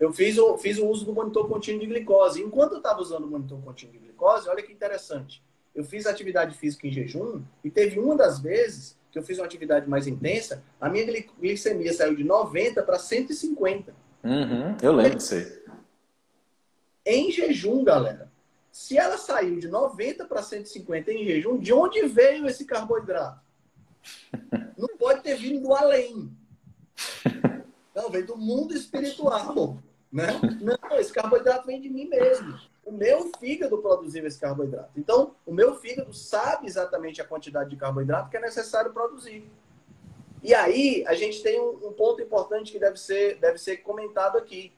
Eu 0.00 0.12
fiz 0.12 0.36
o, 0.36 0.58
fiz 0.58 0.78
o 0.78 0.88
uso 0.88 1.04
do 1.04 1.12
monitor 1.12 1.46
contínuo 1.46 1.80
de 1.80 1.86
glicose. 1.86 2.42
Enquanto 2.42 2.72
eu 2.72 2.78
estava 2.78 3.00
usando 3.00 3.22
o 3.22 3.28
monitor 3.28 3.62
contínuo 3.62 3.92
de 3.92 4.00
glicose, 4.00 4.48
olha 4.48 4.64
que 4.64 4.72
interessante 4.72 5.40
eu 5.74 5.84
fiz 5.84 6.06
atividade 6.06 6.56
física 6.56 6.86
em 6.86 6.92
jejum 6.92 7.42
e 7.64 7.70
teve 7.70 7.98
uma 7.98 8.16
das 8.16 8.40
vezes 8.40 8.96
que 9.10 9.18
eu 9.18 9.22
fiz 9.22 9.38
uma 9.38 9.44
atividade 9.44 9.88
mais 9.88 10.06
intensa, 10.06 10.62
a 10.80 10.88
minha 10.88 11.04
glicemia 11.38 11.92
saiu 11.92 12.16
de 12.16 12.24
90 12.24 12.82
para 12.82 12.98
150. 12.98 13.94
Uhum, 14.24 14.76
eu 14.82 14.92
lembro 14.92 15.18
disso 15.18 15.34
aí. 15.34 15.62
Em 17.04 17.30
jejum, 17.30 17.84
galera. 17.84 18.30
Se 18.70 18.96
ela 18.96 19.18
saiu 19.18 19.58
de 19.58 19.68
90 19.68 20.24
para 20.24 20.42
150 20.42 21.12
em 21.12 21.24
jejum, 21.26 21.58
de 21.58 21.74
onde 21.74 22.06
veio 22.06 22.46
esse 22.46 22.64
carboidrato? 22.64 23.40
Não 24.78 24.88
pode 24.96 25.22
ter 25.22 25.36
vindo 25.36 25.60
do 25.60 25.74
além. 25.74 26.34
Não, 27.94 28.10
veio 28.10 28.26
do 28.26 28.36
mundo 28.38 28.74
espiritual. 28.74 29.82
Né? 30.12 30.26
Não, 30.60 30.98
esse 30.98 31.12
carboidrato 31.12 31.66
vem 31.66 31.80
de 31.80 31.88
mim 31.88 32.06
mesmo 32.06 32.58
o 32.84 32.92
meu 32.92 33.30
fígado 33.38 33.78
produziu 33.78 34.26
esse 34.26 34.38
carboidrato. 34.38 34.90
Então, 34.96 35.34
o 35.46 35.52
meu 35.52 35.74
fígado 35.76 36.12
sabe 36.12 36.66
exatamente 36.66 37.20
a 37.20 37.24
quantidade 37.24 37.70
de 37.70 37.76
carboidrato 37.76 38.28
que 38.28 38.36
é 38.36 38.40
necessário 38.40 38.92
produzir. 38.92 39.48
E 40.42 40.52
aí, 40.52 41.04
a 41.06 41.14
gente 41.14 41.42
tem 41.42 41.60
um, 41.60 41.88
um 41.88 41.92
ponto 41.92 42.20
importante 42.20 42.72
que 42.72 42.78
deve 42.78 42.96
ser, 42.96 43.38
deve 43.38 43.58
ser 43.58 43.78
comentado 43.78 44.36
aqui. 44.36 44.72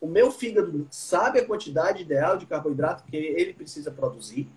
O 0.00 0.08
meu 0.08 0.32
fígado 0.32 0.86
sabe 0.90 1.38
a 1.38 1.46
quantidade 1.46 2.02
ideal 2.02 2.36
de 2.36 2.46
carboidrato 2.46 3.04
que 3.04 3.16
ele 3.16 3.54
precisa 3.54 3.90
produzir. 3.90 4.48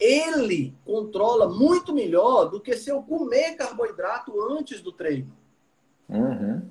Ele 0.00 0.74
controla 0.86 1.48
muito 1.48 1.92
melhor 1.92 2.46
do 2.46 2.60
que 2.60 2.76
se 2.76 2.88
eu 2.88 3.02
comer 3.02 3.56
carboidrato 3.56 4.40
antes 4.52 4.80
do 4.80 4.92
treino. 4.92 5.36
Uhum. 6.08 6.62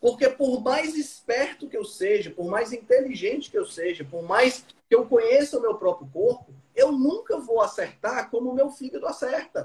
Porque 0.00 0.28
por 0.28 0.62
mais 0.62 0.96
esperto 0.96 1.68
que 1.68 1.76
eu 1.76 1.84
seja, 1.84 2.30
por 2.30 2.46
mais 2.46 2.72
inteligente 2.72 3.50
que 3.50 3.58
eu 3.58 3.66
seja, 3.66 4.02
por 4.02 4.22
mais 4.22 4.64
que 4.88 4.94
eu 4.94 5.04
conheça 5.06 5.58
o 5.58 5.62
meu 5.62 5.74
próprio 5.74 6.08
corpo, 6.10 6.52
eu 6.74 6.90
nunca 6.90 7.38
vou 7.38 7.60
acertar 7.60 8.30
como 8.30 8.50
o 8.50 8.54
meu 8.54 8.70
fígado 8.70 9.06
acerta. 9.06 9.64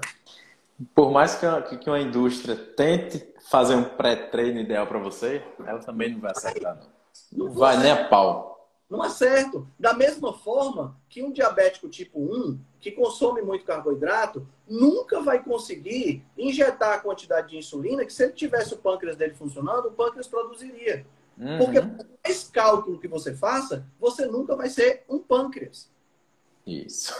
Por 0.94 1.10
mais 1.10 1.36
que, 1.36 1.78
que 1.78 1.88
uma 1.88 2.00
indústria 2.00 2.54
tente 2.54 3.26
fazer 3.48 3.74
um 3.74 3.84
pré-treino 3.84 4.60
ideal 4.60 4.86
para 4.86 4.98
você, 4.98 5.42
ela 5.66 5.78
também 5.78 6.12
não 6.12 6.20
vai 6.20 6.32
acertar, 6.32 6.76
não. 6.76 6.96
Não, 7.32 7.46
não 7.46 7.54
vai 7.54 7.78
nem 7.78 7.92
a 7.92 8.08
pau. 8.08 8.55
Não 8.88 9.02
acerto. 9.02 9.68
Da 9.78 9.92
mesma 9.92 10.32
forma 10.32 10.96
que 11.08 11.22
um 11.22 11.32
diabético 11.32 11.88
tipo 11.88 12.20
1, 12.20 12.58
que 12.80 12.92
consome 12.92 13.42
muito 13.42 13.64
carboidrato, 13.64 14.46
nunca 14.68 15.20
vai 15.20 15.42
conseguir 15.42 16.24
injetar 16.38 16.94
a 16.94 17.00
quantidade 17.00 17.50
de 17.50 17.56
insulina 17.56 18.04
que 18.04 18.12
se 18.12 18.22
ele 18.22 18.32
tivesse 18.32 18.74
o 18.74 18.78
pâncreas 18.78 19.16
dele 19.16 19.34
funcionando, 19.34 19.88
o 19.88 19.92
pâncreas 19.92 20.28
produziria. 20.28 21.04
Uhum. 21.36 21.58
Porque 21.58 21.80
por 21.80 22.06
mais 22.24 22.48
cálculo 22.48 22.98
que 22.98 23.08
você 23.08 23.34
faça, 23.34 23.84
você 23.98 24.26
nunca 24.26 24.54
vai 24.56 24.70
ser 24.70 25.04
um 25.08 25.18
pâncreas. 25.18 25.90
Isso. 26.66 27.14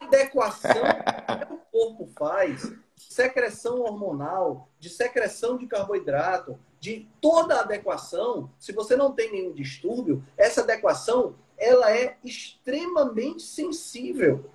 a 0.00 0.04
adequação 0.04 0.72
que 0.72 1.54
o 1.54 1.58
corpo 1.72 2.10
faz, 2.16 2.72
secreção 2.96 3.80
hormonal, 3.80 4.68
de 4.78 4.88
secreção 4.88 5.56
de 5.56 5.66
carboidrato, 5.66 6.58
de 6.80 7.08
toda 7.20 7.56
a 7.56 7.60
adequação, 7.60 8.50
se 8.58 8.72
você 8.72 8.96
não 8.96 9.12
tem 9.12 9.32
nenhum 9.32 9.52
distúrbio, 9.52 10.22
essa 10.36 10.60
adequação 10.60 11.34
ela 11.56 11.90
é 11.90 12.16
extremamente 12.22 13.42
sensível. 13.42 14.50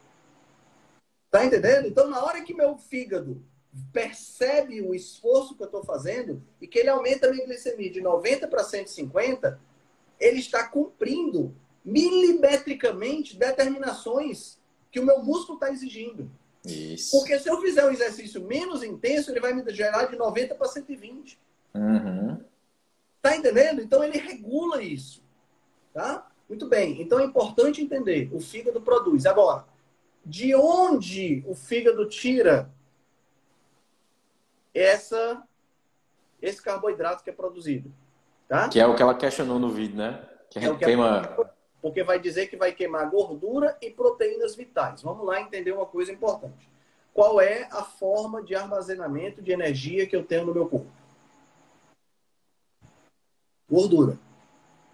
Tá 1.30 1.46
entendendo? 1.46 1.88
Então, 1.88 2.08
na 2.10 2.24
hora 2.24 2.42
que 2.42 2.54
meu 2.54 2.78
fígado 2.78 3.42
percebe 3.94 4.82
o 4.82 4.94
esforço 4.94 5.56
que 5.56 5.64
eu 5.64 5.68
estou 5.68 5.84
fazendo 5.84 6.44
e 6.60 6.68
que 6.68 6.80
ele 6.80 6.90
aumenta 6.90 7.28
a 7.28 7.32
minha 7.32 7.46
glicemia 7.46 7.90
de 7.90 8.02
90 8.02 8.48
para 8.48 8.64
150, 8.64 9.60
ele 10.20 10.40
está 10.40 10.68
cumprindo 10.68 11.56
milimetricamente 11.84 13.38
determinações 13.38 14.60
que 14.92 15.00
o 15.00 15.06
meu 15.06 15.24
músculo 15.24 15.56
está 15.56 15.72
exigindo. 15.72 16.30
Isso. 16.66 17.18
Porque 17.18 17.40
se 17.40 17.50
eu 17.50 17.60
fizer 17.62 17.86
um 17.86 17.92
exercício 17.92 18.44
menos 18.44 18.84
intenso, 18.84 19.32
ele 19.32 19.40
vai 19.40 19.54
me 19.54 19.68
gerar 19.74 20.06
de 20.06 20.16
90 20.16 20.54
para 20.54 20.68
120. 20.68 21.40
Uhum. 21.74 22.44
Tá 23.22 23.36
entendendo? 23.36 23.82
Então 23.82 24.04
ele 24.04 24.18
regula 24.18 24.82
isso. 24.82 25.24
Tá? 25.94 26.28
Muito 26.50 26.68
bem. 26.68 27.02
Então 27.02 27.20
é 27.20 27.26
importante 27.26 27.82
entender. 27.82 28.30
O 28.34 28.40
fígado 28.40 28.82
produz. 28.82 29.26
Agora, 29.26 29.66
de 30.26 30.56
onde 30.56 31.44
o 31.48 31.56
fígado 31.56 32.08
tira 32.08 32.70
essa 34.74 35.44
esse 36.42 36.62
carboidrato 36.62 37.24
que 37.24 37.30
é 37.30 37.34
produzido? 37.34 37.92
Tá? 38.48 38.68
Que 38.68 38.80
é 38.80 38.88
o 38.88 38.96
que 38.96 39.02
ela 39.02 39.16
questionou 39.16 39.60
no 39.60 39.70
vídeo, 39.70 39.96
né? 39.96 40.28
Que 40.50 40.60
é 40.60 40.62
que 40.62 40.86
queima. 40.86 41.38
Porque 41.82 42.04
vai 42.04 42.20
dizer 42.20 42.48
que 42.48 42.58
vai 42.58 42.72
queimar 42.74 43.10
gordura 43.10 43.78
e 43.82 43.90
proteínas 43.90 44.56
vitais. 44.56 45.02
Vamos 45.02 45.26
lá 45.26 45.40
entender 45.40 45.72
uma 45.72 45.86
coisa 45.86 46.12
importante. 46.12 46.70
Qual 47.14 47.42
é 47.42 47.68
a 47.72 47.84
forma 47.84 48.44
de 48.44 48.56
armazenamento 48.56 49.42
de 49.42 49.52
energia 49.52 50.06
que 50.06 50.16
eu 50.16 50.24
tenho 50.24 50.46
no 50.46 50.54
meu 50.54 50.68
corpo? 50.68 51.01
Gordura. 53.72 54.20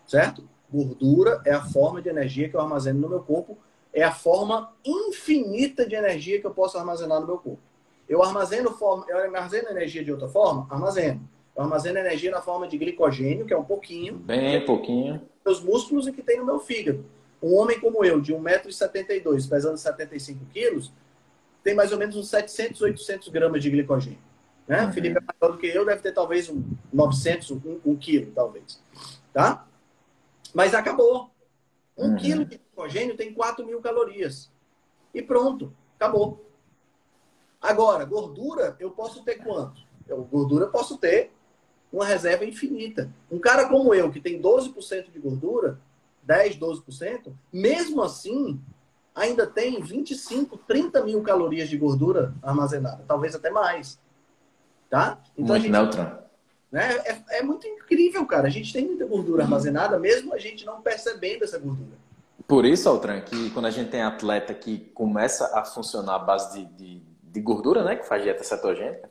Certo? 0.06 0.48
Gordura 0.72 1.42
é 1.46 1.52
a 1.52 1.64
forma 1.64 2.02
de 2.02 2.10
energia 2.10 2.48
que 2.48 2.56
eu 2.56 2.62
armazeno 2.62 3.00
no 3.00 3.10
meu 3.10 3.22
corpo, 3.22 3.58
é 3.94 4.04
a 4.04 4.12
forma 4.12 4.74
infinita 4.86 5.88
de 5.88 5.96
energia 5.96 6.40
que 6.40 6.46
eu 6.46 6.52
posso 6.52 6.78
armazenar 6.78 7.20
no 7.20 7.26
meu 7.26 7.38
corpo. 7.38 7.60
Eu 8.08 8.22
armazeno, 8.24 8.72
forma, 8.72 9.06
eu 9.10 9.18
armazeno 9.18 9.70
energia 9.70 10.04
de 10.04 10.12
outra 10.12 10.28
forma? 10.28 10.68
Armazeno. 10.70 11.28
Eu 11.56 11.64
armazeno 11.64 11.98
energia 11.98 12.30
na 12.30 12.42
forma 12.42 12.68
de 12.68 12.78
glicogênio, 12.78 13.46
que 13.46 13.54
é 13.54 13.58
um 13.58 13.64
pouquinho. 13.64 14.14
Bem 14.14 14.64
pouquinho. 14.66 15.22
Meus 15.44 15.62
músculos 15.62 16.08
e 16.08 16.12
que 16.12 16.22
tem 16.22 16.38
no 16.38 16.46
meu 16.46 16.60
fígado. 16.60 17.04
Um 17.42 17.56
homem 17.56 17.80
como 17.80 18.06
eu, 18.06 18.22
de 18.22 18.34
1,72m, 18.34 19.50
pesando 19.50 19.78
75 19.78 20.46
quilos, 20.54 20.92
tem 21.64 21.76
mais 21.76 21.92
ou 21.92 21.98
menos 21.98 22.16
uns 22.16 22.30
700, 22.30 22.82
800 22.82 23.28
gramas 23.30 23.62
de 23.62 23.70
glicogênio. 23.70 24.20
Né? 24.68 24.86
Uhum. 24.86 24.92
Felipe 24.92 25.18
é 25.18 25.22
maior 25.22 25.54
do 25.54 25.60
que 25.60 25.68
eu, 25.68 25.86
deve 25.86 26.02
ter 26.02 26.12
talvez 26.12 26.50
um 26.50 26.64
900, 26.92 27.52
um, 27.52 27.80
um 27.86 27.96
quilo, 27.96 28.32
talvez. 28.34 28.82
Tá? 29.34 29.66
Mas 30.54 30.74
acabou. 30.74 31.32
Um 31.98 32.10
uhum. 32.10 32.16
quilo 32.16 32.46
de 32.46 32.58
glicogênio 32.58 33.18
tem 33.18 33.34
4 33.34 33.66
mil 33.66 33.82
calorias. 33.82 34.52
E 35.14 35.22
pronto, 35.22 35.74
acabou. 35.96 36.46
Agora, 37.62 38.06
gordura, 38.06 38.76
eu 38.80 38.92
posso 38.92 39.24
ter 39.24 39.36
quanto? 39.36 39.82
Eu, 40.08 40.24
gordura, 40.24 40.66
eu 40.66 40.72
posso 40.72 40.98
ter 40.98 41.32
uma 41.92 42.06
reserva 42.06 42.46
infinita. 42.46 43.12
Um 43.32 43.40
cara 43.40 43.68
como 43.68 43.94
eu, 43.94 44.12
que 44.12 44.20
tem 44.20 44.42
12% 44.42 45.12
de 45.12 45.20
gordura, 45.20 45.80
10, 46.24 46.58
12%, 46.58 47.34
mesmo 47.52 48.04
assim, 48.04 48.62
ainda 49.16 49.48
tem 49.48 49.82
25, 49.82 50.58
30 50.60 51.04
mil 51.04 51.22
calorias 51.24 51.70
de 51.70 51.78
gordura 51.78 52.36
armazenada, 52.44 53.04
talvez 53.08 53.34
até 53.34 53.50
mais. 53.50 54.00
Tá? 54.90 55.20
Então 55.38 55.56
muito 55.56 55.62
gente, 55.64 55.72
Né, 56.72 56.98
é, 57.06 57.40
é 57.40 57.44
muito 57.44 57.68
incrível, 57.68 58.26
cara. 58.26 58.48
A 58.48 58.52
gente 58.52 58.72
tem 58.72 58.86
muita 58.86 59.06
gordura 59.06 59.44
armazenada, 59.44 60.00
mesmo 60.00 60.34
a 60.34 60.38
gente 60.38 60.66
não 60.66 60.82
percebendo 60.82 61.44
essa 61.44 61.58
gordura. 61.58 61.98
Por 62.48 62.66
isso, 62.66 62.88
Altran, 62.88 63.22
que 63.22 63.50
quando 63.50 63.66
a 63.66 63.72
gente 63.72 63.90
tem 63.90 64.02
atleta 64.02 64.54
que 64.54 64.78
começa 64.94 65.58
a 65.58 65.66
funcionar 65.66 66.16
à 66.16 66.20
base 66.20 66.66
de, 66.66 66.66
de, 66.66 67.02
de 67.22 67.42
gordura, 67.42 67.84
né, 67.84 67.98
que 67.98 68.08
faz 68.08 68.24
dieta 68.24 68.44
cetogênica, 68.44 69.10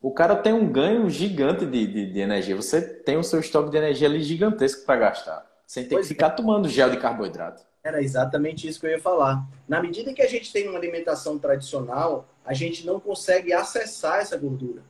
o 0.00 0.10
cara 0.10 0.36
tem 0.36 0.52
um 0.52 0.70
ganho 0.70 1.08
gigante 1.10 1.66
de, 1.66 1.86
de, 1.86 2.12
de, 2.12 2.20
energia. 2.20 2.56
Você 2.56 2.80
tem 2.80 3.16
o 3.16 3.24
seu 3.24 3.40
estoque 3.40 3.70
de 3.70 3.76
energia 3.76 4.08
ali 4.08 4.22
gigantesco 4.22 4.86
para 4.86 5.00
gastar, 5.00 5.46
sem 5.66 5.84
ter 5.84 5.96
pois 5.96 6.06
que 6.06 6.14
ficar 6.14 6.28
é. 6.28 6.30
tomando 6.30 6.68
gel 6.68 6.90
de 6.90 6.96
carboidrato. 6.96 7.62
Era 7.86 8.02
exatamente 8.02 8.66
isso 8.66 8.80
que 8.80 8.86
eu 8.86 8.90
ia 8.90 9.00
falar. 9.00 9.46
Na 9.68 9.80
medida 9.80 10.12
que 10.12 10.20
a 10.20 10.26
gente 10.26 10.52
tem 10.52 10.68
uma 10.68 10.76
alimentação 10.76 11.38
tradicional, 11.38 12.28
a 12.44 12.52
gente 12.52 12.84
não 12.84 12.98
consegue 12.98 13.52
acessar 13.52 14.18
essa 14.18 14.36
gordura. 14.36 14.82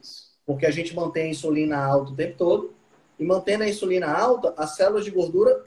Isso. 0.00 0.30
Porque 0.46 0.64
a 0.64 0.70
gente 0.70 0.94
mantém 0.94 1.24
a 1.24 1.30
insulina 1.30 1.84
alta 1.84 2.12
o 2.12 2.14
tempo 2.14 2.38
todo, 2.38 2.74
e 3.18 3.24
mantendo 3.24 3.64
a 3.64 3.68
insulina 3.68 4.06
alta, 4.06 4.54
as 4.56 4.76
células 4.76 5.04
de 5.04 5.10
gordura 5.10 5.64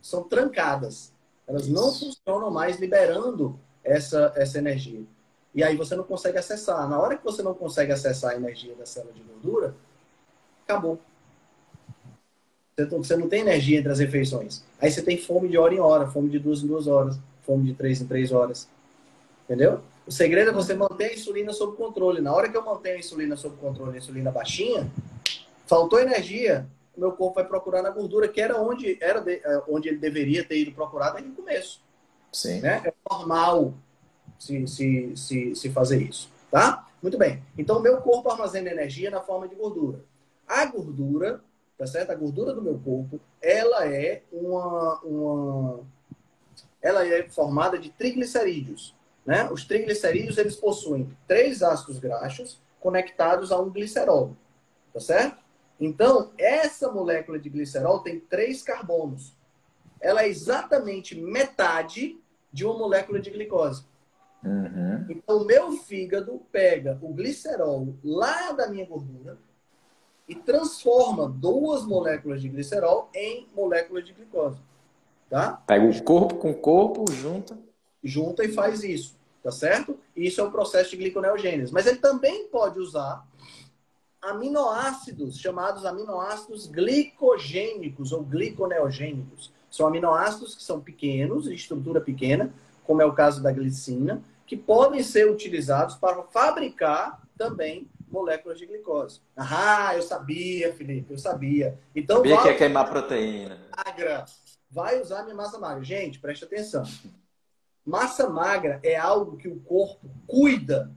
são 0.00 0.24
trancadas. 0.24 1.12
Elas 1.46 1.66
isso. 1.66 1.72
não 1.72 1.92
funcionam 1.92 2.50
mais 2.50 2.80
liberando 2.80 3.56
essa, 3.84 4.32
essa 4.34 4.58
energia. 4.58 5.04
E 5.54 5.62
aí 5.62 5.76
você 5.76 5.94
não 5.94 6.02
consegue 6.02 6.36
acessar. 6.36 6.88
Na 6.88 6.98
hora 7.00 7.16
que 7.16 7.22
você 7.22 7.44
não 7.44 7.54
consegue 7.54 7.92
acessar 7.92 8.32
a 8.32 8.36
energia 8.36 8.74
da 8.74 8.86
célula 8.86 9.12
de 9.12 9.22
gordura, 9.22 9.76
acabou. 10.64 10.98
Você 12.86 13.16
não 13.16 13.28
tem 13.28 13.40
energia 13.40 13.78
entre 13.78 13.90
as 13.90 13.98
refeições. 13.98 14.62
Aí 14.80 14.90
você 14.90 15.02
tem 15.02 15.16
fome 15.16 15.48
de 15.48 15.58
hora 15.58 15.74
em 15.74 15.80
hora, 15.80 16.06
fome 16.06 16.28
de 16.28 16.38
duas 16.38 16.62
em 16.62 16.66
duas 16.66 16.86
horas, 16.86 17.18
fome 17.42 17.64
de 17.64 17.74
três 17.74 18.00
em 18.00 18.06
três 18.06 18.32
horas. 18.32 18.68
Entendeu? 19.44 19.80
O 20.06 20.10
segredo 20.10 20.50
é 20.50 20.52
você 20.52 20.74
manter 20.74 21.10
a 21.10 21.14
insulina 21.14 21.52
sob 21.52 21.76
controle. 21.76 22.20
Na 22.20 22.34
hora 22.34 22.48
que 22.48 22.56
eu 22.56 22.64
mantenho 22.64 22.96
a 22.96 22.98
insulina 22.98 23.36
sob 23.36 23.56
controle, 23.56 23.94
a 23.94 23.98
insulina 23.98 24.30
baixinha, 24.30 24.90
faltou 25.66 26.00
energia, 26.00 26.66
meu 26.96 27.12
corpo 27.12 27.36
vai 27.36 27.44
procurar 27.44 27.82
na 27.82 27.90
gordura, 27.90 28.28
que 28.28 28.40
era 28.40 28.60
onde, 28.60 28.98
era 29.00 29.20
de, 29.20 29.34
é, 29.34 29.62
onde 29.68 29.88
ele 29.88 29.98
deveria 29.98 30.44
ter 30.44 30.58
ido 30.58 30.72
procurar 30.72 31.10
desde 31.10 31.30
o 31.30 31.34
começo. 31.34 31.80
Sim. 32.32 32.60
Né? 32.60 32.82
É 32.84 32.92
normal 33.10 33.74
se, 34.38 34.66
se, 34.66 35.12
se, 35.16 35.54
se 35.54 35.70
fazer 35.70 36.02
isso. 36.02 36.30
Tá? 36.50 36.86
Muito 37.02 37.16
bem. 37.16 37.42
Então, 37.56 37.80
meu 37.80 37.98
corpo 37.98 38.30
armazena 38.30 38.70
energia 38.70 39.10
na 39.10 39.20
forma 39.20 39.48
de 39.48 39.54
gordura. 39.54 40.00
A 40.46 40.66
gordura 40.66 41.40
tá 41.76 41.86
certo? 41.86 42.10
A 42.10 42.14
gordura 42.14 42.52
do 42.52 42.62
meu 42.62 42.78
corpo, 42.78 43.20
ela 43.40 43.86
é 43.86 44.22
uma, 44.32 45.00
uma 45.00 45.80
ela 46.80 47.06
é 47.06 47.28
formada 47.28 47.78
de 47.78 47.90
triglicerídeos, 47.90 48.94
né? 49.24 49.48
Os 49.50 49.64
triglicerídeos 49.64 50.38
eles 50.38 50.56
possuem 50.56 51.16
três 51.26 51.62
ácidos 51.62 51.98
graxos 51.98 52.60
conectados 52.80 53.52
a 53.52 53.60
um 53.60 53.70
glicerol, 53.70 54.36
tá 54.92 55.00
certo? 55.00 55.42
Então, 55.78 56.32
essa 56.38 56.90
molécula 56.90 57.38
de 57.38 57.48
glicerol 57.48 58.00
tem 58.00 58.20
três 58.20 58.62
carbonos. 58.62 59.36
Ela 60.00 60.24
é 60.24 60.28
exatamente 60.28 61.14
metade 61.14 62.20
de 62.52 62.64
uma 62.64 62.76
molécula 62.76 63.20
de 63.20 63.30
glicose. 63.30 63.84
Uhum. 64.44 65.06
Então, 65.08 65.38
o 65.38 65.44
meu 65.44 65.72
fígado 65.72 66.40
pega 66.50 66.98
o 67.00 67.12
glicerol 67.12 67.96
lá 68.02 68.52
da 68.52 68.68
minha 68.68 68.84
gordura, 68.84 69.38
e 70.32 70.34
transforma 70.34 71.28
duas 71.28 71.84
moléculas 71.84 72.40
de 72.40 72.48
glicerol 72.48 73.10
em 73.14 73.46
moléculas 73.54 74.06
de 74.06 74.14
glicose. 74.14 74.56
Tá? 75.28 75.62
Pega 75.66 75.84
o 75.84 76.02
corpo 76.02 76.36
com 76.36 76.52
o 76.52 76.54
corpo, 76.54 77.04
junta. 77.12 77.58
Junta 78.02 78.42
e 78.42 78.48
faz 78.48 78.82
isso, 78.82 79.14
tá 79.42 79.52
certo? 79.52 79.98
Isso 80.16 80.40
é 80.40 80.44
o 80.44 80.50
processo 80.50 80.90
de 80.90 80.96
gliconeogênese. 80.96 81.72
Mas 81.72 81.86
ele 81.86 81.98
também 81.98 82.48
pode 82.48 82.78
usar 82.80 83.26
aminoácidos, 84.22 85.38
chamados 85.38 85.84
aminoácidos 85.84 86.66
glicogênicos 86.66 88.10
ou 88.10 88.22
gliconeogênicos. 88.22 89.52
São 89.70 89.86
aminoácidos 89.86 90.54
que 90.54 90.62
são 90.62 90.80
pequenos, 90.80 91.44
de 91.44 91.54
estrutura 91.54 92.00
pequena, 92.00 92.54
como 92.84 93.02
é 93.02 93.04
o 93.04 93.12
caso 93.12 93.42
da 93.42 93.52
glicina, 93.52 94.22
que 94.46 94.56
podem 94.56 95.02
ser 95.02 95.30
utilizados 95.30 95.94
para 95.94 96.22
fabricar 96.24 97.22
também 97.36 97.86
moléculas 98.12 98.58
de 98.58 98.66
glicose. 98.66 99.20
Ah, 99.36 99.96
eu 99.96 100.02
sabia, 100.02 100.72
Felipe, 100.74 101.12
eu 101.12 101.18
sabia. 101.18 101.78
Então, 101.96 102.18
sabia 102.18 102.34
vai... 102.34 102.44
que 102.44 102.50
ia 102.50 102.58
queimar 102.58 102.88
proteína. 102.88 103.58
Magra. 103.74 104.26
Vai 104.70 105.00
usar 105.00 105.22
minha 105.22 105.34
massa 105.34 105.58
magra. 105.58 105.82
Gente, 105.82 106.18
preste 106.18 106.44
atenção. 106.44 106.84
Massa 107.84 108.28
magra 108.28 108.78
é 108.82 108.96
algo 108.96 109.36
que 109.36 109.48
o 109.48 109.58
corpo 109.60 110.08
cuida 110.26 110.90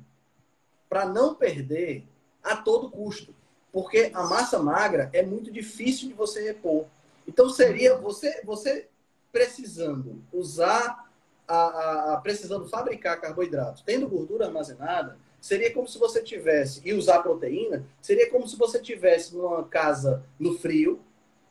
para 0.88 1.05
não 1.05 1.34
perder 1.34 2.05
a 2.43 2.57
todo 2.57 2.91
custo. 2.91 3.34
Porque 3.72 4.11
a 4.13 4.24
massa 4.24 4.59
magra 4.59 5.09
é 5.11 5.24
muito 5.24 5.51
difícil 5.51 6.07
de 6.07 6.13
você 6.13 6.43
repor. 6.43 6.86
Então 7.28 7.49
seria 7.49 7.97
você, 7.97 8.41
você 8.45 8.88
precisando 9.32 10.22
usar, 10.32 11.09
a, 11.47 11.55
a, 11.55 12.13
a 12.13 12.18
precisando 12.22 12.68
fabricar 12.70 13.20
carboidratos, 13.20 13.82
tendo 13.82 14.07
gordura 14.07 14.45
armazenada, 14.45 15.18
seria 15.46 15.72
como 15.72 15.88
se 15.88 16.00
você 16.00 16.24
tivesse, 16.24 16.82
e 16.84 16.91
usar 16.91 17.22
proteína, 17.22 17.86
seria 18.02 18.32
como 18.32 18.48
se 18.48 18.58
você 18.58 18.80
tivesse 18.80 19.36
numa 19.36 19.64
casa 19.66 20.24
no 20.39 20.58
frio 20.58 21.00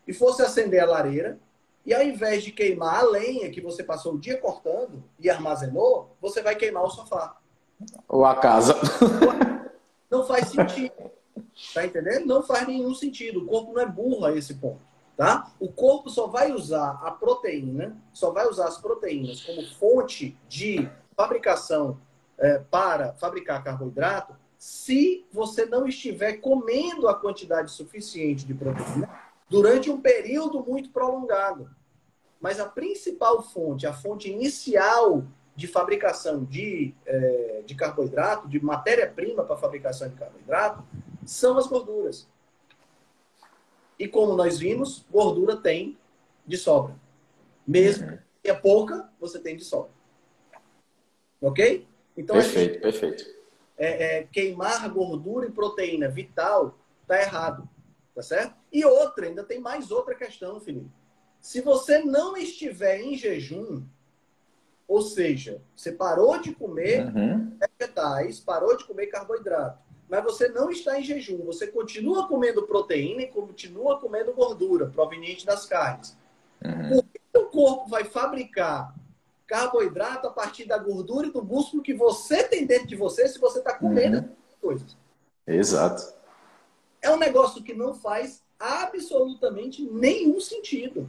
e 0.04 0.12
fosse 0.12 0.42
acender 0.42 0.82
a 0.82 0.86
lareira, 0.86 1.38
e 1.86 1.94
ao 1.94 2.02
invés 2.02 2.42
de 2.42 2.50
queimar 2.50 2.96
a 2.96 3.02
lenha 3.04 3.52
que 3.52 3.60
você 3.60 3.84
passou 3.84 4.14
o 4.14 4.18
dia 4.18 4.36
cortando 4.36 5.04
e 5.20 5.30
armazenou, 5.30 6.10
você 6.20 6.42
vai 6.42 6.56
queimar 6.56 6.82
o 6.82 6.90
sofá. 6.90 7.36
Ou 8.08 8.24
a 8.24 8.34
casa. 8.34 8.74
Não 10.10 10.26
faz 10.26 10.48
sentido. 10.48 11.12
Tá 11.72 11.86
entendendo? 11.86 12.26
Não 12.26 12.42
faz 12.42 12.66
nenhum 12.66 12.94
sentido. 12.96 13.44
O 13.44 13.46
corpo 13.46 13.72
não 13.74 13.80
é 13.80 13.86
burro 13.86 14.24
a 14.24 14.36
esse 14.36 14.54
ponto. 14.54 14.80
Tá? 15.16 15.52
O 15.60 15.70
corpo 15.70 16.10
só 16.10 16.26
vai 16.26 16.52
usar 16.52 17.00
a 17.02 17.12
proteína, 17.12 17.96
só 18.12 18.32
vai 18.32 18.48
usar 18.48 18.66
as 18.66 18.78
proteínas 18.78 19.40
como 19.42 19.64
fonte 19.74 20.36
de 20.48 20.88
fabricação 21.16 21.98
é, 22.38 22.58
para 22.58 23.12
fabricar 23.14 23.62
carboidrato 23.62 24.34
se 24.58 25.26
você 25.30 25.66
não 25.66 25.86
estiver 25.86 26.34
comendo 26.34 27.08
a 27.08 27.14
quantidade 27.14 27.70
suficiente 27.70 28.46
de 28.46 28.54
proteína 28.54 29.10
durante 29.48 29.90
um 29.90 30.00
período 30.00 30.64
muito 30.64 30.90
prolongado. 30.90 31.70
Mas 32.40 32.58
a 32.58 32.66
principal 32.66 33.42
fonte, 33.42 33.86
a 33.86 33.92
fonte 33.92 34.30
inicial 34.30 35.24
de 35.54 35.66
fabricação 35.66 36.44
de, 36.44 36.94
é, 37.06 37.62
de 37.64 37.74
carboidrato, 37.74 38.48
de 38.48 38.62
matéria-prima 38.62 39.44
para 39.44 39.56
fabricação 39.56 40.08
de 40.08 40.16
carboidrato, 40.16 40.82
são 41.24 41.56
as 41.56 41.66
gorduras. 41.66 42.26
E 43.98 44.08
como 44.08 44.34
nós 44.34 44.58
vimos, 44.58 45.04
gordura 45.10 45.56
tem 45.56 45.96
de 46.46 46.56
sobra. 46.56 46.96
Mesmo 47.66 48.08
uhum. 48.10 48.18
que 48.42 48.50
é 48.50 48.54
pouca, 48.54 49.08
você 49.20 49.38
tem 49.38 49.56
de 49.56 49.64
sobra. 49.64 49.90
Ok? 51.40 51.86
Então, 52.16 52.36
perfeito, 52.36 52.74
gente, 52.74 52.82
perfeito. 52.82 53.24
É, 53.76 54.18
é, 54.18 54.22
queimar 54.24 54.88
gordura 54.90 55.46
e 55.46 55.50
proteína 55.50 56.08
vital 56.08 56.78
tá 57.06 57.20
errado, 57.20 57.68
tá 58.14 58.22
certo? 58.22 58.54
E 58.72 58.84
outra, 58.84 59.26
ainda 59.26 59.42
tem 59.42 59.58
mais 59.58 59.90
outra 59.90 60.14
questão, 60.14 60.60
Felipe. 60.60 60.90
Se 61.40 61.60
você 61.60 61.98
não 61.98 62.36
estiver 62.36 63.00
em 63.00 63.16
jejum, 63.16 63.82
ou 64.86 65.02
seja, 65.02 65.60
você 65.74 65.92
parou 65.92 66.38
de 66.38 66.54
comer 66.54 67.06
uhum. 67.06 67.56
vegetais, 67.78 68.40
parou 68.40 68.76
de 68.76 68.84
comer 68.84 69.08
carboidrato, 69.08 69.78
mas 70.08 70.22
você 70.22 70.48
não 70.48 70.70
está 70.70 70.98
em 70.98 71.02
jejum, 71.02 71.44
você 71.44 71.66
continua 71.66 72.28
comendo 72.28 72.66
proteína 72.66 73.22
e 73.22 73.26
continua 73.26 73.98
comendo 73.98 74.32
gordura 74.32 74.86
proveniente 74.86 75.44
das 75.44 75.66
carnes. 75.66 76.16
Uhum. 76.64 77.02
O 77.34 77.46
corpo 77.46 77.88
vai 77.88 78.04
fabricar 78.04 78.94
carboidrato 79.46 80.26
a 80.26 80.30
partir 80.30 80.64
da 80.64 80.78
gordura 80.78 81.26
e 81.26 81.32
do 81.32 81.42
músculo 81.42 81.82
que 81.82 81.94
você 81.94 82.44
tem 82.44 82.66
dentro 82.66 82.86
de 82.86 82.96
você 82.96 83.28
se 83.28 83.38
você 83.38 83.58
está 83.58 83.74
comendo 83.74 84.18
uhum. 84.18 84.28
coisas. 84.60 84.96
Exato. 85.46 86.14
É 87.02 87.10
um 87.10 87.18
negócio 87.18 87.62
que 87.62 87.74
não 87.74 87.94
faz 87.94 88.42
absolutamente 88.58 89.82
nenhum 89.82 90.40
sentido. 90.40 91.08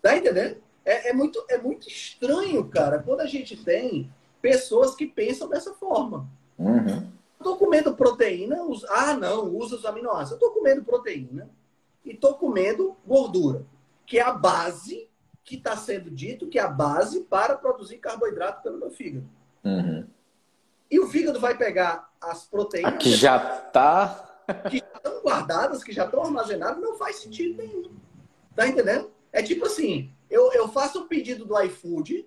Tá 0.00 0.16
entendendo? 0.16 0.58
É, 0.84 1.10
é, 1.10 1.12
muito, 1.12 1.44
é 1.50 1.58
muito 1.58 1.88
estranho, 1.88 2.66
cara, 2.68 3.02
quando 3.02 3.20
a 3.20 3.26
gente 3.26 3.56
tem 3.56 4.10
pessoas 4.40 4.94
que 4.94 5.06
pensam 5.06 5.48
dessa 5.48 5.74
forma. 5.74 6.28
Uhum. 6.56 7.10
Estou 7.36 7.56
comendo 7.56 7.94
proteína, 7.94 8.64
us... 8.64 8.84
ah, 8.88 9.14
não, 9.14 9.54
usa 9.54 9.76
os 9.76 9.84
aminoácidos. 9.84 10.32
Eu 10.32 10.36
estou 10.36 10.50
comendo 10.50 10.84
proteína 10.84 11.50
e 12.04 12.12
estou 12.12 12.34
comendo 12.34 12.96
gordura, 13.06 13.64
que 14.06 14.18
é 14.18 14.22
a 14.22 14.32
base 14.32 15.08
que 15.48 15.56
está 15.56 15.74
sendo 15.74 16.10
dito 16.10 16.46
que 16.46 16.58
é 16.58 16.62
a 16.62 16.68
base 16.68 17.20
para 17.20 17.56
produzir 17.56 17.96
carboidrato 17.96 18.62
pelo 18.62 18.76
meu 18.76 18.90
fígado. 18.90 19.26
Uhum. 19.64 20.06
E 20.90 21.00
o 21.00 21.08
fígado 21.08 21.40
vai 21.40 21.56
pegar 21.56 22.12
as 22.20 22.44
proteínas. 22.44 23.02
Que 23.02 23.12
já 23.12 23.36
está. 23.66 24.24
Que 24.70 24.78
já 24.78 24.96
estão 24.96 25.20
guardadas, 25.20 25.84
que 25.84 25.92
já 25.92 26.06
estão 26.06 26.22
armazenadas, 26.22 26.82
não 26.82 26.96
faz 26.96 27.16
sentido 27.16 27.58
nenhum. 27.58 27.94
Tá 28.56 28.66
entendendo? 28.66 29.10
É 29.30 29.42
tipo 29.42 29.66
assim: 29.66 30.10
eu, 30.30 30.50
eu 30.54 30.68
faço 30.68 31.00
um 31.00 31.06
pedido 31.06 31.44
do 31.44 31.60
iFood. 31.62 32.26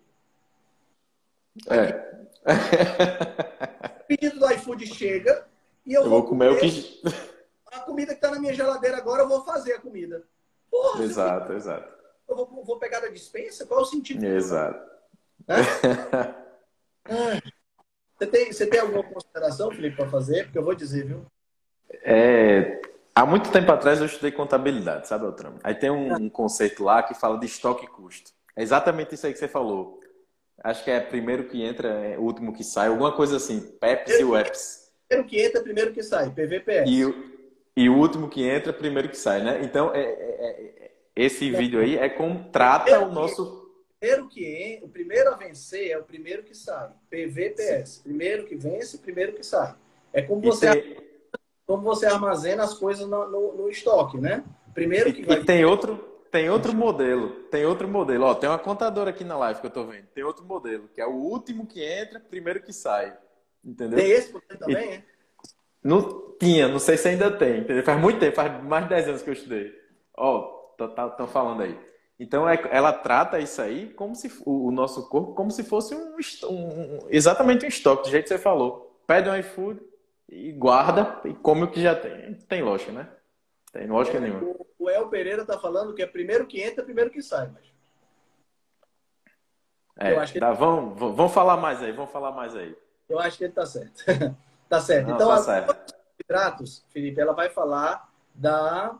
É. 1.67 2.11
O 4.01 4.13
pedido 4.13 4.39
do 4.39 4.51
iFood 4.51 4.85
chega 4.85 5.47
e 5.85 5.93
eu, 5.93 6.03
Eu 6.03 6.09
vou, 6.09 6.19
vou 6.19 6.29
comer 6.29 6.51
o 6.51 6.59
que. 6.59 7.01
A 7.71 7.79
comida 7.79 8.11
que 8.11 8.17
está 8.17 8.29
na 8.29 8.39
minha 8.39 8.53
geladeira 8.53 8.97
agora, 8.97 9.23
eu 9.23 9.27
vou 9.27 9.43
fazer 9.45 9.73
a 9.73 9.79
comida. 9.79 10.23
Porra, 10.69 11.03
Exato, 11.03 11.53
exato. 11.53 12.00
Eu 12.31 12.45
vou, 12.45 12.63
vou 12.63 12.79
pegar 12.79 12.99
da 12.99 13.07
dispensa? 13.07 13.65
Qual 13.65 13.79
é 13.79 13.83
o 13.83 13.85
sentido? 13.85 14.23
Exato. 14.25 14.89
Você 18.17 18.27
tem, 18.27 18.53
você 18.53 18.67
tem 18.67 18.79
alguma 18.79 19.03
consideração, 19.03 19.71
Felipe, 19.71 19.95
para 19.95 20.07
fazer? 20.07 20.43
Porque 20.43 20.57
eu 20.59 20.63
vou 20.63 20.75
dizer, 20.75 21.07
viu? 21.07 21.25
É, 22.03 22.79
há 23.15 23.25
muito 23.25 23.51
tempo 23.51 23.71
atrás 23.71 23.99
eu 23.99 24.05
estudei 24.05 24.31
contabilidade, 24.31 25.07
sabe, 25.07 25.25
Altran? 25.25 25.55
Aí 25.63 25.73
tem 25.73 25.89
um, 25.89 26.13
um 26.13 26.29
conceito 26.29 26.83
lá 26.83 27.01
que 27.01 27.15
fala 27.15 27.39
de 27.39 27.47
estoque 27.47 27.85
e 27.85 27.87
custo. 27.87 28.31
É 28.55 28.61
exatamente 28.61 29.15
isso 29.15 29.25
aí 29.25 29.33
que 29.33 29.39
você 29.39 29.47
falou. 29.47 29.99
Acho 30.63 30.83
que 30.83 30.91
é 30.91 30.99
primeiro 30.99 31.45
que 31.45 31.63
entra, 31.63 31.87
é 31.89 32.17
o 32.17 32.21
último 32.21 32.53
que 32.53 32.63
sai, 32.63 32.89
alguma 32.89 33.11
coisa 33.11 33.37
assim, 33.37 33.59
PEPs 33.79 34.19
e 34.19 34.23
UEPs. 34.23 34.91
Primeiro 35.07 35.27
que 35.29 35.41
entra, 35.41 35.63
primeiro 35.63 35.91
que 35.91 36.03
sai. 36.03 36.29
PVPS. 36.29 36.89
E, 36.91 37.03
o- 37.03 37.31
e 37.75 37.89
o 37.89 37.97
último 37.97 38.29
que 38.29 38.47
entra, 38.47 38.71
primeiro 38.71 39.09
que 39.09 39.17
sai, 39.17 39.41
né? 39.41 39.63
Então, 39.63 39.91
é- 39.95 39.99
é- 40.03 40.85
é- 40.85 40.90
esse 41.15 41.51
vídeo 41.51 41.79
aí 41.79 41.97
é 41.97 42.09
como 42.09 42.49
trata 42.51 42.99
o 42.99 43.11
nosso. 43.11 43.59
Primeiro 43.99 44.27
que 44.29 44.43
en- 44.43 44.83
o 44.83 44.89
primeiro 44.89 45.29
a 45.31 45.35
vencer 45.35 45.91
é 45.91 45.97
o 45.97 46.03
primeiro 46.03 46.43
que 46.43 46.55
sai. 46.55 46.89
PVPS. 47.09 48.01
Primeiro 48.03 48.45
que 48.45 48.55
vence, 48.55 48.97
primeiro 48.97 49.33
que 49.33 49.43
sai. 49.43 49.75
É 50.11 50.21
como 50.21 50.41
E 50.43 50.45
você, 50.47 50.81
tem, 50.81 50.97
como 51.67 51.83
você 51.83 52.05
armazena 52.07 52.63
as 52.63 52.73
coisas 52.73 53.07
no, 53.07 53.29
no- 53.29 53.53
no 53.53 53.69
estoque, 53.69 54.17
né? 54.17 54.43
Primeiro 54.73 55.13
que 55.13 55.21
e 55.21 55.25
vai. 55.25 55.43
tem 55.43 55.63
outro, 55.65 55.97
tem 56.31 56.49
outro 56.49 56.73
modelo. 56.73 57.29
Tem 57.51 57.65
outro 57.65 57.87
modelo. 57.87 58.25
Ó, 58.25 58.33
tem 58.33 58.49
uma 58.49 58.57
contadora 58.57 59.11
aqui 59.11 59.23
na 59.23 59.37
live 59.37 59.59
que 59.61 59.67
eu 59.67 59.71
tô 59.71 59.85
vendo. 59.85 60.07
Tem 60.15 60.23
outro 60.23 60.43
modelo, 60.45 60.87
que 60.93 60.99
é 61.01 61.05
o 61.05 61.11
último 61.13 61.67
que 61.67 61.83
entra, 61.83 62.19
primeiro 62.19 62.63
que 62.63 62.73
sai. 62.73 63.15
Entendeu? 63.63 63.99
Tem 63.99 64.09
esse 64.09 64.33
também, 64.57 64.93
é? 64.93 65.03
Não 65.83 66.35
tinha, 66.39 66.67
não 66.67 66.79
sei 66.79 66.97
se 66.97 67.07
ainda 67.07 67.29
tem, 67.29 67.59
entendeu? 67.59 67.83
Faz 67.83 67.99
muito 68.01 68.19
tempo, 68.19 68.35
faz 68.35 68.63
mais 68.63 68.83
de 68.85 68.89
10 68.89 69.07
anos 69.07 69.21
que 69.21 69.29
eu 69.29 69.33
estudei. 69.33 69.71
Ó, 70.17 70.60
estão 70.85 71.27
falando 71.27 71.61
aí. 71.63 71.79
Então, 72.19 72.47
é- 72.47 72.61
ela 72.71 72.93
trata 72.93 73.39
isso 73.39 73.61
aí 73.61 73.91
como 73.93 74.15
se 74.15 74.31
o, 74.45 74.67
o 74.67 74.71
nosso 74.71 75.09
corpo 75.09 75.33
como 75.33 75.49
se 75.49 75.63
fosse 75.63 75.95
um, 75.95 76.15
um- 76.49 76.99
exatamente 77.09 77.65
um 77.65 77.69
estoque, 77.69 78.03
do 78.03 78.09
jeito 78.11 78.23
que 78.25 78.29
você 78.29 78.37
falou. 78.37 79.01
Pede 79.07 79.29
um 79.29 79.35
iFood 79.35 79.81
e 80.29 80.51
guarda 80.51 81.19
e 81.25 81.33
come 81.33 81.63
o 81.63 81.71
que 81.71 81.81
já 81.81 81.95
tem. 81.95 82.33
Tem 82.35 82.61
lógica, 82.61 82.91
né? 82.91 83.09
Tem 83.73 83.87
lógica 83.87 84.19
nenhuma. 84.19 84.43
O, 84.43 84.67
o 84.79 84.89
El 84.89 85.07
Pereira 85.09 85.45
tá 85.45 85.57
falando 85.57 85.93
que 85.95 86.01
é 86.03 86.05
primeiro 86.07 86.45
que 86.45 86.61
entra, 86.61 86.83
primeiro 86.83 87.09
que 87.09 87.21
sai. 87.21 87.49
Mas... 87.53 87.63
É, 89.97 90.13
eu 90.13 90.19
acho 90.19 90.33
que- 90.33 90.39
dá- 90.39 90.53
vamos, 90.53 90.97
vamos 90.99 91.15
vamos 91.15 91.33
falar 91.33 91.57
mais 91.57 91.81
aí, 91.81 91.91
vamos 91.91 92.11
falar 92.11 92.31
mais 92.31 92.55
aí. 92.55 92.75
Eu 93.09 93.19
acho 93.19 93.37
que 93.37 93.43
ele 93.45 93.53
tá 93.53 93.65
certo. 93.65 94.03
tá 94.69 94.79
certo. 94.79 95.07
Não, 95.07 95.15
então, 95.15 95.27
tá 95.29 95.33
a 95.35 95.37
certo. 95.39 95.93
carboidratos, 96.27 96.85
Felipe, 96.89 97.19
ela 97.19 97.33
vai 97.33 97.49
falar 97.49 98.09
da 98.33 98.97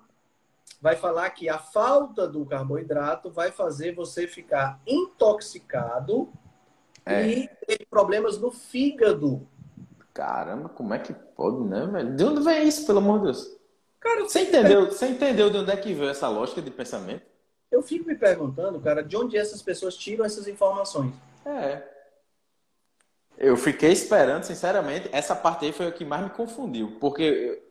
vai 0.82 0.96
falar 0.96 1.30
que 1.30 1.48
a 1.48 1.60
falta 1.60 2.28
do 2.28 2.46
carboidrato 2.46 3.30
vai 3.30 3.52
fazer 3.52 3.94
você 3.94 4.28
ficar 4.28 4.80
intoxicado 4.88 6.30
É. 7.06 7.28
e 7.28 7.48
ter 7.68 7.86
problemas 7.90 8.38
no 8.40 8.52
fígado. 8.52 9.48
Caramba, 10.14 10.70
como 10.70 10.94
é 10.94 11.00
que 11.00 11.14
pode, 11.14 11.64
né, 11.64 11.86
velho? 11.86 12.16
De 12.16 12.24
onde 12.24 12.44
vem 12.44 12.68
isso, 12.68 12.86
pelo 12.86 12.98
amor 13.00 13.20
de 13.20 13.26
Deus? 13.26 13.58
Cara, 14.00 14.24
Você 14.24 14.42
entendeu, 14.42 14.88
você 14.88 15.08
entendeu 15.08 15.50
de 15.50 15.58
onde 15.58 15.72
é 15.72 15.78
que 15.78 15.94
veio 15.94 16.10
essa 16.10 16.28
lógica 16.28 16.62
de 16.62 16.72
pensamento? 16.72 17.30
eu 17.72 17.82
fico 17.82 18.06
me 18.06 18.16
perguntando, 18.16 18.82
cara, 18.82 19.02
de 19.02 19.16
onde 19.16 19.38
essas 19.38 19.62
pessoas 19.62 19.96
tiram 19.96 20.26
essas 20.26 20.46
informações. 20.46 21.14
É. 21.46 21.82
Eu 23.44 23.58
fiquei 23.58 23.92
esperando, 23.92 24.44
sinceramente, 24.44 25.10
essa 25.12 25.36
parte 25.36 25.66
aí 25.66 25.72
foi 25.72 25.88
o 25.88 25.92
que 25.92 26.06
mais 26.06 26.24
me 26.24 26.30
confundiu. 26.30 26.96
Porque 27.00 27.24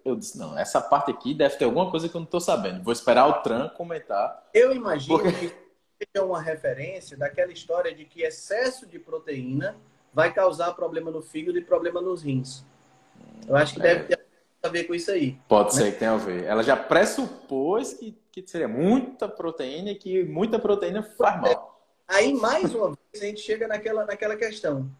eu, 0.05 0.13
eu 0.13 0.17
disse, 0.17 0.37
não, 0.37 0.59
essa 0.59 0.81
parte 0.81 1.13
aqui 1.13 1.33
deve 1.33 1.57
ter 1.57 1.65
alguma 1.65 1.89
coisa 1.93 2.09
que 2.09 2.17
eu 2.17 2.19
não 2.21 2.27
tô 2.27 2.41
sabendo. 2.41 2.83
Vou 2.83 2.93
esperar 2.93 3.29
o 3.29 3.35
Tran 3.35 3.69
comentar. 3.69 4.49
Eu 4.53 4.73
imagino 4.75 5.17
Porque- 5.17 5.31
que 5.49 5.55
seja 6.13 6.27
uma 6.27 6.43
referência 6.43 7.17
daquela 7.17 7.53
história 7.53 7.95
de 7.95 8.05
que 8.05 8.23
excesso 8.23 8.85
de 8.85 8.99
proteína 8.99 9.77
vai 10.13 10.35
causar 10.35 10.73
problema 10.73 11.09
no 11.09 11.23
fígado 11.23 11.57
e 11.57 11.63
problema 11.63 12.01
nos 12.01 12.21
rins. 12.23 12.65
Eu 13.47 13.55
acho 13.55 13.75
que 13.75 13.81
É. 13.81 13.95
deve 13.95 14.05
ter 14.09 14.19
a 14.65 14.69
ver 14.69 14.85
com 14.85 14.95
isso 14.95 15.13
aí. 15.13 15.39
Pode 15.49 15.73
ser 15.73 15.93
que 15.93 15.99
tenha 16.01 16.11
a 16.13 16.17
ver. 16.17 16.45
Ela 16.47 16.65
já 16.65 16.77
pressupôs 16.77 17.93
que, 17.95 18.19
que 18.33 18.45
seria 18.45 18.67
muita 18.67 19.29
proteína 19.29 19.91
e 19.91 19.95
que 19.95 20.25
muita 20.25 20.59
proteína 20.59 21.05
faz 21.05 21.41
mal. 21.41 21.81
Aí, 22.09 22.35
mais 22.35 22.75
uma 22.75 22.89
vez, 22.89 23.23
a 23.23 23.25
gente 23.25 23.41
chega 23.41 23.69
naquela, 23.69 24.05
naquela 24.05 24.35
questão. 24.35 24.91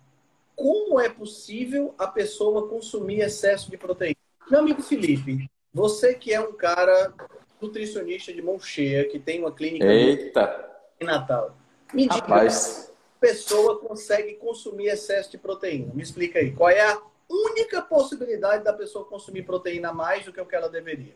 Como 0.61 1.01
é 1.01 1.09
possível 1.09 1.95
a 1.97 2.07
pessoa 2.07 2.69
consumir 2.69 3.21
excesso 3.21 3.71
de 3.71 3.79
proteína? 3.79 4.19
Meu 4.51 4.61
amigo 4.61 4.83
Felipe, 4.83 5.51
você 5.73 6.13
que 6.13 6.35
é 6.35 6.39
um 6.39 6.53
cara 6.53 7.15
nutricionista 7.59 8.31
de 8.31 8.43
mão 8.43 8.61
cheia, 8.61 9.09
que 9.09 9.19
tem 9.19 9.41
uma 9.41 9.51
clínica 9.51 9.87
Eita, 9.87 10.71
em 11.01 11.07
Natal, 11.07 11.57
me 11.95 12.03
diga, 12.03 12.17
rapaz. 12.17 12.93
a 13.17 13.21
pessoa 13.21 13.79
consegue 13.79 14.35
consumir 14.35 14.89
excesso 14.89 15.31
de 15.31 15.39
proteína? 15.39 15.95
Me 15.95 16.03
explica 16.03 16.39
aí. 16.39 16.53
Qual 16.53 16.69
é 16.69 16.93
a 16.93 17.01
única 17.27 17.81
possibilidade 17.81 18.63
da 18.63 18.75
pessoa 18.75 19.07
consumir 19.07 19.45
proteína 19.45 19.89
a 19.89 19.95
mais 19.95 20.27
do 20.27 20.33
que 20.33 20.43
o 20.43 20.45
que 20.45 20.55
ela 20.55 20.69
deveria? 20.69 21.15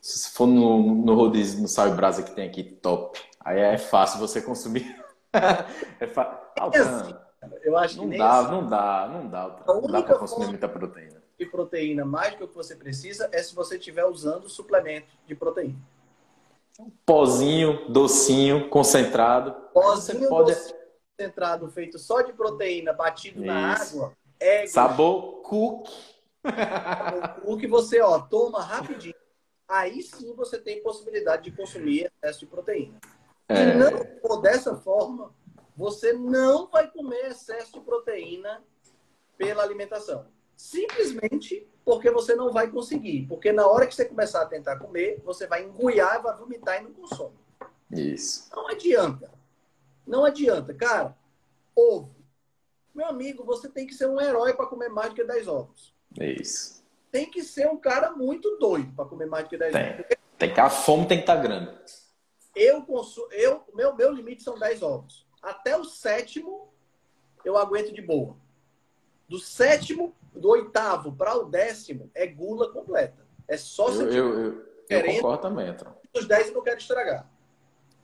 Se 0.00 0.30
for 0.30 0.46
no, 0.46 0.94
no 0.94 1.14
rodízio, 1.14 1.60
no 1.60 1.68
sal 1.68 1.88
e 1.88 1.92
brasa 1.92 2.22
que 2.22 2.34
tem 2.34 2.48
aqui, 2.48 2.64
top. 2.64 3.20
Aí 3.44 3.60
é 3.60 3.76
fácil 3.76 4.18
você 4.18 4.40
consumir. 4.40 4.96
é 6.00 6.06
fa... 6.06 6.40
Altran, 6.58 7.20
Eu 7.62 7.76
acho 7.76 7.94
que 7.94 8.00
não 8.00 8.06
nem 8.06 8.18
dá, 8.18 8.42
não 8.42 8.68
dá, 8.68 9.08
não 9.12 9.28
dá. 9.28 9.48
Não 9.66 9.66
dá 9.66 9.72
única 9.74 10.02
pra 10.02 10.18
consumir 10.18 10.46
muita 10.46 10.68
proteína. 10.68 11.22
de 11.38 11.46
proteína 11.46 12.04
mais 12.04 12.32
do 12.32 12.38
que 12.38 12.44
o 12.44 12.48
que 12.48 12.54
você 12.54 12.76
precisa 12.76 13.28
é 13.32 13.42
se 13.42 13.54
você 13.54 13.76
estiver 13.76 14.04
usando 14.04 14.48
suplemento 14.48 15.08
de 15.26 15.34
proteína. 15.34 15.78
Pozinho, 17.04 17.88
docinho, 17.90 18.68
concentrado. 18.68 19.52
Pozinho 19.72 20.28
pode... 20.28 20.52
doce 20.52 20.74
concentrado 21.18 21.68
feito 21.70 21.98
só 21.98 22.22
de 22.22 22.32
proteína 22.32 22.92
batido 22.92 23.44
na 23.44 23.74
Isso. 23.74 23.96
água 24.02 24.12
é 24.40 24.66
Sabor 24.66 25.42
cookie. 25.42 25.92
o 27.44 27.56
que 27.56 27.66
você 27.66 28.00
ó, 28.00 28.18
toma 28.18 28.62
rapidinho. 28.62 29.14
Aí 29.68 30.02
sim 30.02 30.34
você 30.34 30.58
tem 30.58 30.82
possibilidade 30.82 31.44
de 31.44 31.52
consumir 31.52 32.10
excesso 32.22 32.40
de 32.40 32.46
proteína. 32.46 32.98
É, 33.48 33.74
não 33.74 33.92
for 34.20 34.40
dessa 34.40 34.76
forma, 34.76 35.32
você 35.76 36.12
não 36.12 36.66
vai 36.68 36.90
comer 36.90 37.30
excesso 37.30 37.72
de 37.72 37.80
proteína 37.80 38.62
pela 39.36 39.62
alimentação. 39.62 40.26
Simplesmente 40.56 41.66
porque 41.84 42.10
você 42.10 42.34
não 42.34 42.52
vai 42.52 42.70
conseguir. 42.70 43.26
Porque 43.26 43.52
na 43.52 43.66
hora 43.66 43.86
que 43.86 43.94
você 43.94 44.04
começar 44.04 44.42
a 44.42 44.46
tentar 44.46 44.78
comer, 44.78 45.20
você 45.24 45.46
vai 45.46 45.64
engoiar, 45.64 46.22
vai 46.22 46.36
vomitar 46.36 46.80
e 46.80 46.84
não 46.84 46.92
consome. 46.92 47.36
isso. 47.90 48.48
Não 48.54 48.68
adianta. 48.68 49.30
Não 50.06 50.24
adianta. 50.24 50.72
Cara, 50.74 51.16
ovo. 51.74 52.14
Meu 52.94 53.06
amigo, 53.06 53.44
você 53.44 53.68
tem 53.68 53.86
que 53.86 53.94
ser 53.94 54.06
um 54.06 54.20
herói 54.20 54.54
para 54.54 54.66
comer 54.66 54.88
mais 54.90 55.10
do 55.10 55.14
que 55.16 55.24
10 55.24 55.48
ovos. 55.48 55.94
Isso. 56.20 56.84
Tem 57.10 57.30
que 57.30 57.42
ser 57.42 57.68
um 57.68 57.76
cara 57.76 58.10
muito 58.12 58.56
doido 58.58 58.92
para 58.94 59.06
comer 59.06 59.26
mais 59.26 59.44
do 59.44 59.50
que 59.50 59.56
10 59.56 59.72
Tem. 59.72 59.92
ovos. 59.92 60.06
Tem 60.38 60.52
que 60.52 60.60
a 60.60 60.68
fome 60.68 61.06
tem 61.06 61.18
que 61.18 61.22
estar 61.22 61.36
grande. 61.36 61.72
eu 62.54 62.82
consumo, 62.82 63.28
eu, 63.32 63.62
meu, 63.74 63.94
meu 63.94 64.12
limite 64.12 64.42
são 64.42 64.58
10 64.58 64.82
ovos. 64.82 65.26
Até 65.42 65.76
o 65.76 65.84
sétimo 65.84 66.68
eu 67.44 67.56
aguento 67.58 67.92
de 67.92 68.00
boa. 68.00 68.36
Do 69.28 69.38
sétimo, 69.38 70.14
do 70.32 70.50
oitavo 70.50 71.12
para 71.12 71.36
o 71.36 71.44
décimo 71.44 72.10
é 72.14 72.26
gula 72.26 72.70
completa. 72.72 73.26
É 73.48 73.56
só 73.56 73.88
Eu, 73.90 74.12
eu, 74.12 74.34
eu, 74.38 74.66
eu, 74.88 75.04
concordo 75.04 75.42
também, 75.42 75.68
Antron. 75.68 75.92
os 76.14 76.26
10 76.26 76.48
eu 76.48 76.54
não 76.54 76.62
quero 76.62 76.78
estragar. 76.78 77.28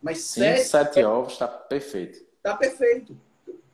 Mas 0.03 0.19
Cinco, 0.19 0.47
sete 0.47 0.69
sete 0.69 1.05
ovos 1.05 1.33
está 1.33 1.47
perfeito. 1.49 2.25
tá 2.43 2.57
perfeito. 2.57 3.17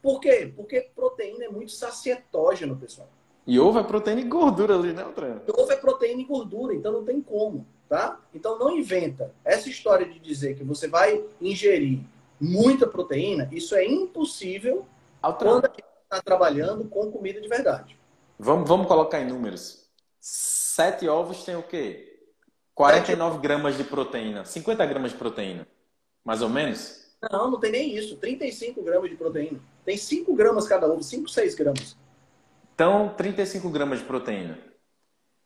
Por 0.03 0.21
quê? 0.21 0.53
Porque 0.55 0.91
proteína 0.95 1.47
é 1.47 1.49
muito 1.49 1.73
sacietógeno, 1.73 2.77
pessoal. 2.77 3.09
E 3.47 3.59
ovo 3.59 3.79
é 3.79 3.83
proteína 3.83 4.21
e 4.21 4.25
gordura 4.25 4.75
ali, 4.75 4.93
né, 4.93 5.03
Antron? 5.03 5.41
Ovo 5.57 5.71
é 5.73 5.77
proteína 5.77 6.23
e 6.23 6.25
gordura, 6.25 6.75
então 6.75 6.93
não 6.93 7.05
tem 7.05 7.21
como, 7.21 7.67
tá? 7.89 8.21
Então 8.35 8.59
não 8.59 8.77
inventa. 8.77 9.35
Essa 9.45 9.69
história 9.69 10.07
de 10.07 10.19
dizer 10.19 10.57
que 10.57 10.65
você 10.65 10.89
vai 10.89 11.23
ingerir 11.41 12.01
muita 12.45 12.87
proteína, 12.87 13.49
isso 13.51 13.75
é 13.75 13.85
impossível 13.85 14.87
quando 15.21 15.65
a 15.65 15.69
gente 15.69 15.85
está 16.03 16.23
trabalhando 16.23 16.85
com 16.89 17.11
comida 17.11 17.41
de 17.41 17.49
verdade. 17.49 17.99
vamos, 18.39 18.69
vamos 18.69 18.87
colocar 18.87 19.21
em 19.21 19.27
números. 19.27 19.89
Sete 20.21 21.09
ovos 21.09 21.45
tem 21.45 21.57
o 21.57 21.63
quê? 21.63 22.15
49 22.75 23.39
gramas 23.39 23.77
de 23.77 23.85
proteína. 23.85 24.45
50 24.45 24.85
gramas 24.87 25.13
de 25.13 25.19
proteína. 25.19 25.67
Mais 26.25 26.43
ou 26.43 26.49
menos? 26.49 27.05
Não, 27.31 27.51
não 27.51 27.61
tem 27.61 27.71
nem 27.71 27.97
isso. 27.97 28.17
35 28.17 28.83
gramas 28.83 29.11
de 29.11 29.17
proteína. 29.17 29.61
Tem 29.85 29.97
5 29.97 30.35
gramas 30.35 30.67
cada 30.67 30.87
ovo, 30.87 31.03
5, 31.03 31.29
6 31.29 31.55
gramas. 31.55 31.97
Então, 32.75 33.11
35 33.17 33.69
gramas 33.71 34.01
de 34.01 34.05
proteína. 34.05 34.59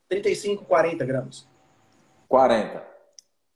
35, 0.08 0.64
40 0.64 1.04
gramas. 1.04 1.46
40. 2.28 2.97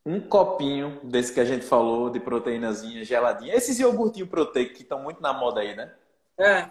Um 0.05 0.21
copinho 0.21 0.99
desse 1.05 1.33
que 1.33 1.39
a 1.41 1.45
gente 1.45 1.65
falou 1.65 2.11
de 2.11 2.19
proteínazinha 2.19 3.05
geladinha. 3.05 3.55
Esses 3.55 3.79
iogurtinhos 3.79 4.29
proteicos 4.29 4.77
que 4.77 4.83
estão 4.83 5.01
muito 5.01 5.23
na 5.23 5.33
moda 5.33 5.61
aí, 5.61 5.77
né? 5.77 5.93
É. 6.39 6.69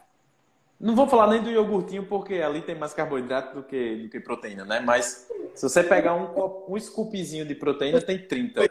Não 0.80 0.96
vou 0.96 1.08
falar 1.08 1.28
nem 1.28 1.42
do 1.42 1.50
iogurtinho, 1.50 2.06
porque 2.08 2.36
ali 2.36 2.62
tem 2.62 2.76
mais 2.76 2.94
carboidrato 2.94 3.56
do 3.56 3.64
que, 3.64 3.96
do 4.04 4.10
que 4.10 4.20
proteína, 4.20 4.66
né? 4.66 4.80
Mas 4.80 5.30
se 5.54 5.62
você 5.70 5.84
pegar 5.84 6.16
um, 6.16 6.74
um 6.74 6.78
scoopzinho 6.80 7.46
de 7.46 7.56
proteína, 7.56 8.02
tem 8.02 8.18
30. 8.28 8.68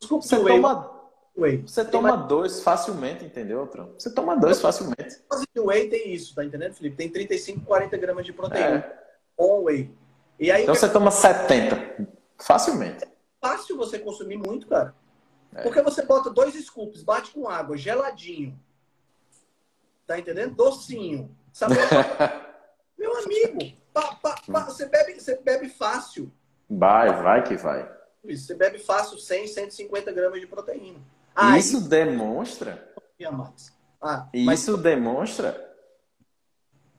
Desculpa, 0.00 0.24
Você 0.24 0.36
whey. 0.38 0.54
toma, 0.62 0.90
whey. 1.36 1.62
você 1.66 1.84
toma 1.84 2.16
dois 2.16 2.62
facilmente, 2.62 3.24
entendeu, 3.24 3.66
Tron? 3.66 3.90
Você 3.98 4.08
toma 4.14 4.36
dois 4.36 4.60
facilmente. 4.60 5.16
de 5.54 5.60
whey 5.60 5.88
tem 5.90 6.14
isso, 6.14 6.34
tá 6.34 6.44
entendendo, 6.44 6.74
Felipe? 6.74 6.96
Tem 6.96 7.08
35, 7.10 7.60
40 7.66 7.96
gramas 7.96 8.24
de 8.24 8.32
proteína 8.32 8.76
É. 8.76 8.98
com 9.36 9.64
whey. 9.64 9.90
E 10.38 10.50
aí 10.52 10.62
Então 10.62 10.74
você 10.76 10.88
toma 10.88 11.10
70. 11.10 12.06
Facilmente. 12.38 13.04
Fácil 13.40 13.76
você 13.76 13.98
consumir 13.98 14.36
muito, 14.36 14.66
cara. 14.66 14.94
É. 15.54 15.62
Porque 15.62 15.80
você 15.82 16.04
bota 16.04 16.30
dois 16.30 16.54
scoops, 16.64 17.02
bate 17.02 17.30
com 17.30 17.48
água, 17.48 17.76
geladinho. 17.76 18.58
Tá 20.06 20.18
entendendo? 20.18 20.54
Docinho. 20.54 21.34
Sabor... 21.52 21.76
Meu 22.98 23.16
amigo, 23.18 23.58
pá, 23.92 24.14
pá, 24.16 24.34
pá, 24.50 24.60
você, 24.64 24.86
bebe, 24.86 25.20
você 25.20 25.36
bebe 25.36 25.68
fácil. 25.68 26.32
Vai, 26.68 27.12
vai 27.22 27.44
que 27.44 27.56
vai. 27.56 27.88
Você 28.24 28.54
bebe 28.54 28.78
fácil 28.78 29.16
100, 29.18 29.46
150 29.46 30.12
gramas 30.12 30.40
de 30.40 30.46
proteína. 30.46 30.98
Ah, 31.34 31.56
Isso 31.56 31.88
demonstra. 31.88 32.92
isso. 33.18 33.72
Ah, 34.02 34.28
mas, 34.34 34.60
Isso 34.60 34.76
demonstra. 34.76 35.72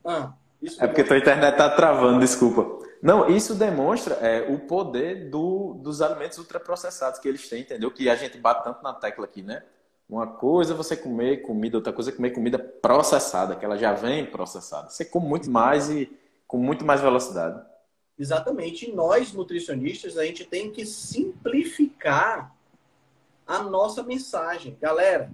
ah, 0.05 0.33
isso 0.61 0.81
É 0.83 0.87
porque 0.87 1.03
tua 1.03 1.17
internet 1.17 1.57
tá 1.57 1.69
travando, 1.75 2.19
desculpa. 2.19 2.78
Não, 3.01 3.29
isso 3.29 3.55
demonstra 3.55 4.15
é, 4.15 4.41
o 4.51 4.59
poder 4.59 5.29
do, 5.29 5.73
dos 5.75 6.01
alimentos 6.01 6.37
ultraprocessados 6.37 7.19
que 7.19 7.27
eles 7.27 7.47
têm, 7.47 7.61
entendeu? 7.61 7.89
Que 7.91 8.09
a 8.09 8.15
gente 8.15 8.37
bate 8.37 8.63
tanto 8.63 8.83
na 8.83 8.93
tecla 8.93 9.25
aqui, 9.25 9.41
né? 9.41 9.63
Uma 10.09 10.27
coisa 10.27 10.73
é 10.73 10.75
você 10.75 10.97
comer 10.97 11.43
comida, 11.43 11.77
outra 11.77 11.93
coisa 11.93 12.09
é 12.09 12.13
comer 12.13 12.31
comida 12.31 12.57
processada, 12.57 13.55
que 13.55 13.63
ela 13.63 13.77
já 13.77 13.93
vem 13.93 14.25
processada. 14.25 14.89
Você 14.89 15.05
come 15.05 15.27
muito 15.27 15.49
mais 15.49 15.89
e 15.89 16.11
com 16.47 16.57
muito 16.57 16.83
mais 16.83 16.99
velocidade. 16.99 17.63
Exatamente. 18.17 18.89
E 18.89 18.93
nós, 18.93 19.31
nutricionistas, 19.31 20.17
a 20.17 20.25
gente 20.25 20.43
tem 20.43 20.71
que 20.71 20.85
simplificar 20.85 22.53
a 23.47 23.63
nossa 23.63 24.03
mensagem. 24.03 24.75
Galera, 24.81 25.31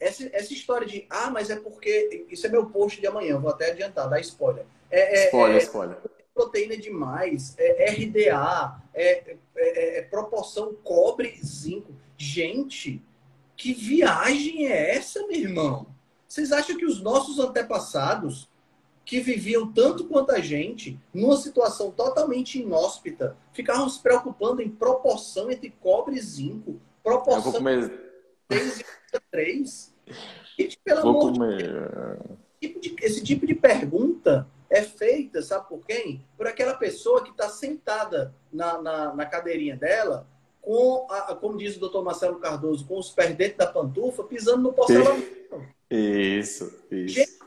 essa, 0.00 0.28
essa 0.32 0.52
história 0.52 0.86
de, 0.86 1.06
ah, 1.10 1.30
mas 1.30 1.50
é 1.50 1.56
porque. 1.56 2.26
Isso 2.30 2.46
é 2.46 2.48
meu 2.48 2.66
post 2.66 3.00
de 3.00 3.06
amanhã, 3.06 3.38
vou 3.38 3.50
até 3.50 3.70
adiantar, 3.70 4.08
dar 4.08 4.18
spoiler. 4.20 4.64
É, 4.90 5.20
é- 5.20 5.24
Spoiler, 5.26 5.56
é 5.56 5.62
spoiler. 5.62 5.98
Proteína 6.40 6.76
demais, 6.76 7.54
é 7.58 7.90
RDA, 7.90 8.80
é, 8.94 9.36
é- 9.56 9.98
é 9.98 10.02
proporção 10.02 10.74
cobre 10.82 11.38
zinco. 11.44 11.92
Gente, 12.16 13.02
que 13.56 13.74
viagem 13.74 14.66
é 14.66 14.94
essa, 14.96 15.26
meu 15.26 15.36
irmão? 15.38 15.86
Vocês 16.26 16.50
acham 16.52 16.76
que 16.76 16.86
os 16.86 17.00
nossos 17.02 17.38
antepassados, 17.38 18.48
que 19.04 19.20
viviam 19.20 19.70
tanto 19.72 20.04
quanto 20.04 20.30
a 20.30 20.40
gente, 20.40 20.98
numa 21.12 21.36
situação 21.36 21.90
totalmente 21.90 22.60
inóspita, 22.60 23.36
ficavam 23.52 23.88
se 23.88 24.00
preocupando 24.00 24.62
em 24.62 24.68
proporção 24.70 25.50
entre 25.50 25.70
cobre 25.80 26.16
e 26.16 26.20
zinco? 26.20 26.70
Eu 26.70 26.72
vou 26.72 27.20
Proporção 27.22 27.52
comer. 27.52 28.00
3 28.48 28.80
e 28.80 28.84
3? 29.30 29.94
Gente, 30.58 30.78
pelo 30.84 31.02
Vou 31.02 31.10
amor 31.10 31.32
comer. 31.32 32.18
tipo 32.60 32.80
de- 32.80 32.96
esse 33.02 33.22
tipo 33.24 33.46
de 33.46 33.54
pergunta 33.54 34.46
é 34.70 34.82
feita, 34.82 35.42
sabe 35.42 35.68
por 35.68 35.84
quem? 35.84 36.24
Por 36.36 36.46
aquela 36.46 36.74
pessoa 36.74 37.24
que 37.24 37.30
está 37.30 37.48
sentada 37.48 38.32
na, 38.52 38.80
na, 38.80 39.14
na 39.14 39.26
cadeirinha 39.26 39.76
dela, 39.76 40.26
com, 40.62 41.06
a, 41.10 41.34
como 41.34 41.58
diz 41.58 41.76
o 41.76 41.80
doutor 41.80 42.04
Marcelo 42.04 42.38
Cardoso, 42.38 42.86
com 42.86 42.96
os 42.96 43.10
pés 43.10 43.34
dentro 43.34 43.58
da 43.58 43.66
pantufa, 43.66 44.22
pisando 44.22 44.62
no 44.62 44.72
porcelanato. 44.72 45.26
Isso, 45.90 46.72
isso. 46.88 47.14
Gente, 47.14 47.38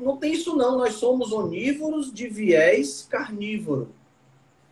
Não 0.00 0.16
tem 0.16 0.32
isso 0.32 0.54
não, 0.54 0.78
nós 0.78 0.94
somos 0.94 1.32
onívoros 1.32 2.12
de 2.12 2.28
viés 2.28 3.08
carnívoro. 3.10 3.92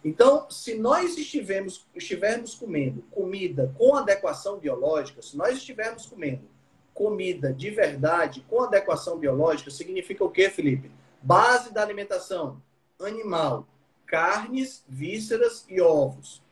Então, 0.04 0.48
se 0.48 0.74
nós 0.76 1.18
estivermos, 1.18 1.84
estivermos 1.94 2.54
comendo 2.54 3.02
comida 3.10 3.74
com 3.76 3.96
adequação 3.96 4.58
biológica, 4.58 5.20
se 5.20 5.36
nós 5.36 5.58
estivermos 5.58 6.06
comendo 6.06 6.48
comida 6.94 7.52
de 7.52 7.70
verdade 7.70 8.44
com 8.48 8.62
adequação 8.62 9.18
biológica, 9.18 9.70
significa 9.70 10.24
o 10.24 10.30
quê, 10.30 10.48
Felipe? 10.48 10.90
Base 11.22 11.72
da 11.72 11.82
alimentação: 11.82 12.62
animal, 13.00 13.66
carnes, 14.06 14.84
vísceras 14.88 15.64
e 15.68 15.80
ovos. 15.80 16.42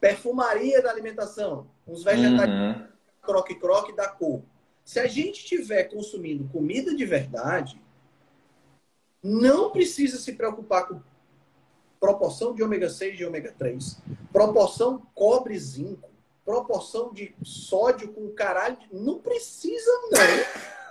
Perfumaria 0.00 0.82
da 0.82 0.90
alimentação: 0.90 1.66
os 1.86 2.02
vegetais 2.04 2.50
Uhum. 2.50 2.86
croque-croque 3.22 3.92
da 3.94 4.08
cor. 4.08 4.42
Se 4.84 5.00
a 5.00 5.06
gente 5.06 5.38
estiver 5.38 5.84
consumindo 5.84 6.48
comida 6.52 6.94
de 6.94 7.06
verdade, 7.06 7.80
não 9.22 9.70
precisa 9.70 10.18
se 10.18 10.34
preocupar 10.34 10.86
com 10.86 11.00
proporção 11.98 12.54
de 12.54 12.62
ômega 12.62 12.90
6 12.90 13.18
e 13.18 13.24
ômega 13.24 13.54
3, 13.58 13.98
proporção 14.30 15.00
cobre 15.14 15.58
zinco, 15.58 16.10
proporção 16.44 17.14
de 17.14 17.34
sódio 17.42 18.12
com 18.12 18.28
caralho. 18.34 18.76
Não 18.92 19.18
precisa, 19.18 19.90
não. 20.10 20.83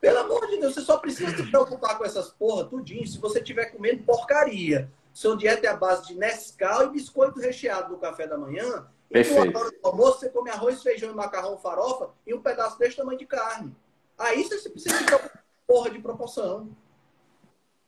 Pelo 0.00 0.18
amor 0.18 0.46
de 0.46 0.58
Deus, 0.58 0.74
você 0.74 0.80
só 0.82 0.98
precisa 0.98 1.36
se 1.36 1.42
preocupar 1.50 1.98
com 1.98 2.04
essas 2.04 2.30
porra 2.30 2.64
tudinho 2.64 3.06
se 3.06 3.18
você 3.18 3.40
estiver 3.40 3.66
comendo 3.66 4.04
porcaria. 4.04 4.90
Seu 5.12 5.36
dieta 5.36 5.66
é 5.66 5.70
a 5.70 5.76
base 5.76 6.06
de 6.06 6.14
Nescau 6.14 6.84
e 6.84 6.90
biscoito 6.90 7.40
recheado 7.40 7.92
no 7.92 7.98
café 7.98 8.26
da 8.26 8.38
manhã. 8.38 8.86
E 9.10 9.14
Perfeito. 9.14 9.52
na 9.52 9.58
hora 9.58 9.70
do 9.70 9.78
almoço 9.82 10.20
você 10.20 10.28
come 10.28 10.50
arroz, 10.50 10.82
feijão 10.82 11.10
e 11.10 11.14
macarrão 11.14 11.58
farofa 11.58 12.10
e 12.26 12.32
um 12.32 12.40
pedaço 12.40 12.78
desse 12.78 12.96
tamanho 12.96 13.18
de 13.18 13.26
carne. 13.26 13.74
Aí 14.16 14.44
você 14.44 14.68
precisa 14.68 14.96
se 14.96 15.04
preocupar 15.04 15.32
com 15.32 15.74
porra 15.74 15.90
de 15.90 15.98
proporção. 15.98 16.68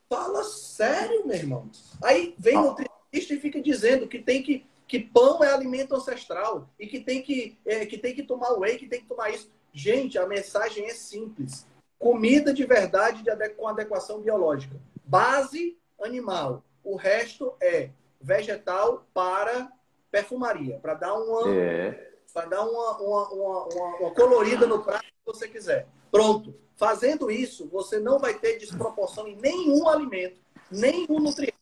Fala 0.08 0.42
sério, 0.42 1.24
meu 1.24 1.36
irmão. 1.36 1.70
Aí 2.02 2.34
vem 2.36 2.56
o 2.56 2.62
nutricionista 2.62 3.34
e 3.34 3.40
fica 3.40 3.62
dizendo 3.62 4.08
que 4.08 4.18
tem 4.18 4.42
que 4.42 4.66
que 4.90 4.98
pão 4.98 5.44
é 5.44 5.52
alimento 5.52 5.94
ancestral 5.94 6.68
e 6.76 6.84
que 6.84 6.98
tem 6.98 7.22
que, 7.22 7.56
é, 7.64 7.86
que 7.86 7.96
tem 7.96 8.12
que 8.12 8.24
tomar 8.24 8.54
whey, 8.54 8.76
que 8.76 8.88
tem 8.88 9.00
que 9.00 9.06
tomar 9.06 9.30
isso. 9.30 9.48
Gente, 9.72 10.18
a 10.18 10.26
mensagem 10.26 10.84
é 10.86 10.94
simples. 10.94 11.64
Comida 12.11 12.55
de 12.55 12.64
verdade 12.64 13.22
de 13.22 13.28
ade- 13.28 13.51
com 13.51 13.68
adequação 13.68 14.22
biológica. 14.22 14.74
Base 15.05 15.78
animal. 16.03 16.64
O 16.82 16.96
resto 16.96 17.53
é 17.61 17.90
vegetal 18.18 19.07
para 19.12 19.70
perfumaria, 20.11 20.78
para 20.80 20.94
dar 20.94 21.12
uma, 21.12 21.51
É. 21.55 22.11
para 22.32 22.46
dar 22.46 22.62
uma, 22.62 22.96
uma, 22.98 23.28
uma, 23.28 23.64
uma- 23.66 23.96
uma 23.98 24.11
colorida 24.14 24.66
no 24.66 24.82
prato 24.82 25.05
que 25.05 25.12
você 25.26 25.46
quiser. 25.46 25.86
Pronto. 26.11 26.55
Fazendo 26.74 27.30
isso, 27.30 27.68
você 27.68 27.98
não 27.98 28.18
vai 28.18 28.32
ter 28.32 28.57
desproporção 28.59 29.28
em 29.28 29.36
nenhum 29.36 29.86
alimento, 29.86 30.40
nenhum 30.70 31.20
nutriente. 31.20 31.55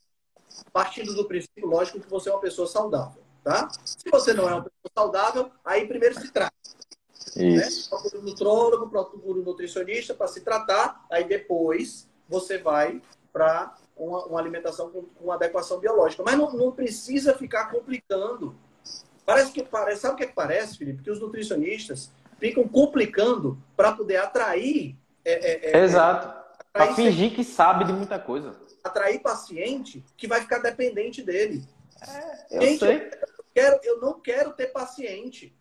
Partindo 0.73 1.15
do 1.15 1.25
princípio, 1.27 1.67
lógico, 1.67 1.99
que 1.99 2.09
você 2.09 2.29
é 2.31 2.33
uma 2.33 2.41
pessoa 2.41 2.69
saudável, 2.69 3.21
tá? 3.43 3.69
Se 3.85 4.09
você 4.09 4.33
não 4.33 4.49
é 4.49 4.53
uma 4.55 4.63
pessoa 4.63 4.91
saudável, 4.97 5.51
aí 5.65 5.85
primeiro 5.89 6.15
se 6.21 6.31
trata. 6.31 6.55
Né? 7.37 7.49
Isso. 7.57 7.91
Procura 7.91 8.19
um 8.19 8.23
nutrólogo, 8.23 8.89
procura 8.89 9.39
um 9.39 9.43
nutricionista 9.43 10.15
para 10.15 10.29
se 10.29 10.41
tratar, 10.41 11.05
aí 11.11 11.25
depois 11.25 12.09
você 12.29 12.59
vai 12.59 13.01
para 13.33 13.75
uma, 13.97 14.25
uma 14.27 14.41
alimentação 14.41 14.91
com, 14.91 15.03
com 15.03 15.33
adequação 15.33 15.79
biológica. 15.79 16.23
Mas 16.25 16.37
não, 16.37 16.53
não 16.53 16.73
precisa 16.73 17.35
ficar 17.35 17.71
complicando. 17.71 18.55
Parece 19.25 19.53
que 19.53 19.63
parece, 19.63 20.01
sabe 20.03 20.15
o 20.15 20.17
que, 20.17 20.25
é 20.25 20.27
que 20.27 20.35
parece, 20.35 20.79
Felipe? 20.79 21.03
Que 21.03 21.11
os 21.11 21.21
nutricionistas 21.21 22.11
ficam 22.39 22.67
complicando 22.67 23.59
para 23.77 23.93
poder 23.93 24.17
atrair, 24.17 24.97
é, 25.25 25.33
é, 25.33 25.71
é, 25.73 25.85
Exato. 25.85 26.29
Pra 26.73 26.85
atrair, 26.85 26.97
fingir 26.97 27.35
que 27.35 27.45
sabe 27.45 27.85
de 27.85 27.93
muita 27.93 28.19
coisa. 28.19 28.57
atrair 28.83 29.21
paciente 29.21 30.05
que 30.17 30.27
vai 30.27 30.41
ficar 30.41 30.59
dependente 30.59 31.23
dele. 31.23 31.65
Eu 32.51 32.63
Gente, 32.63 32.79
sei. 32.79 33.11
quero, 33.55 33.81
eu 33.83 34.01
não 34.01 34.21
quero 34.21 34.53
ter 34.53 34.69
paciente. 34.69 35.55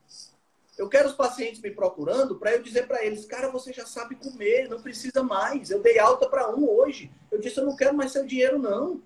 Eu 0.77 0.87
quero 0.87 1.07
os 1.07 1.15
pacientes 1.15 1.59
me 1.59 1.71
procurando 1.71 2.35
para 2.35 2.53
eu 2.53 2.61
dizer 2.61 2.87
para 2.87 3.03
eles, 3.03 3.25
cara, 3.25 3.49
você 3.49 3.73
já 3.73 3.85
sabe 3.85 4.15
comer, 4.15 4.69
não 4.69 4.81
precisa 4.81 5.23
mais. 5.23 5.71
Eu 5.71 5.81
dei 5.81 5.97
alta 5.97 6.29
para 6.29 6.55
um 6.55 6.69
hoje. 6.69 7.11
Eu 7.31 7.39
disse, 7.39 7.59
eu 7.59 7.65
não 7.65 7.75
quero 7.75 7.95
mais 7.95 8.11
seu 8.11 8.25
dinheiro, 8.25 8.59
não. 8.59 9.01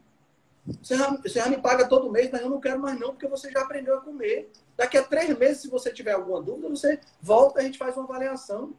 Você 0.81 0.95
já, 0.95 1.09
você 1.09 1.29
já 1.29 1.47
me 1.47 1.57
paga 1.57 1.87
todo 1.87 2.11
mês, 2.11 2.29
mas 2.31 2.41
eu 2.41 2.49
não 2.49 2.59
quero 2.59 2.79
mais 2.79 2.99
não, 2.99 3.11
porque 3.11 3.27
você 3.27 3.49
já 3.49 3.61
aprendeu 3.61 3.97
a 3.97 4.01
comer. 4.01 4.51
Daqui 4.75 4.97
a 4.97 5.03
três 5.03 5.35
meses, 5.37 5.61
se 5.61 5.69
você 5.69 5.91
tiver 5.91 6.11
alguma 6.11 6.41
dúvida, 6.41 6.69
você 6.69 6.99
volta 7.21 7.59
e 7.59 7.61
a 7.61 7.65
gente 7.65 7.77
faz 7.77 7.95
uma 7.95 8.03
avaliação. 8.03 8.73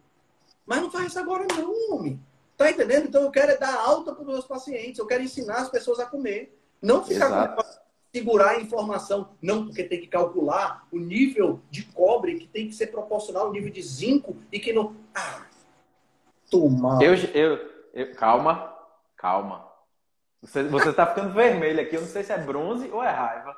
Mas 0.66 0.80
não 0.80 0.90
faz 0.90 1.06
isso 1.06 1.18
agora 1.18 1.46
não, 1.56 1.94
homem. 1.94 2.20
Tá 2.56 2.70
entendendo? 2.70 3.06
Então 3.08 3.22
eu 3.22 3.30
quero 3.30 3.52
é 3.52 3.56
dar 3.56 3.74
alta 3.74 4.12
para 4.12 4.22
os 4.22 4.28
meus 4.28 4.44
pacientes. 4.44 4.98
Eu 4.98 5.06
quero 5.06 5.22
ensinar 5.22 5.56
as 5.56 5.68
pessoas 5.68 5.98
a 5.98 6.06
comer. 6.06 6.56
Não 6.80 7.04
ficar 7.04 7.26
Exato. 7.26 7.56
com 7.56 7.81
segurar 8.14 8.50
a 8.50 8.60
informação. 8.60 9.30
Não, 9.40 9.64
porque 9.64 9.84
tem 9.84 10.00
que 10.00 10.06
calcular 10.06 10.86
o 10.92 10.98
nível 10.98 11.60
de 11.70 11.84
cobre 11.84 12.38
que 12.38 12.46
tem 12.46 12.68
que 12.68 12.74
ser 12.74 12.88
proporcional 12.88 13.46
ao 13.46 13.52
nível 13.52 13.70
de 13.70 13.82
zinco 13.82 14.36
e 14.52 14.60
que 14.60 14.72
não. 14.72 14.94
Ah, 15.14 15.46
toma. 16.50 16.98
Eu, 17.02 17.14
eu, 17.14 17.70
eu, 17.94 18.14
calma, 18.14 18.72
calma. 19.16 19.66
Você, 20.42 20.62
você 20.64 20.92
tá 20.92 21.06
ficando 21.06 21.32
vermelho 21.34 21.80
aqui. 21.80 21.96
Eu 21.96 22.02
não 22.02 22.08
sei 22.08 22.22
se 22.22 22.32
é 22.32 22.38
bronze 22.38 22.90
ou 22.90 23.02
é 23.02 23.10
raiva. 23.10 23.56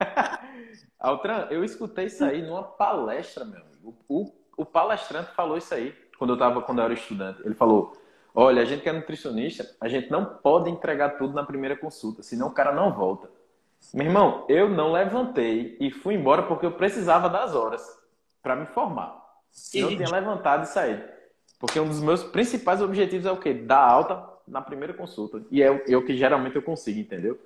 Altran, 1.00 1.48
eu 1.50 1.64
escutei 1.64 2.06
isso 2.06 2.24
aí 2.24 2.42
numa 2.42 2.62
palestra, 2.62 3.44
meu 3.44 3.60
amigo. 3.60 3.96
O, 4.08 4.30
o 4.56 4.64
palestrante 4.66 5.34
falou 5.34 5.56
isso 5.56 5.72
aí 5.72 5.94
quando 6.18 6.34
eu 6.34 6.38
tava, 6.38 6.60
quando 6.60 6.80
eu 6.80 6.84
era 6.84 6.94
estudante. 6.94 7.40
Ele 7.44 7.54
falou: 7.54 7.96
Olha, 8.34 8.60
a 8.60 8.64
gente 8.66 8.82
que 8.82 8.88
é 8.88 8.92
nutricionista, 8.92 9.74
a 9.80 9.88
gente 9.88 10.10
não 10.10 10.24
pode 10.24 10.68
entregar 10.68 11.16
tudo 11.16 11.32
na 11.32 11.44
primeira 11.44 11.76
consulta, 11.76 12.22
senão 12.22 12.48
o 12.48 12.52
cara 12.52 12.72
não 12.72 12.92
volta. 12.92 13.30
Meu 13.92 14.06
irmão, 14.06 14.44
eu 14.48 14.68
não 14.68 14.92
levantei 14.92 15.76
e 15.80 15.90
fui 15.90 16.14
embora 16.14 16.44
porque 16.44 16.66
eu 16.66 16.72
precisava 16.72 17.28
das 17.28 17.54
horas 17.54 17.82
para 18.42 18.56
me 18.56 18.66
formar. 18.66 19.22
Se 19.50 19.78
eu 19.78 19.88
tinha 19.88 20.08
levantado 20.08 20.64
e 20.64 20.66
saído. 20.66 21.04
Porque 21.58 21.78
um 21.78 21.88
dos 21.88 22.00
meus 22.00 22.22
principais 22.22 22.82
objetivos 22.82 23.26
é 23.26 23.30
o 23.30 23.36
quê? 23.36 23.54
Dar 23.54 23.80
alta 23.80 24.28
na 24.46 24.60
primeira 24.60 24.92
consulta. 24.92 25.42
E 25.50 25.62
é 25.62 25.70
o, 25.70 25.82
é 25.88 25.96
o 25.96 26.04
que 26.04 26.16
geralmente 26.16 26.56
eu 26.56 26.62
consigo, 26.62 26.98
entendeu? 26.98 27.38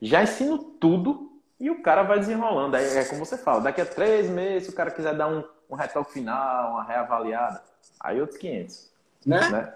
Já 0.00 0.22
ensino 0.22 0.58
tudo 0.58 1.30
e 1.58 1.70
o 1.70 1.82
cara 1.82 2.02
vai 2.02 2.18
desenrolando. 2.18 2.76
É, 2.76 2.98
é 2.98 3.04
como 3.04 3.24
você 3.24 3.36
fala, 3.36 3.60
daqui 3.60 3.80
a 3.80 3.86
três 3.86 4.28
meses, 4.28 4.64
se 4.64 4.70
o 4.70 4.74
cara 4.74 4.90
quiser 4.90 5.14
dar 5.14 5.28
um, 5.28 5.44
um 5.68 5.76
retoque 5.76 6.12
final, 6.12 6.72
uma 6.72 6.84
reavaliada, 6.84 7.62
aí 8.00 8.20
outros 8.20 8.38
500. 8.38 8.90
Né? 9.26 9.50
né? 9.50 9.74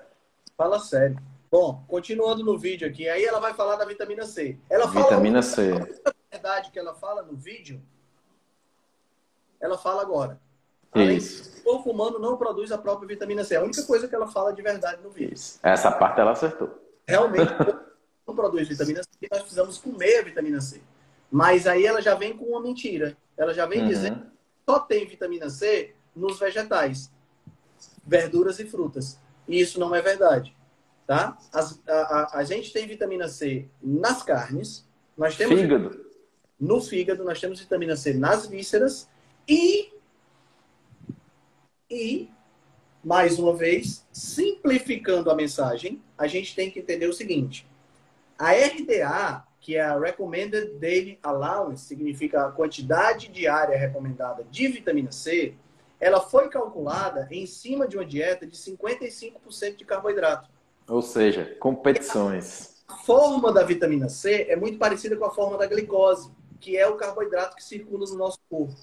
Fala 0.57 0.79
sério. 0.79 1.19
Bom, 1.55 1.85
continuando 1.87 2.43
no 2.43 2.59
vídeo 2.59 2.85
aqui, 2.85 3.09
aí 3.09 3.25
ela 3.25 3.39
vai 3.39 3.55
falar 3.55 3.77
da 3.77 3.85
vitamina 3.85 4.27
C. 4.27 4.59
Ela 4.69 4.89
vitamina 4.89 5.41
C. 5.41 5.71
A 6.05 6.13
verdade 6.29 6.73
que 6.73 6.79
ela 6.81 6.95
fala 6.95 7.23
no 7.23 7.37
vídeo, 7.37 7.81
ela 9.61 9.79
fala 9.79 10.03
agora. 10.03 10.41
Isso. 10.97 11.63
O 11.65 11.77
humano 11.89 12.19
não 12.19 12.37
produz 12.37 12.73
a 12.73 12.77
própria 12.77 13.07
vitamina 13.07 13.45
C. 13.45 13.55
É 13.55 13.59
a 13.59 13.63
única 13.63 13.85
coisa 13.85 14.09
que 14.09 14.15
ela 14.17 14.27
fala 14.27 14.53
de 14.53 14.61
verdade 14.63 15.01
no 15.01 15.11
vídeo. 15.11 15.37
Essa 15.63 15.93
parte 15.93 16.21
ela 16.21 16.33
acertou. 16.33 16.77
Realmente, 17.07 17.53
não 18.27 18.35
produz 18.35 18.67
vitamina 18.67 19.05
C, 19.05 19.29
nós 19.31 19.43
precisamos 19.43 19.79
comer 19.79 20.19
a 20.19 20.23
vitamina 20.25 20.61
C. 20.61 20.83
Mas 21.31 21.69
aí 21.69 21.87
ela 21.87 22.03
já 22.03 22.17
vem 22.17 22.37
com 22.37 22.47
uma 22.47 22.61
mentira. 22.61 23.17
Ela 23.37 23.55
já 23.55 23.65
vem 23.65 23.83
uhum. 23.83 23.87
dizendo 23.87 24.23
que 24.23 24.27
só 24.69 24.81
tem 24.81 25.07
vitamina 25.07 25.49
C 25.49 25.95
nos 26.17 26.37
vegetais, 26.37 27.13
verduras 28.05 28.59
e 28.59 28.67
frutas. 28.67 29.21
E 29.47 29.61
isso 29.61 29.79
não 29.79 29.95
é 29.95 30.03
verdade. 30.03 30.53
Tá? 31.07 31.37
As, 31.53 31.81
a, 31.87 31.93
a, 31.93 32.39
a, 32.39 32.45
gente 32.45 32.73
tem 32.73 32.87
vitamina 32.87 33.29
C 33.29 33.69
nas 33.83 34.23
carnes, 34.23 34.89
nós 35.17 35.37
temos 35.37 35.61
fígado. 35.61 36.05
no 36.59 36.81
fígado, 36.81 37.23
nós 37.25 37.39
temos 37.39 37.61
vitamina 37.61 37.95
C 37.95 38.15
nas 38.15 38.47
vísceras 38.47 39.09
e 39.47 39.93
e 41.91 42.31
mais 43.05 43.39
uma 43.39 43.55
vez, 43.55 44.07
simplificando 44.11 45.31
a 45.31 45.35
mensagem, 45.35 46.03
a 46.17 46.27
gente 46.27 46.55
tem 46.57 46.71
que 46.71 46.81
entender 46.81 47.07
o 47.07 47.13
seguinte: 47.13 47.69
a 48.39 48.53
RDA, 48.53 49.45
que 49.61 49.77
é 49.77 49.83
a 49.83 49.99
Recommended 49.99 50.79
Daily 50.79 51.19
Allowance, 51.23 51.85
significa 51.85 52.47
a 52.47 52.51
quantidade 52.51 53.29
diária 53.29 53.77
recomendada 53.77 54.45
de 54.51 54.69
vitamina 54.69 55.13
C, 55.13 55.55
ela 56.01 56.21
foi 56.21 56.49
calculada 56.49 57.29
em 57.31 57.47
cima 57.47 57.87
de 57.87 57.97
uma 57.97 58.05
dieta 58.05 58.47
de 58.47 58.57
55% 58.57 59.77
de 59.77 59.85
carboidrato. 59.85 60.51
Ou 60.89 61.03
seja, 61.03 61.57
competições. 61.59 62.83
A 62.87 62.97
forma 62.97 63.53
da 63.53 63.63
vitamina 63.63 64.09
C 64.09 64.47
é 64.49 64.57
muito 64.57 64.79
parecida 64.79 65.17
com 65.17 65.25
a 65.25 65.31
forma 65.31 65.57
da 65.57 65.67
glicose, 65.67 66.31
que 66.61 66.77
é 66.77 66.87
o 66.87 66.97
carboidrato 66.97 67.57
que 67.57 67.65
circula 67.65 68.07
no 68.07 68.17
nosso 68.17 68.39
corpo. 68.49 68.75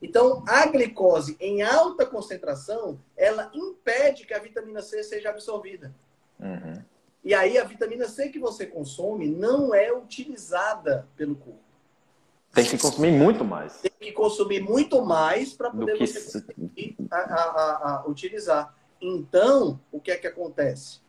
Então, 0.00 0.42
a 0.46 0.66
glicose 0.66 1.36
em 1.40 1.62
alta 1.62 2.04
concentração, 2.04 3.00
ela 3.16 3.50
impede 3.54 4.26
que 4.26 4.34
a 4.34 4.38
vitamina 4.38 4.82
C 4.82 5.02
seja 5.02 5.30
absorvida. 5.30 5.94
Uhum. 6.38 6.82
E 7.22 7.32
aí, 7.32 7.56
a 7.56 7.64
vitamina 7.64 8.06
C 8.06 8.28
que 8.28 8.38
você 8.38 8.66
consome 8.66 9.26
não 9.26 9.74
é 9.74 9.92
utilizada 9.92 11.08
pelo 11.16 11.34
corpo. 11.36 11.60
Tem 12.52 12.64
que 12.64 12.78
consumir 12.78 13.12
muito 13.12 13.44
mais. 13.44 13.80
Tem 13.80 13.90
que 13.98 14.12
consumir 14.12 14.60
muito 14.60 15.02
mais 15.02 15.54
para 15.54 15.70
poder 15.70 15.96
que... 15.96 16.06
você 16.06 16.44
a, 17.10 17.16
a, 17.16 18.00
a, 18.02 18.04
utilizar. 18.06 18.76
Então, 19.00 19.80
o 19.90 20.00
que 20.00 20.10
é 20.10 20.16
que 20.16 20.26
acontece? 20.26 21.00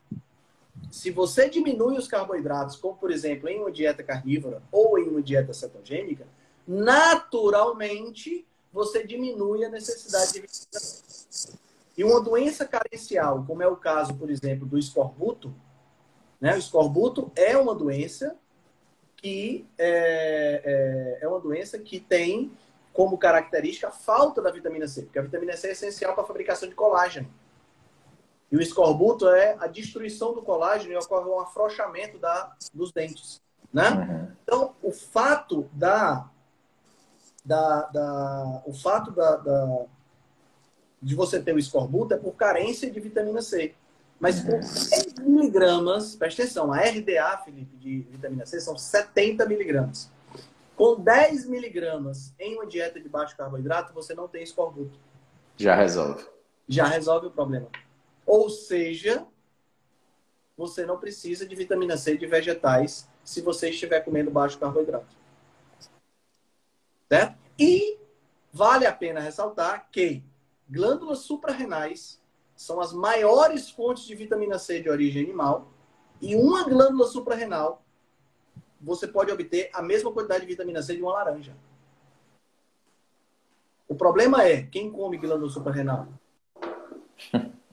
Se 0.95 1.11
você 1.11 1.49
diminui 1.49 1.97
os 1.97 2.07
carboidratos, 2.07 2.77
como 2.77 2.95
por 2.95 3.11
exemplo 3.11 3.49
em 3.49 3.59
uma 3.59 3.69
dieta 3.69 4.01
carnívora 4.01 4.63
ou 4.71 4.97
em 4.97 5.09
uma 5.09 5.21
dieta 5.21 5.51
cetogênica, 5.53 6.25
naturalmente 6.65 8.47
você 8.71 9.05
diminui 9.05 9.65
a 9.65 9.69
necessidade 9.69 10.31
de 10.31 10.39
vitamina 10.39 11.59
E 11.97 12.03
uma 12.05 12.21
doença 12.21 12.65
carencial, 12.65 13.43
como 13.45 13.61
é 13.61 13.67
o 13.67 13.75
caso, 13.75 14.13
por 14.13 14.29
exemplo, 14.29 14.65
do 14.65 14.79
escorbuto, 14.79 15.53
né? 16.39 16.55
O 16.55 16.59
escorbuto 16.59 17.29
é 17.35 17.57
uma 17.57 17.75
doença 17.75 18.33
que 19.17 19.67
é, 19.77 21.17
é, 21.19 21.25
é 21.25 21.27
uma 21.27 21.41
doença 21.41 21.77
que 21.77 21.99
tem 21.99 22.53
como 22.93 23.17
característica 23.17 23.89
a 23.89 23.91
falta 23.91 24.41
da 24.41 24.49
vitamina 24.49 24.87
C, 24.87 25.01
porque 25.01 25.19
a 25.19 25.23
vitamina 25.23 25.57
C 25.57 25.67
é 25.67 25.71
essencial 25.73 26.13
para 26.13 26.23
a 26.23 26.27
fabricação 26.27 26.69
de 26.69 26.75
colágeno. 26.75 27.29
E 28.55 28.57
o 28.57 28.61
escorbuto 28.61 29.27
é 29.27 29.57
a 29.59 29.67
destruição 29.67 30.33
do 30.33 30.41
colágeno 30.41 30.93
e 30.93 30.95
ocorre 30.95 31.29
um 31.29 31.41
afrouxamento 31.41 32.17
da, 32.17 32.55
dos 32.73 32.89
dentes. 32.89 33.41
Né? 33.73 33.89
Uhum. 33.89 34.31
Então, 34.43 34.75
o 34.81 34.93
fato 34.93 35.69
da, 35.73 36.29
da, 37.43 37.81
da 37.81 38.61
o 38.65 38.73
fato 38.73 39.11
da, 39.11 39.35
da, 39.35 39.85
de 41.01 41.15
você 41.15 41.41
ter 41.41 41.53
o 41.53 41.59
escorbuto 41.59 42.13
é 42.13 42.17
por 42.17 42.31
carência 42.35 42.89
de 42.89 42.97
vitamina 42.97 43.41
C. 43.41 43.75
Mas 44.21 44.39
por 44.39 44.61
10 44.61 45.15
uhum. 45.19 45.29
miligramas, 45.31 46.15
presta 46.15 46.43
atenção, 46.43 46.71
a 46.71 46.77
RDA, 46.77 47.37
Felipe, 47.43 47.75
de 47.75 48.07
vitamina 48.09 48.45
C 48.45 48.61
são 48.61 48.77
70 48.77 49.45
miligramas. 49.47 50.09
Com 50.77 50.97
10 50.97 51.45
miligramas 51.45 52.33
em 52.39 52.55
uma 52.55 52.65
dieta 52.65 53.01
de 53.01 53.09
baixo 53.09 53.35
carboidrato, 53.35 53.93
você 53.93 54.13
não 54.13 54.29
tem 54.29 54.43
escorbuto. 54.43 54.97
Já 55.57 55.75
resolve. 55.75 56.25
Já 56.69 56.85
resolve 56.85 57.27
o 57.27 57.31
problema. 57.31 57.67
Ou 58.25 58.49
seja, 58.49 59.27
você 60.57 60.85
não 60.85 60.97
precisa 60.97 61.45
de 61.45 61.55
vitamina 61.55 61.97
C 61.97 62.17
de 62.17 62.25
vegetais 62.25 63.07
se 63.23 63.41
você 63.41 63.69
estiver 63.69 64.01
comendo 64.01 64.31
baixo 64.31 64.59
carboidrato. 64.59 65.15
Certo? 67.09 67.37
E 67.59 67.99
vale 68.51 68.85
a 68.85 68.93
pena 68.93 69.19
ressaltar 69.19 69.89
que 69.91 70.23
glândulas 70.69 71.19
suprarrenais 71.19 72.21
são 72.55 72.79
as 72.79 72.93
maiores 72.93 73.69
fontes 73.69 74.05
de 74.05 74.15
vitamina 74.15 74.57
C 74.57 74.81
de 74.81 74.89
origem 74.89 75.23
animal 75.23 75.71
e 76.21 76.35
uma 76.35 76.63
glândula 76.63 77.07
suprarrenal 77.07 77.83
você 78.79 79.07
pode 79.07 79.31
obter 79.31 79.69
a 79.73 79.81
mesma 79.81 80.11
quantidade 80.11 80.41
de 80.41 80.47
vitamina 80.47 80.81
C 80.81 80.95
de 80.95 81.01
uma 81.01 81.13
laranja. 81.13 81.55
O 83.87 83.95
problema 83.95 84.43
é, 84.43 84.63
quem 84.63 84.91
come 84.91 85.17
glândula 85.17 85.49
suprarrenal? 85.49 86.07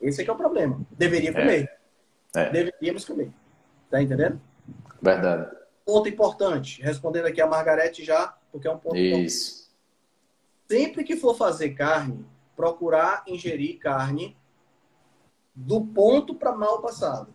Esse 0.00 0.20
é 0.20 0.24
que 0.24 0.30
é 0.30 0.32
o 0.32 0.36
problema. 0.36 0.80
Deveria 0.90 1.32
comer. 1.32 1.70
É. 2.34 2.42
É. 2.42 2.50
Deveríamos 2.50 3.04
comer. 3.04 3.32
Tá 3.90 4.02
entendendo? 4.02 4.40
Verdade. 5.00 5.56
Ponto 5.84 6.08
importante. 6.08 6.82
Respondendo 6.82 7.26
aqui 7.26 7.40
a 7.40 7.46
Margarete 7.46 8.04
já, 8.04 8.34
porque 8.52 8.68
é 8.68 8.70
um 8.70 8.78
ponto 8.78 8.96
Isso. 8.96 9.50
Importante. 9.50 9.70
Sempre 10.68 11.04
que 11.04 11.16
for 11.16 11.34
fazer 11.34 11.70
carne, 11.70 12.24
procurar 12.54 13.24
ingerir 13.26 13.78
carne 13.78 14.36
do 15.54 15.80
ponto 15.80 16.34
para 16.34 16.52
mal 16.52 16.80
passado. 16.80 17.34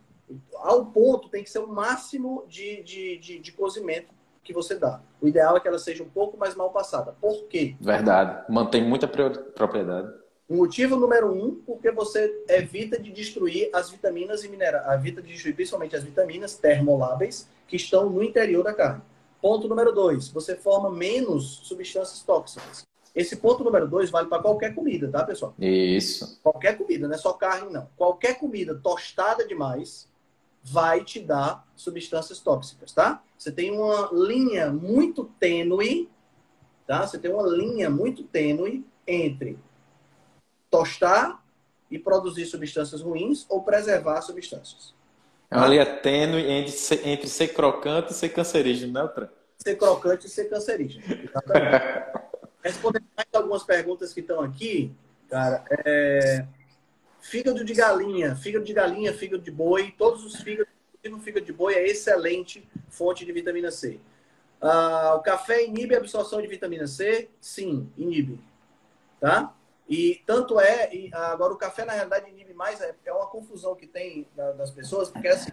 Ao 0.56 0.86
ponto 0.86 1.30
tem 1.30 1.44
que 1.44 1.50
ser 1.50 1.60
o 1.60 1.68
máximo 1.68 2.46
de, 2.48 2.82
de, 2.84 3.18
de, 3.18 3.40
de 3.40 3.52
cozimento 3.52 4.14
que 4.44 4.54
você 4.54 4.76
dá. 4.76 5.02
O 5.20 5.28
ideal 5.28 5.58
é 5.58 5.60
que 5.60 5.68
ela 5.68 5.80
seja 5.80 6.04
um 6.04 6.10
pouco 6.10 6.38
mais 6.38 6.56
mal 6.56 6.72
passada. 6.72 7.16
Por 7.20 7.48
quê? 7.48 7.76
Verdade. 7.82 8.46
Mantém 8.50 8.88
muita 8.88 9.08
propriedade. 9.08 10.14
O 10.48 10.56
motivo 10.56 10.96
número 10.96 11.34
um, 11.34 11.56
porque 11.56 11.90
você 11.90 12.44
evita 12.48 13.00
de 13.00 13.12
destruir 13.12 13.70
as 13.74 13.90
vitaminas 13.90 14.44
e 14.44 14.48
minerais, 14.48 14.86
evita 15.00 15.20
de 15.20 15.34
destruir 15.34 15.56
principalmente 15.56 15.96
as 15.96 16.04
vitaminas 16.04 16.56
termoláveis 16.56 17.50
que 17.68 17.76
estão 17.76 18.12
no 18.12 18.22
interior 18.22 18.64
da 18.64 18.72
carne. 18.72 19.02
Ponto 19.42 19.68
número 19.68 19.92
dois, 19.92 20.30
você 20.30 20.56
forma 20.56 20.92
menos 20.92 21.62
substâncias 21.64 22.22
tóxicas. 22.22 22.86
Esse 23.16 23.38
ponto 23.38 23.64
número 23.64 23.88
dois 23.88 24.12
vale 24.12 24.28
para 24.28 24.42
qualquer 24.42 24.76
comida, 24.76 25.10
tá, 25.10 25.24
pessoal? 25.24 25.56
Isso. 25.58 26.40
Qualquer 26.44 26.78
comida, 26.78 27.08
não 27.08 27.16
é 27.16 27.18
só 27.18 27.34
carne, 27.34 27.72
não. 27.72 27.90
Qualquer 27.98 28.38
comida 28.38 28.76
tostada 28.76 29.48
demais 29.48 30.08
vai 30.62 31.04
te 31.04 31.20
dar 31.20 31.66
substâncias 31.76 32.40
tóxicas, 32.40 32.92
tá? 32.92 33.24
Você 33.36 33.52
tem 33.52 33.72
uma 33.72 34.10
linha 34.12 34.70
muito 34.72 35.26
tênue, 35.40 36.08
tá? 36.86 37.08
Você 37.08 37.18
tem 37.18 37.32
uma 37.32 37.48
linha 37.48 37.90
muito 37.90 38.24
tênue 38.24 38.86
entre 39.08 39.58
tostar 40.70 41.44
e 41.90 42.00
produzir 42.00 42.46
substâncias 42.46 43.02
ruins 43.02 43.46
ou 43.50 43.62
preservar 43.64 44.22
substâncias. 44.22 44.94
É 45.50 45.58
uma 45.58 45.68
linha 45.68 45.86
tênue 45.86 46.42
entre 46.42 46.72
ser, 46.72 47.08
entre 47.08 47.28
ser 47.28 47.50
crocante 47.50 48.12
e 48.12 48.16
ser 48.16 48.30
cancerígeno, 48.30 48.94
né, 48.94 49.08
Tran? 49.08 49.30
ser 49.58 49.76
crocante 49.78 50.28
e 50.28 50.30
ser 50.30 50.46
cancerígeno. 50.46 51.04
Respondendo 52.62 53.06
mais 53.16 53.28
algumas 53.34 53.64
perguntas 53.64 54.14
que 54.14 54.20
estão 54.20 54.42
aqui, 54.42 54.92
cara, 55.28 55.64
é... 55.86 56.46
fígado 57.22 57.64
de 57.64 57.74
galinha, 57.74 58.36
fígado 58.36 58.66
de 58.66 58.74
galinha, 58.74 59.14
fígado 59.14 59.42
de 59.42 59.52
boi, 59.52 59.94
todos 59.98 60.24
os 60.24 60.36
fígados, 60.42 60.72
o 61.06 61.20
fígado 61.20 61.46
de 61.46 61.54
boi 61.54 61.76
é 61.76 61.88
excelente 61.88 62.68
fonte 62.90 63.26
de 63.26 63.32
vitamina 63.32 63.72
C. 63.72 64.00
Ah, 64.60 65.16
o 65.16 65.22
café 65.22 65.64
inibe 65.64 65.94
a 65.94 66.00
absorção 66.00 66.42
de 66.42 66.48
vitamina 66.48 66.88
C? 66.88 67.30
Sim, 67.40 67.92
inibe. 67.96 68.40
Tá? 69.20 69.54
E 69.88 70.22
tanto 70.26 70.60
é, 70.60 70.94
e 70.94 71.12
agora 71.14 71.54
o 71.54 71.58
café 71.58 71.86
na 71.86 71.94
realidade 71.94 72.30
inibe 72.30 72.54
mais, 72.54 72.82
é, 72.82 72.96
é 73.06 73.14
uma 73.14 73.28
confusão 73.28 73.76
que 73.76 73.86
tem 73.86 74.28
das 74.58 74.72
pessoas, 74.72 75.10
porque 75.10 75.28
assim, 75.28 75.52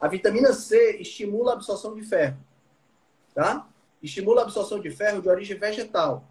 a 0.00 0.06
vitamina 0.06 0.52
C 0.52 0.98
estimula 0.98 1.52
a 1.52 1.54
absorção 1.54 1.94
de 1.94 2.02
ferro, 2.02 2.36
tá? 3.34 3.66
Estimula 4.02 4.42
a 4.42 4.44
absorção 4.44 4.78
de 4.78 4.90
ferro 4.90 5.20
de 5.20 5.28
origem 5.28 5.58
vegetal, 5.58 6.22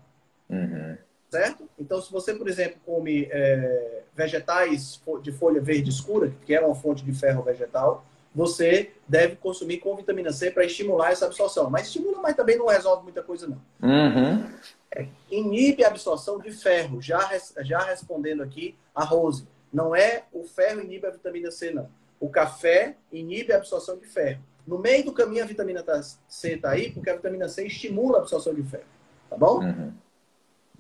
uhum. 0.50 0.98
certo? 1.30 1.70
Então, 1.78 2.02
se 2.02 2.10
você, 2.10 2.34
por 2.34 2.48
exemplo, 2.48 2.80
come 2.86 3.28
é, 3.30 4.04
vegetais 4.16 5.02
de 5.22 5.32
folha 5.34 5.60
verde 5.60 5.90
escura, 5.90 6.34
que 6.46 6.56
é 6.56 6.62
uma 6.62 6.76
fonte 6.76 7.04
de 7.04 7.12
ferro 7.12 7.44
vegetal, 7.44 8.06
você 8.34 8.92
deve 9.08 9.38
consumir 9.38 9.78
com 9.78 9.96
vitamina 9.96 10.32
C 10.32 10.52
para 10.52 10.66
estimular 10.66 11.12
essa 11.12 11.26
absorção. 11.26 11.70
Mas 11.70 11.88
estimula, 11.88 12.22
mas 12.22 12.36
também 12.36 12.58
não 12.58 12.68
resolve 12.68 13.04
muita 13.04 13.24
coisa, 13.24 13.48
não. 13.48 13.62
Uhum. 13.82 14.46
É, 14.92 15.08
inibe 15.30 15.84
a 15.84 15.88
absorção 15.88 16.40
de 16.40 16.52
ferro. 16.52 17.02
Já, 17.02 17.30
já 17.60 17.80
respondendo 17.80 18.42
aqui 18.44 18.76
a 18.94 19.04
Rose. 19.04 19.48
Não 19.72 19.96
é 19.96 20.24
o 20.32 20.44
ferro 20.44 20.82
inibe 20.82 21.08
a 21.08 21.12
vitamina 21.12 21.52
C, 21.52 21.72
não. 21.72 21.90
O 22.20 22.30
café 22.30 22.96
inibe 23.12 23.52
a 23.52 23.58
absorção 23.58 23.98
de 23.98 24.06
ferro. 24.08 24.42
No 24.66 24.80
meio 24.80 25.06
do 25.06 25.14
caminho, 25.14 25.44
a 25.44 25.48
vitamina 25.48 25.84
C 26.28 26.54
está 26.54 26.72
aí, 26.72 26.92
porque 26.92 27.10
a 27.10 27.16
vitamina 27.16 27.48
C 27.48 27.68
estimula 27.68 28.18
a 28.18 28.22
absorção 28.22 28.54
de 28.54 28.64
ferro. 28.64 28.86
Tá 29.30 29.38
bom? 29.38 29.64
Uhum. 29.64 29.94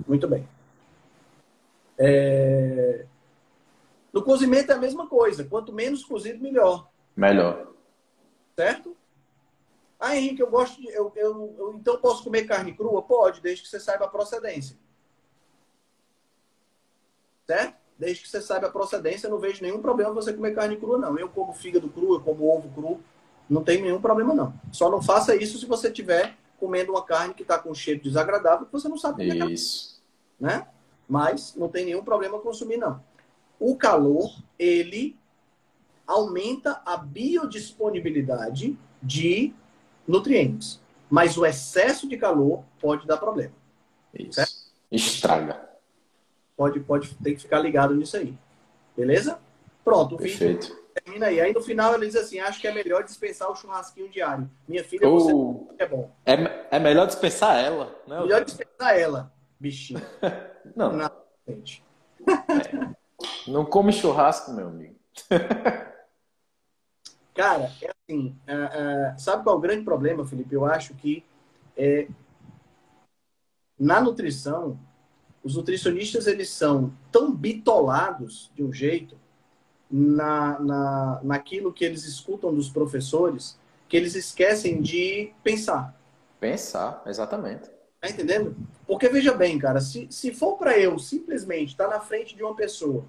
Muito 0.07 0.27
bem. 0.27 0.47
É... 1.97 3.05
No 4.11 4.23
cozimento 4.23 4.71
é 4.71 4.75
a 4.75 4.79
mesma 4.79 5.07
coisa. 5.07 5.43
Quanto 5.43 5.73
menos 5.73 6.03
cozido, 6.03 6.41
melhor. 6.41 6.89
Melhor. 7.15 7.73
Certo? 8.55 8.94
Ah, 9.99 10.15
Henrique, 10.15 10.41
eu 10.41 10.49
gosto 10.49 10.79
de. 10.79 10.87
Eu, 10.89 11.11
eu, 11.15 11.55
eu, 11.57 11.73
então 11.73 11.97
posso 11.97 12.23
comer 12.23 12.43
carne 12.43 12.73
crua? 12.73 13.01
Pode, 13.01 13.41
desde 13.41 13.63
que 13.63 13.69
você 13.69 13.79
saiba 13.79 14.05
a 14.05 14.09
procedência. 14.09 14.77
Certo? 17.47 17.75
Desde 17.97 18.23
que 18.23 18.29
você 18.29 18.41
saiba 18.41 18.67
a 18.67 18.71
procedência, 18.71 19.27
eu 19.27 19.31
não 19.31 19.39
vejo 19.39 19.61
nenhum 19.61 19.81
problema 19.81 20.13
você 20.13 20.33
comer 20.33 20.53
carne 20.53 20.75
crua, 20.75 20.97
não. 20.97 21.17
Eu 21.17 21.29
como 21.29 21.53
fígado 21.53 21.89
cru, 21.89 22.15
eu 22.15 22.21
como 22.21 22.45
ovo 22.45 22.69
cru, 22.69 22.99
não 23.49 23.63
tem 23.63 23.81
nenhum 23.81 24.01
problema, 24.01 24.33
não. 24.33 24.53
Só 24.71 24.89
não 24.89 25.01
faça 25.01 25.35
isso 25.35 25.57
se 25.57 25.65
você 25.65 25.87
estiver 25.87 26.35
comendo 26.59 26.91
uma 26.91 27.03
carne 27.03 27.33
que 27.33 27.43
está 27.43 27.57
com 27.57 27.73
cheiro 27.73 28.01
desagradável 28.01 28.65
que 28.65 28.73
você 28.73 28.89
não 28.89 28.97
sabe 28.97 29.27
comer. 29.27 29.51
Isso. 29.51 30.01
Carne, 30.41 30.57
né? 30.57 30.67
Mas 31.07 31.55
não 31.55 31.69
tem 31.69 31.85
nenhum 31.85 32.03
problema 32.03 32.39
consumir, 32.39 32.77
não. 32.77 33.01
O 33.59 33.77
calor, 33.77 34.35
ele 34.59 35.15
aumenta 36.05 36.81
a 36.85 36.97
biodisponibilidade 36.97 38.77
de 39.01 39.53
nutrientes. 40.07 40.81
Mas 41.09 41.37
o 41.37 41.45
excesso 41.45 42.07
de 42.07 42.17
calor 42.17 42.63
pode 42.79 43.05
dar 43.05 43.17
problema. 43.17 43.53
Isso. 44.13 44.33
Certo? 44.33 44.53
Estraga. 44.91 45.69
Pode, 46.57 46.79
pode 46.79 47.13
ter 47.15 47.35
que 47.35 47.41
ficar 47.41 47.59
ligado 47.59 47.93
nisso 47.93 48.17
aí. 48.17 48.33
Beleza? 48.95 49.39
Pronto, 49.83 50.15
o 50.15 50.17
Perfeito. 50.17 50.67
vídeo 50.67 50.85
termina 50.95 51.27
aí. 51.27 51.41
Aí 51.41 51.53
no 51.53 51.61
final 51.61 51.93
ele 51.93 52.07
diz 52.07 52.15
assim: 52.15 52.39
acho 52.39 52.59
que 52.59 52.67
é 52.67 52.73
melhor 52.73 53.03
dispensar 53.03 53.49
o 53.49 53.55
churrasquinho 53.55 54.09
diário. 54.09 54.49
Minha 54.67 54.83
filha, 54.83 55.07
você 55.07 55.31
é 55.77 55.85
bom. 55.85 56.11
É, 56.25 56.33
é 56.71 56.79
melhor 56.79 57.05
dispensar 57.05 57.57
ela, 57.57 57.95
né? 58.07 58.19
Melhor 58.21 58.43
dispensar 58.43 58.97
ela, 58.97 59.31
bichinho. 59.59 60.01
Não. 60.75 60.93
Na. 60.93 61.11
É. 61.47 61.55
Não 63.47 63.65
come 63.65 63.91
churrasco, 63.91 64.51
meu 64.53 64.67
amigo. 64.67 64.95
Cara, 67.35 67.69
é 67.81 67.91
assim, 67.91 68.33
uh, 68.47 69.13
uh, 69.13 69.19
sabe 69.19 69.43
qual 69.43 69.55
é 69.55 69.59
o 69.59 69.61
grande 69.61 69.83
problema, 69.83 70.25
Felipe? 70.25 70.55
Eu 70.55 70.65
acho 70.65 70.95
que 70.95 71.21
é, 71.75 72.07
na 73.77 73.99
nutrição, 73.99 74.79
os 75.43 75.57
nutricionistas 75.57 76.27
eles 76.27 76.49
são 76.49 76.93
tão 77.11 77.35
bitolados 77.35 78.49
de 78.55 78.63
um 78.63 78.71
jeito 78.71 79.17
na, 79.91 80.57
na, 80.59 81.19
naquilo 81.23 81.73
que 81.73 81.83
eles 81.83 82.05
escutam 82.05 82.55
dos 82.55 82.69
professores 82.69 83.59
que 83.87 83.97
eles 83.97 84.15
esquecem 84.15 84.81
de 84.81 85.33
pensar. 85.43 85.93
Pensar, 86.39 87.03
exatamente. 87.05 87.69
Tá 87.99 88.09
entendendo? 88.09 88.55
Porque 88.87 89.09
veja 89.09 89.33
bem, 89.33 89.59
cara, 89.59 89.81
se, 89.81 90.07
se 90.09 90.33
for 90.33 90.57
para 90.57 90.79
eu 90.79 90.97
simplesmente 90.97 91.71
estar 91.71 91.89
tá 91.89 91.95
na 91.95 91.99
frente 91.99 92.33
de 92.33 92.43
uma 92.43 92.55
pessoa 92.55 93.03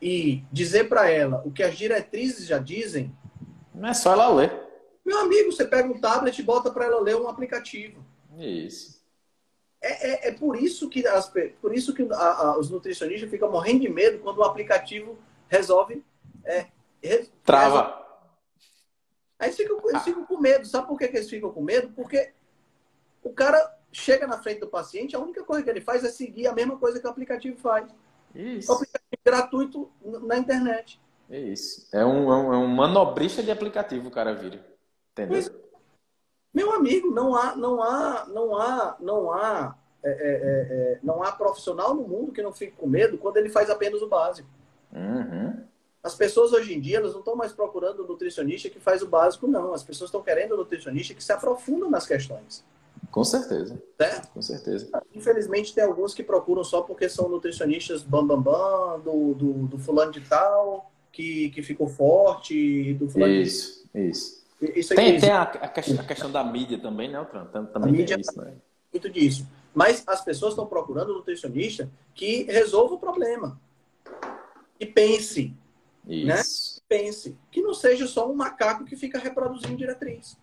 e 0.00 0.44
dizer 0.52 0.88
para 0.88 1.10
ela 1.10 1.42
o 1.44 1.50
que 1.50 1.62
as 1.62 1.76
diretrizes 1.76 2.46
já 2.46 2.58
dizem, 2.58 3.12
não 3.76 3.90
é 3.90 3.94
só 3.94 4.12
ela 4.12 4.28
ler. 4.28 4.66
Meu 5.04 5.20
amigo, 5.20 5.52
você 5.52 5.64
pega 5.64 5.88
um 5.88 6.00
tablet 6.00 6.36
e 6.38 6.42
bota 6.42 6.70
para 6.70 6.86
ela 6.86 7.00
ler 7.00 7.16
um 7.16 7.28
aplicativo. 7.28 8.04
Isso. 8.36 9.00
É, 9.80 10.28
é, 10.28 10.28
é 10.28 10.32
por 10.32 10.56
isso 10.56 10.88
que, 10.88 11.06
as, 11.06 11.32
por 11.60 11.74
isso 11.74 11.94
que 11.94 12.02
a, 12.10 12.16
a, 12.16 12.58
os 12.58 12.70
nutricionistas 12.70 13.30
ficam 13.30 13.50
morrendo 13.50 13.80
de 13.80 13.88
medo 13.88 14.18
quando 14.18 14.38
o 14.38 14.44
aplicativo 14.44 15.16
resolve. 15.48 16.04
É, 16.44 16.66
Trava. 17.44 17.82
Resolve. 17.82 18.06
Aí 19.38 19.48
eles 19.48 19.56
ficam, 19.56 19.90
eles 19.90 20.02
ficam 20.02 20.24
com 20.24 20.40
medo. 20.40 20.66
Sabe 20.66 20.88
por 20.88 20.98
que, 20.98 21.08
que 21.08 21.16
eles 21.18 21.30
ficam 21.30 21.52
com 21.52 21.62
medo? 21.62 21.90
Porque 21.94 22.32
o 23.22 23.30
cara 23.32 23.76
chega 23.92 24.26
na 24.26 24.42
frente 24.42 24.60
do 24.60 24.68
paciente, 24.68 25.14
a 25.14 25.20
única 25.20 25.44
coisa 25.44 25.62
que 25.62 25.70
ele 25.70 25.80
faz 25.80 26.04
é 26.04 26.08
seguir 26.08 26.46
a 26.46 26.52
mesma 26.52 26.78
coisa 26.78 26.98
que 26.98 27.06
o 27.06 27.10
aplicativo 27.10 27.56
faz. 27.58 27.88
Isso. 28.34 28.70
O 28.70 28.74
aplicativo 28.74 29.20
gratuito 29.24 29.90
na 30.22 30.38
internet. 30.38 31.00
É 31.28 31.38
isso. 31.38 31.88
É 31.92 32.04
um, 32.04 32.32
é 32.32 32.36
um, 32.36 32.54
é 32.54 32.56
um 32.56 32.68
manobrista 32.68 33.42
de 33.42 33.50
aplicativo 33.50 34.08
o 34.08 34.10
cara 34.10 34.34
vira. 34.34 34.64
Entendeu? 35.12 35.36
Mas, 35.36 35.50
meu 36.54 36.72
amigo, 36.72 37.10
não 37.10 37.34
há, 37.34 37.56
não 37.56 37.82
há, 37.82 38.26
não 38.28 38.56
há, 38.56 38.96
não 39.00 39.32
há, 39.32 39.76
é, 40.02 40.10
é, 40.10 40.12
é, 40.12 40.92
é, 40.92 40.98
não 41.02 41.22
há 41.22 41.32
profissional 41.32 41.94
no 41.94 42.06
mundo 42.06 42.32
que 42.32 42.42
não 42.42 42.52
fique 42.52 42.76
com 42.76 42.86
medo 42.86 43.18
quando 43.18 43.36
ele 43.38 43.48
faz 43.48 43.68
apenas 43.68 44.00
o 44.02 44.08
básico. 44.08 44.48
Uhum. 44.92 45.64
As 46.02 46.14
pessoas 46.14 46.52
hoje 46.52 46.72
em 46.72 46.80
dia 46.80 46.98
elas 46.98 47.12
não 47.12 47.18
estão 47.18 47.34
mais 47.34 47.52
procurando 47.52 48.04
o 48.04 48.06
nutricionista 48.06 48.70
que 48.70 48.78
faz 48.78 49.02
o 49.02 49.08
básico, 49.08 49.48
não. 49.48 49.74
As 49.74 49.82
pessoas 49.82 50.08
estão 50.08 50.22
querendo 50.22 50.52
o 50.52 50.56
nutricionista 50.56 51.12
que 51.12 51.24
se 51.24 51.32
aprofunda 51.32 51.88
nas 51.90 52.06
questões. 52.06 52.64
Com 53.10 53.24
certeza. 53.24 53.82
Certo? 53.98 54.28
Com 54.32 54.42
certeza. 54.42 54.88
Infelizmente, 55.14 55.74
tem 55.74 55.84
alguns 55.84 56.14
que 56.14 56.22
procuram 56.22 56.62
só 56.62 56.82
porque 56.82 57.08
são 57.08 57.28
nutricionistas 57.28 58.02
bambambam, 58.02 58.42
bam, 58.42 58.98
bam, 58.98 59.00
do, 59.00 59.34
do, 59.34 59.52
do 59.66 59.78
fulano 59.78 60.12
de 60.12 60.20
tal, 60.20 60.90
que, 61.16 61.48
que 61.48 61.62
ficou 61.62 61.88
forte 61.88 62.92
do 62.94 63.08
fulano. 63.08 63.32
Isso, 63.32 63.88
isso. 63.94 64.44
isso 64.60 64.94
tem, 64.94 65.18
tem 65.18 65.30
a, 65.30 65.42
a, 65.42 65.68
questão, 65.68 65.98
a, 65.98 66.04
questão, 66.04 66.30
da 66.30 66.44
mídia 66.44 66.78
também, 66.78 67.08
né, 67.08 67.16
Altran? 67.16 67.46
Também 67.46 67.88
a 67.88 67.92
mídia 67.92 68.20
isso, 68.20 68.38
né? 68.38 68.52
Muito 68.92 69.08
disso. 69.08 69.48
Mas 69.74 70.04
as 70.06 70.22
pessoas 70.22 70.52
estão 70.52 70.66
procurando 70.66 71.12
um 71.12 71.16
nutricionista 71.16 71.90
que 72.14 72.42
resolva 72.42 72.96
o 72.96 72.98
problema. 72.98 73.58
E 74.78 74.84
pense. 74.84 75.54
Né? 76.04 76.14
Isso. 76.14 76.26
Né? 76.26 76.82
Pense. 76.86 77.38
Que 77.50 77.62
não 77.62 77.72
seja 77.72 78.06
só 78.06 78.30
um 78.30 78.34
macaco 78.34 78.84
que 78.84 78.94
fica 78.94 79.18
reproduzindo 79.18 79.74
diretriz. 79.74 80.36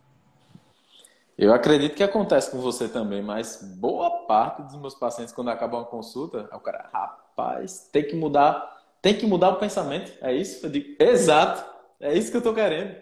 Eu 1.37 1.53
acredito 1.53 1.95
que 1.95 2.03
acontece 2.03 2.49
com 2.49 2.59
você 2.59 2.87
também, 2.87 3.21
mas 3.21 3.61
boa 3.77 4.25
parte 4.25 4.63
dos 4.63 4.75
meus 4.75 4.95
pacientes, 4.95 5.33
quando 5.33 5.49
acabam 5.49 5.81
a 5.81 5.85
consulta, 5.85 6.49
o 6.51 6.59
cara, 6.59 6.89
rapaz, 6.91 7.89
tem 7.91 8.07
que 8.07 8.15
mudar 8.15 8.73
tem 9.03 9.17
que 9.17 9.25
mudar 9.25 9.49
o 9.49 9.57
pensamento. 9.57 10.13
É 10.21 10.33
isso? 10.33 10.65
Eu 10.65 10.69
digo, 10.69 10.95
exato. 10.97 11.61
É 11.99 12.17
isso 12.17 12.31
que 12.31 12.37
eu 12.37 12.39
estou 12.39 12.53
querendo. 12.53 12.95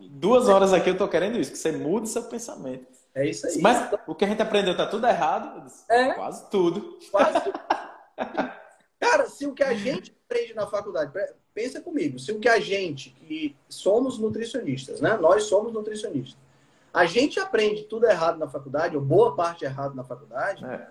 Duas 0.00 0.48
horas 0.48 0.72
aqui 0.72 0.88
eu 0.88 0.94
estou 0.94 1.06
querendo 1.06 1.38
isso, 1.38 1.52
que 1.52 1.58
você 1.58 1.70
mude 1.70 2.08
seu 2.08 2.22
pensamento. 2.22 2.86
É 3.14 3.28
isso 3.28 3.46
aí. 3.46 3.60
Mas 3.60 3.92
o 4.06 4.14
que 4.14 4.24
a 4.24 4.28
gente 4.28 4.40
aprendeu 4.40 4.74
tá 4.74 4.86
tudo 4.86 5.06
errado? 5.06 5.62
Disse, 5.66 5.84
é. 5.90 6.14
Quase 6.14 6.48
tudo. 6.50 6.98
Quase 7.10 7.38
tudo. 7.42 7.60
Cara, 8.98 9.26
se 9.26 9.44
o 9.44 9.52
que 9.52 9.62
a 9.62 9.74
gente 9.74 10.16
aprende 10.24 10.54
na 10.54 10.66
faculdade, 10.66 11.12
pensa 11.52 11.82
comigo, 11.82 12.18
se 12.18 12.32
o 12.32 12.40
que 12.40 12.48
a 12.48 12.58
gente, 12.58 13.10
que 13.10 13.54
somos 13.68 14.18
nutricionistas, 14.18 15.02
né? 15.02 15.18
Nós 15.18 15.44
somos 15.44 15.70
nutricionistas. 15.70 16.40
A 16.94 17.04
gente 17.04 17.38
aprende 17.38 17.82
tudo 17.82 18.06
errado 18.06 18.38
na 18.38 18.48
faculdade, 18.48 18.96
ou 18.96 19.02
boa 19.02 19.36
parte 19.36 19.66
errado 19.66 19.94
na 19.94 20.04
faculdade. 20.04 20.64
É. 20.64 20.86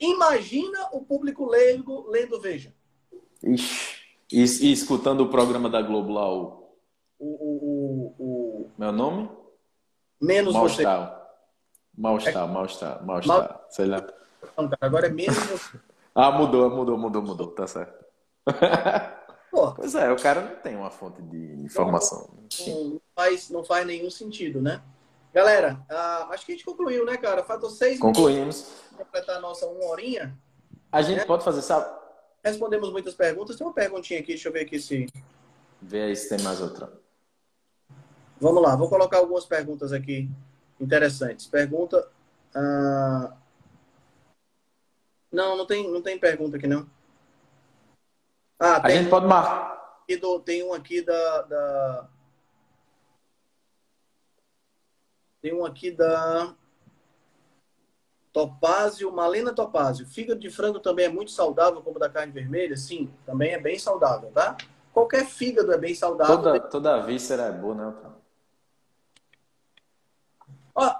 Imagina 0.00 0.88
o 0.90 1.00
público 1.00 1.46
leigo 1.46 2.10
lendo 2.10 2.40
Veja. 2.40 2.74
Ixi. 3.44 3.99
E, 4.32 4.42
e, 4.42 4.72
escutando 4.72 5.22
o 5.22 5.28
programa 5.28 5.68
da 5.68 5.82
Globo 5.82 6.12
lá, 6.12 6.32
o. 6.32 6.60
O. 7.18 7.26
o, 7.26 8.14
o... 8.18 8.70
Meu 8.78 8.92
nome? 8.92 9.28
Menos 10.20 10.54
Mal-estar. 10.54 11.08
você. 11.08 11.20
Mal-estar, 11.96 12.44
é... 12.44 12.52
mal-estar, 12.52 13.04
mal-estar. 13.04 13.38
Mal... 13.38 13.66
Sei 13.70 13.86
lá. 13.86 14.06
Agora 14.80 15.06
é 15.06 15.10
menos 15.10 15.36
você. 15.36 15.78
ah, 16.14 16.30
mudou, 16.30 16.70
mudou, 16.70 16.96
mudou, 16.96 17.22
mudou. 17.22 17.46
Tá 17.48 17.66
certo. 17.66 18.04
Pô, 19.50 19.72
pois 19.76 19.94
é, 19.94 20.10
o 20.12 20.16
cara 20.16 20.42
não 20.42 20.56
tem 20.56 20.76
uma 20.76 20.90
fonte 20.90 21.20
de 21.22 21.62
informação. 21.64 22.30
Não, 22.66 22.84
não, 22.84 23.00
faz, 23.14 23.50
não 23.50 23.64
faz 23.64 23.86
nenhum 23.86 24.10
sentido, 24.10 24.62
né? 24.62 24.80
Galera, 25.32 25.80
uh, 25.90 26.32
acho 26.32 26.44
que 26.44 26.52
a 26.52 26.54
gente 26.56 26.64
concluiu, 26.64 27.04
né, 27.04 27.16
cara? 27.16 27.44
Faltou 27.44 27.70
seis 27.70 27.98
Concluímos. 27.98 28.66
para 28.94 29.04
completar 29.04 29.36
a 29.36 29.40
nossa 29.40 29.66
uma 29.66 29.86
horinha. 29.86 30.36
A 30.90 31.02
gente 31.02 31.20
é. 31.20 31.24
pode 31.24 31.44
fazer, 31.44 31.62
sabe? 31.62 31.99
Respondemos 32.44 32.90
muitas 32.90 33.14
perguntas. 33.14 33.56
Tem 33.56 33.66
uma 33.66 33.72
perguntinha 33.72 34.20
aqui, 34.20 34.28
deixa 34.28 34.48
eu 34.48 34.52
ver 34.52 34.60
aqui 34.60 34.80
se. 34.80 35.06
Vê 35.80 36.02
aí 36.02 36.16
se 36.16 36.28
tem 36.28 36.44
mais 36.44 36.60
outra. 36.60 36.92
Vamos 38.40 38.62
lá, 38.62 38.74
vou 38.74 38.88
colocar 38.88 39.18
algumas 39.18 39.44
perguntas 39.44 39.92
aqui 39.92 40.30
interessantes. 40.80 41.46
Pergunta. 41.46 42.10
Uh... 42.54 43.32
Não, 45.30 45.56
não 45.56 45.66
tem, 45.66 45.90
não 45.90 46.02
tem 46.02 46.18
pergunta 46.18 46.56
aqui, 46.56 46.66
não. 46.66 46.88
Ah, 48.58 48.84
a 48.84 48.90
gente 48.90 49.08
pode 49.08 49.26
marcar. 49.26 49.78
Tem 50.44 50.64
um 50.64 50.74
aqui 50.74 51.02
da, 51.02 51.42
da 51.42 52.08
Tem 55.40 55.54
um 55.54 55.64
aqui 55.64 55.90
da 55.90 56.54
Topázio, 58.32 59.12
Malena 59.12 59.52
Topázio. 59.52 60.06
Fígado 60.06 60.40
de 60.40 60.50
frango 60.50 60.78
também 60.78 61.06
é 61.06 61.08
muito 61.08 61.30
saudável, 61.30 61.82
como 61.82 61.98
da 61.98 62.08
carne 62.08 62.32
vermelha? 62.32 62.76
Sim, 62.76 63.10
também 63.26 63.52
é 63.52 63.58
bem 63.58 63.78
saudável, 63.78 64.30
tá? 64.32 64.56
Qualquer 64.92 65.26
fígado 65.26 65.72
é 65.72 65.78
bem 65.78 65.94
saudável. 65.94 66.36
Toda, 66.36 66.60
toda 66.60 67.02
víscera 67.02 67.44
é 67.44 67.52
boa, 67.52 67.74
né? 67.74 67.94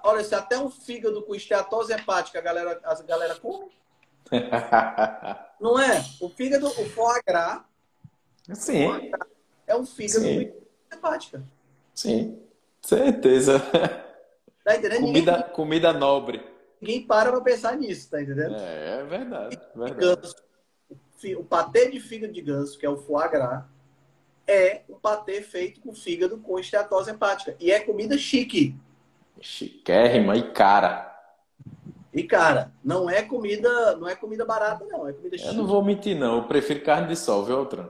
olha, 0.05 0.25
se 0.25 0.35
até 0.35 0.59
um 0.59 0.71
fígado 0.71 1.23
com 1.23 1.35
esteatose 1.35 1.93
hepática 1.93 2.39
a 2.39 2.43
galera, 2.43 2.81
a 2.85 2.95
galera 3.03 3.35
come. 3.37 3.71
Não 5.61 5.79
é? 5.79 6.05
O 6.21 6.29
fígado, 6.29 6.67
o 6.67 6.89
foie 6.91 7.23
gras. 7.27 7.63
Sim. 8.53 9.13
é 9.67 9.77
um 9.77 9.87
fígado 9.87 10.25
Sim. 10.25 10.53
com 10.91 10.97
hepática. 10.97 11.43
Sim, 11.95 12.41
certeza. 12.83 13.61
Tá 14.65 14.77
entendendo? 14.77 15.01
Comida, 15.01 15.43
comida 15.43 15.93
nobre. 15.93 16.45
Ninguém 16.81 17.07
para 17.07 17.31
pra 17.31 17.41
pensar 17.41 17.77
nisso, 17.77 18.11
tá 18.11 18.23
entendendo? 18.23 18.57
É, 18.57 19.01
é 19.01 19.05
verdade. 19.05 19.61
verdade. 19.75 20.01
Ganso, 20.01 20.35
o 21.39 21.45
patê 21.45 21.91
de 21.91 22.01
fígado 22.01 22.33
de 22.33 22.41
ganso, 22.41 22.79
que 22.79 22.87
é 22.87 22.89
o 22.89 22.97
foie 22.97 23.29
gras, 23.29 23.65
é 24.47 24.83
um 24.89 24.95
patê 24.95 25.43
feito 25.43 25.81
com 25.81 25.95
fígado 25.95 26.39
com 26.39 26.59
esteatose 26.59 27.11
hepática. 27.11 27.55
E 27.61 27.71
é 27.71 27.81
comida 27.81 28.17
chique. 28.17 28.75
Chiquérrima 29.41 30.37
e 30.37 30.51
cara. 30.53 31.09
E 32.13 32.25
cara, 32.25 32.73
não 32.83 33.09
é 33.09 33.23
comida, 33.23 33.97
não 33.97 34.09
é 34.09 34.17
comida 34.17 34.45
barata 34.45 34.85
não, 34.87 35.07
é 35.07 35.13
comida 35.13 35.37
chique. 35.37 35.51
Eu 35.51 35.55
não 35.55 35.67
vou 35.67 35.85
mentir 35.85 36.17
não, 36.17 36.39
eu 36.39 36.45
prefiro 36.45 36.83
carne 36.83 37.09
de 37.09 37.17
sol, 37.17 37.45
viu, 37.45 37.59
Altran? 37.59 37.89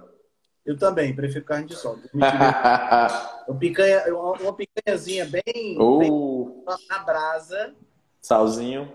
Eu 0.66 0.76
também, 0.76 1.14
prefiro 1.14 1.44
carne 1.44 1.66
de 1.66 1.76
sol. 1.76 1.98
uma, 2.12 3.58
picanha, 3.58 4.04
uma 4.14 4.54
picanhazinha 4.54 5.24
bem, 5.24 5.76
oh. 5.78 5.98
bem, 5.98 6.76
na 6.88 6.98
brasa. 6.98 7.74
Salzinho. 8.20 8.92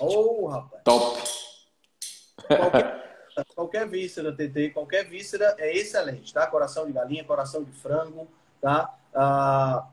Oh, 0.00 0.46
rapaz. 0.46 0.82
Top. 0.84 1.22
Qualquer, 2.46 3.24
qualquer 3.54 3.88
víscera, 3.88 4.32
TT, 4.32 4.70
qualquer 4.70 5.08
víscera 5.08 5.54
é 5.58 5.76
excelente, 5.76 6.32
tá? 6.32 6.46
Coração 6.46 6.86
de 6.86 6.92
galinha, 6.92 7.24
coração 7.24 7.62
de 7.62 7.72
frango, 7.72 8.28
tá? 8.60 8.94
Ah, 9.14 9.88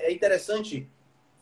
é 0.00 0.12
interessante 0.12 0.88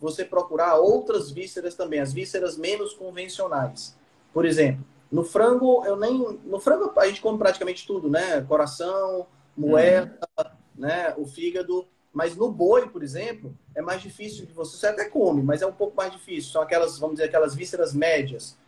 você 0.00 0.24
procurar 0.24 0.76
outras 0.76 1.30
vísceras 1.30 1.74
também, 1.74 2.00
as 2.00 2.12
vísceras 2.12 2.56
menos 2.56 2.94
convencionais. 2.94 3.96
Por 4.32 4.44
exemplo, 4.44 4.84
no 5.10 5.24
frango, 5.24 5.84
eu 5.84 5.96
nem. 5.96 6.40
No 6.44 6.60
frango 6.60 6.92
a 6.96 7.06
gente 7.06 7.20
come 7.20 7.38
praticamente 7.38 7.86
tudo, 7.86 8.08
né? 8.08 8.42
Coração, 8.42 9.26
moeda, 9.56 10.18
uhum. 10.38 10.44
né? 10.76 11.14
O 11.16 11.26
fígado. 11.26 11.86
Mas 12.18 12.34
no 12.34 12.50
boi, 12.50 12.88
por 12.88 13.04
exemplo, 13.04 13.56
é 13.76 13.80
mais 13.80 14.02
difícil 14.02 14.44
de 14.44 14.52
você. 14.52 14.76
Você 14.76 14.88
até 14.88 15.04
come, 15.04 15.40
mas 15.40 15.62
é 15.62 15.66
um 15.68 15.72
pouco 15.72 15.96
mais 15.96 16.10
difícil. 16.10 16.50
São 16.50 16.60
aquelas, 16.60 16.98
vamos 16.98 17.14
dizer, 17.14 17.28
aquelas 17.28 17.54
vísceras 17.54 17.94
médias. 17.94 18.58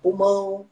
Pulmão, 0.00 0.64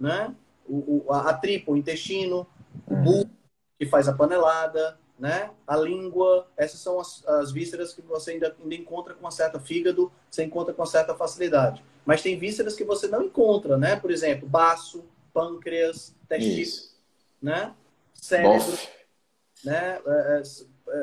né? 0.00 0.34
O, 0.68 1.04
o 1.06 1.12
a, 1.12 1.30
a 1.30 1.34
tripa, 1.34 1.70
o 1.70 1.76
intestino, 1.76 2.44
o 2.88 2.92
uhum. 2.92 3.02
bulbo, 3.04 3.30
que 3.78 3.86
faz 3.86 4.08
a 4.08 4.12
panelada, 4.12 4.98
né? 5.16 5.48
A 5.64 5.76
língua, 5.76 6.48
essas 6.56 6.80
são 6.80 6.98
as, 6.98 7.24
as 7.24 7.52
vísceras 7.52 7.94
que 7.94 8.02
você 8.02 8.32
ainda, 8.32 8.56
ainda 8.60 8.74
encontra 8.74 9.14
com 9.14 9.20
uma 9.20 9.30
certa 9.30 9.60
fígado, 9.60 10.10
você 10.28 10.42
encontra 10.42 10.74
com 10.74 10.82
uma 10.82 10.88
certa 10.88 11.14
facilidade. 11.14 11.84
Mas 12.04 12.20
tem 12.20 12.36
vísceras 12.36 12.74
que 12.74 12.82
você 12.82 13.06
não 13.06 13.22
encontra, 13.22 13.78
né? 13.78 13.94
Por 13.94 14.10
exemplo, 14.10 14.48
baço, 14.48 15.04
pâncreas, 15.32 16.12
testículo, 16.28 16.90
né? 17.40 17.72
Cérebro, 18.12 18.76
né? 19.64 20.00
É, 20.04 20.40
é 20.40 20.42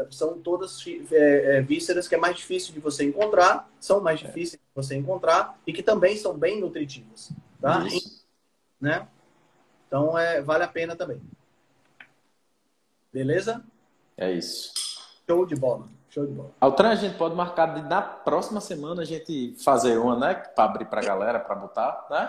são 0.09 0.39
todas 0.39 0.85
é, 1.11 1.57
é, 1.57 1.61
vísceras 1.61 2.07
que 2.07 2.15
é 2.15 2.17
mais 2.17 2.37
difícil 2.37 2.73
de 2.73 2.79
você 2.79 3.03
encontrar, 3.03 3.69
são 3.79 4.01
mais 4.01 4.19
difíceis 4.19 4.61
de 4.61 4.75
você 4.75 4.95
encontrar 4.95 5.59
e 5.67 5.73
que 5.73 5.83
também 5.83 6.15
são 6.17 6.37
bem 6.37 6.59
nutritivas, 6.59 7.31
tá? 7.61 7.85
Isso. 7.87 8.25
Né? 8.79 9.07
Então, 9.87 10.17
é, 10.17 10.41
vale 10.41 10.63
a 10.63 10.67
pena 10.67 10.95
também. 10.95 11.21
Beleza? 13.11 13.63
É 14.17 14.31
isso. 14.31 14.73
Show 15.27 15.45
de 15.45 15.55
bola. 15.55 15.87
Show 16.09 16.25
de 16.25 16.33
bola. 16.33 16.51
Altran, 16.59 16.89
a 16.89 16.95
gente 16.95 17.17
pode 17.17 17.35
marcar 17.35 17.73
de, 17.73 17.87
na 17.87 18.01
próxima 18.01 18.59
semana 18.61 19.01
a 19.01 19.05
gente 19.05 19.55
fazer 19.63 19.97
uma, 19.97 20.17
né? 20.17 20.33
Para 20.33 20.63
abrir 20.65 20.85
para 20.85 21.01
a 21.01 21.05
galera, 21.05 21.39
para 21.39 21.55
botar, 21.55 22.07
né? 22.09 22.27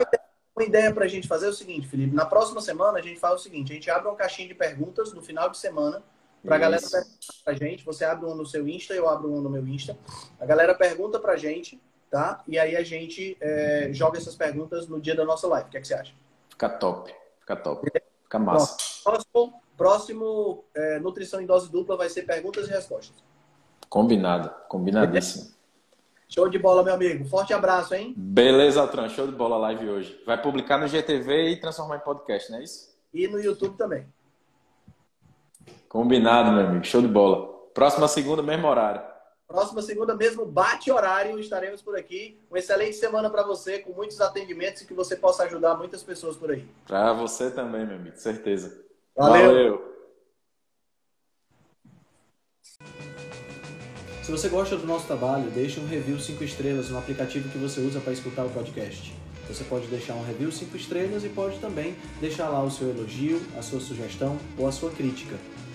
Uma 0.57 0.65
ideia 0.65 0.93
para 0.95 1.05
a 1.05 1.09
gente 1.09 1.27
fazer 1.27 1.47
é 1.47 1.49
o 1.49 1.53
seguinte, 1.53 1.89
Felipe. 1.89 2.15
Na 2.15 2.25
próxima 2.25 2.61
semana 2.61 2.99
a 2.99 3.03
gente 3.03 3.19
faz 3.19 3.35
o 3.35 3.39
seguinte: 3.43 3.73
a 3.73 3.75
gente 3.75 3.91
abre 3.91 4.09
uma 4.09 4.17
caixinha 4.17 4.47
de 4.47 4.55
perguntas 4.55 5.13
no 5.13 5.21
final 5.21 5.51
de 5.51 5.59
semana 5.59 6.03
para 6.45 6.57
a 6.57 6.59
galera 6.59 6.83
perguntar 6.83 7.35
para 7.45 7.53
a 7.53 7.57
gente. 7.57 7.85
Você 7.85 8.05
abre 8.05 8.27
uma 8.27 8.35
no 8.35 8.47
seu 8.47 8.69
Insta, 8.69 8.95
eu 8.95 9.09
abro 9.09 9.31
uma 9.31 9.41
no 9.41 9.51
meu 9.51 9.67
Insta. 9.67 9.97
A 10.39 10.47
galera 10.47 10.75
pergunta 10.75 11.19
para 11.19 11.33
a 11.33 11.37
gente, 11.37 11.81
tá? 12.11 12.43
E 12.47 12.59
aí 12.59 12.77
a 12.77 12.83
gente 12.83 13.37
é, 13.41 13.89
joga 13.93 14.19
essas 14.19 14.37
perguntas 14.37 14.87
no 14.89 15.01
dia 15.01 15.15
da 15.15 15.25
nossa 15.25 15.47
live. 15.49 15.69
O 15.69 15.71
que, 15.71 15.79
é 15.79 15.81
que 15.81 15.89
você 15.89 15.95
acha? 15.95 16.15
Fica 16.51 16.69
top. 16.69 17.15
Fica 17.41 17.57
top. 17.57 17.91
Fica 18.25 18.39
massa. 18.39 18.77
Próximo, 19.03 19.63
próximo 19.77 20.65
é, 20.75 20.99
Nutrição 20.99 21.41
em 21.41 21.47
Dose 21.47 21.71
Dupla 21.71 21.97
vai 21.97 22.09
ser 22.09 22.23
perguntas 22.23 22.69
e 22.69 22.71
respostas. 22.71 23.23
Combinado. 23.89 24.51
Combinadíssimo. 24.69 25.55
Show 26.29 26.49
de 26.49 26.59
bola, 26.59 26.83
meu 26.83 26.95
amigo. 26.95 27.25
Forte 27.27 27.53
abraço, 27.53 27.95
hein? 27.95 28.15
Beleza, 28.17 28.81
Altran. 28.81 29.09
Show 29.09 29.27
de 29.27 29.33
bola 29.33 29.57
live 29.57 29.89
hoje. 29.89 30.21
Vai 30.27 30.41
publicar 30.41 30.79
no 30.79 30.89
GTV 30.89 31.51
e 31.51 31.61
transformar 31.61 31.99
em 31.99 32.01
podcast, 32.01 32.51
não 32.51 32.59
é 32.59 32.65
isso? 32.65 32.93
E 33.13 33.29
no 33.29 33.39
YouTube 33.39 33.77
também. 33.77 34.07
Combinado, 35.95 36.51
meu 36.51 36.67
amigo. 36.67 36.85
Show 36.85 37.01
de 37.01 37.07
bola. 37.07 37.47
Próxima 37.73 38.09
segunda, 38.09 38.43
mesmo 38.43 38.67
horário. 38.67 39.01
Próxima 39.47 39.81
segunda, 39.81 40.13
mesmo 40.17 40.45
bate 40.45 40.91
horário, 40.91 41.39
estaremos 41.39 41.81
por 41.83 41.97
aqui. 41.97 42.37
Uma 42.51 42.59
excelente 42.59 42.97
semana 42.97 43.31
para 43.31 43.45
você, 43.45 43.79
com 43.79 43.93
muitos 43.93 44.21
atendimentos 44.21 44.83
e 44.83 44.87
que 44.89 44.93
você 44.93 45.15
possa 45.15 45.45
ajudar 45.45 45.77
muitas 45.77 46.03
pessoas 46.03 46.37
por 46.37 46.51
aí. 46.51 46.67
Para 46.85 47.13
você 47.13 47.49
também, 47.49 47.87
meu 47.87 47.95
amigo, 47.95 48.17
certeza. 48.17 48.77
Valeu. 49.17 49.47
Valeu. 49.47 49.95
Se 54.25 54.33
você 54.33 54.49
gosta 54.49 54.77
do 54.77 54.89
nosso 54.89 55.07
trabalho, 55.07 55.49
deixe 55.53 55.79
um 55.79 55.87
review 55.87 56.19
5 56.19 56.43
estrelas 56.43 56.91
no 56.91 56.99
aplicativo 56.99 57.49
que 57.51 57.59
você 57.59 57.81
usa 57.81 58.01
para 58.01 58.13
escutar 58.13 58.45
o 58.45 58.51
podcast. 58.51 59.17
Você 59.47 59.63
pode 59.63 59.87
deixar 59.87 60.15
um 60.15 60.25
review 60.25 60.51
5 60.51 60.77
estrelas 60.77 61.25
e 61.25 61.29
pode 61.29 61.61
também 61.61 61.95
deixar 62.21 62.49
lá 62.49 62.65
o 62.65 62.71
seu 62.71 62.91
elogio, 62.91 63.41
a 63.57 63.63
sua 63.63 63.79
sugestão 63.79 64.37
ou 64.59 64.67
a 64.67 64.73
sua 64.73 64.91
crítica. 64.91 65.37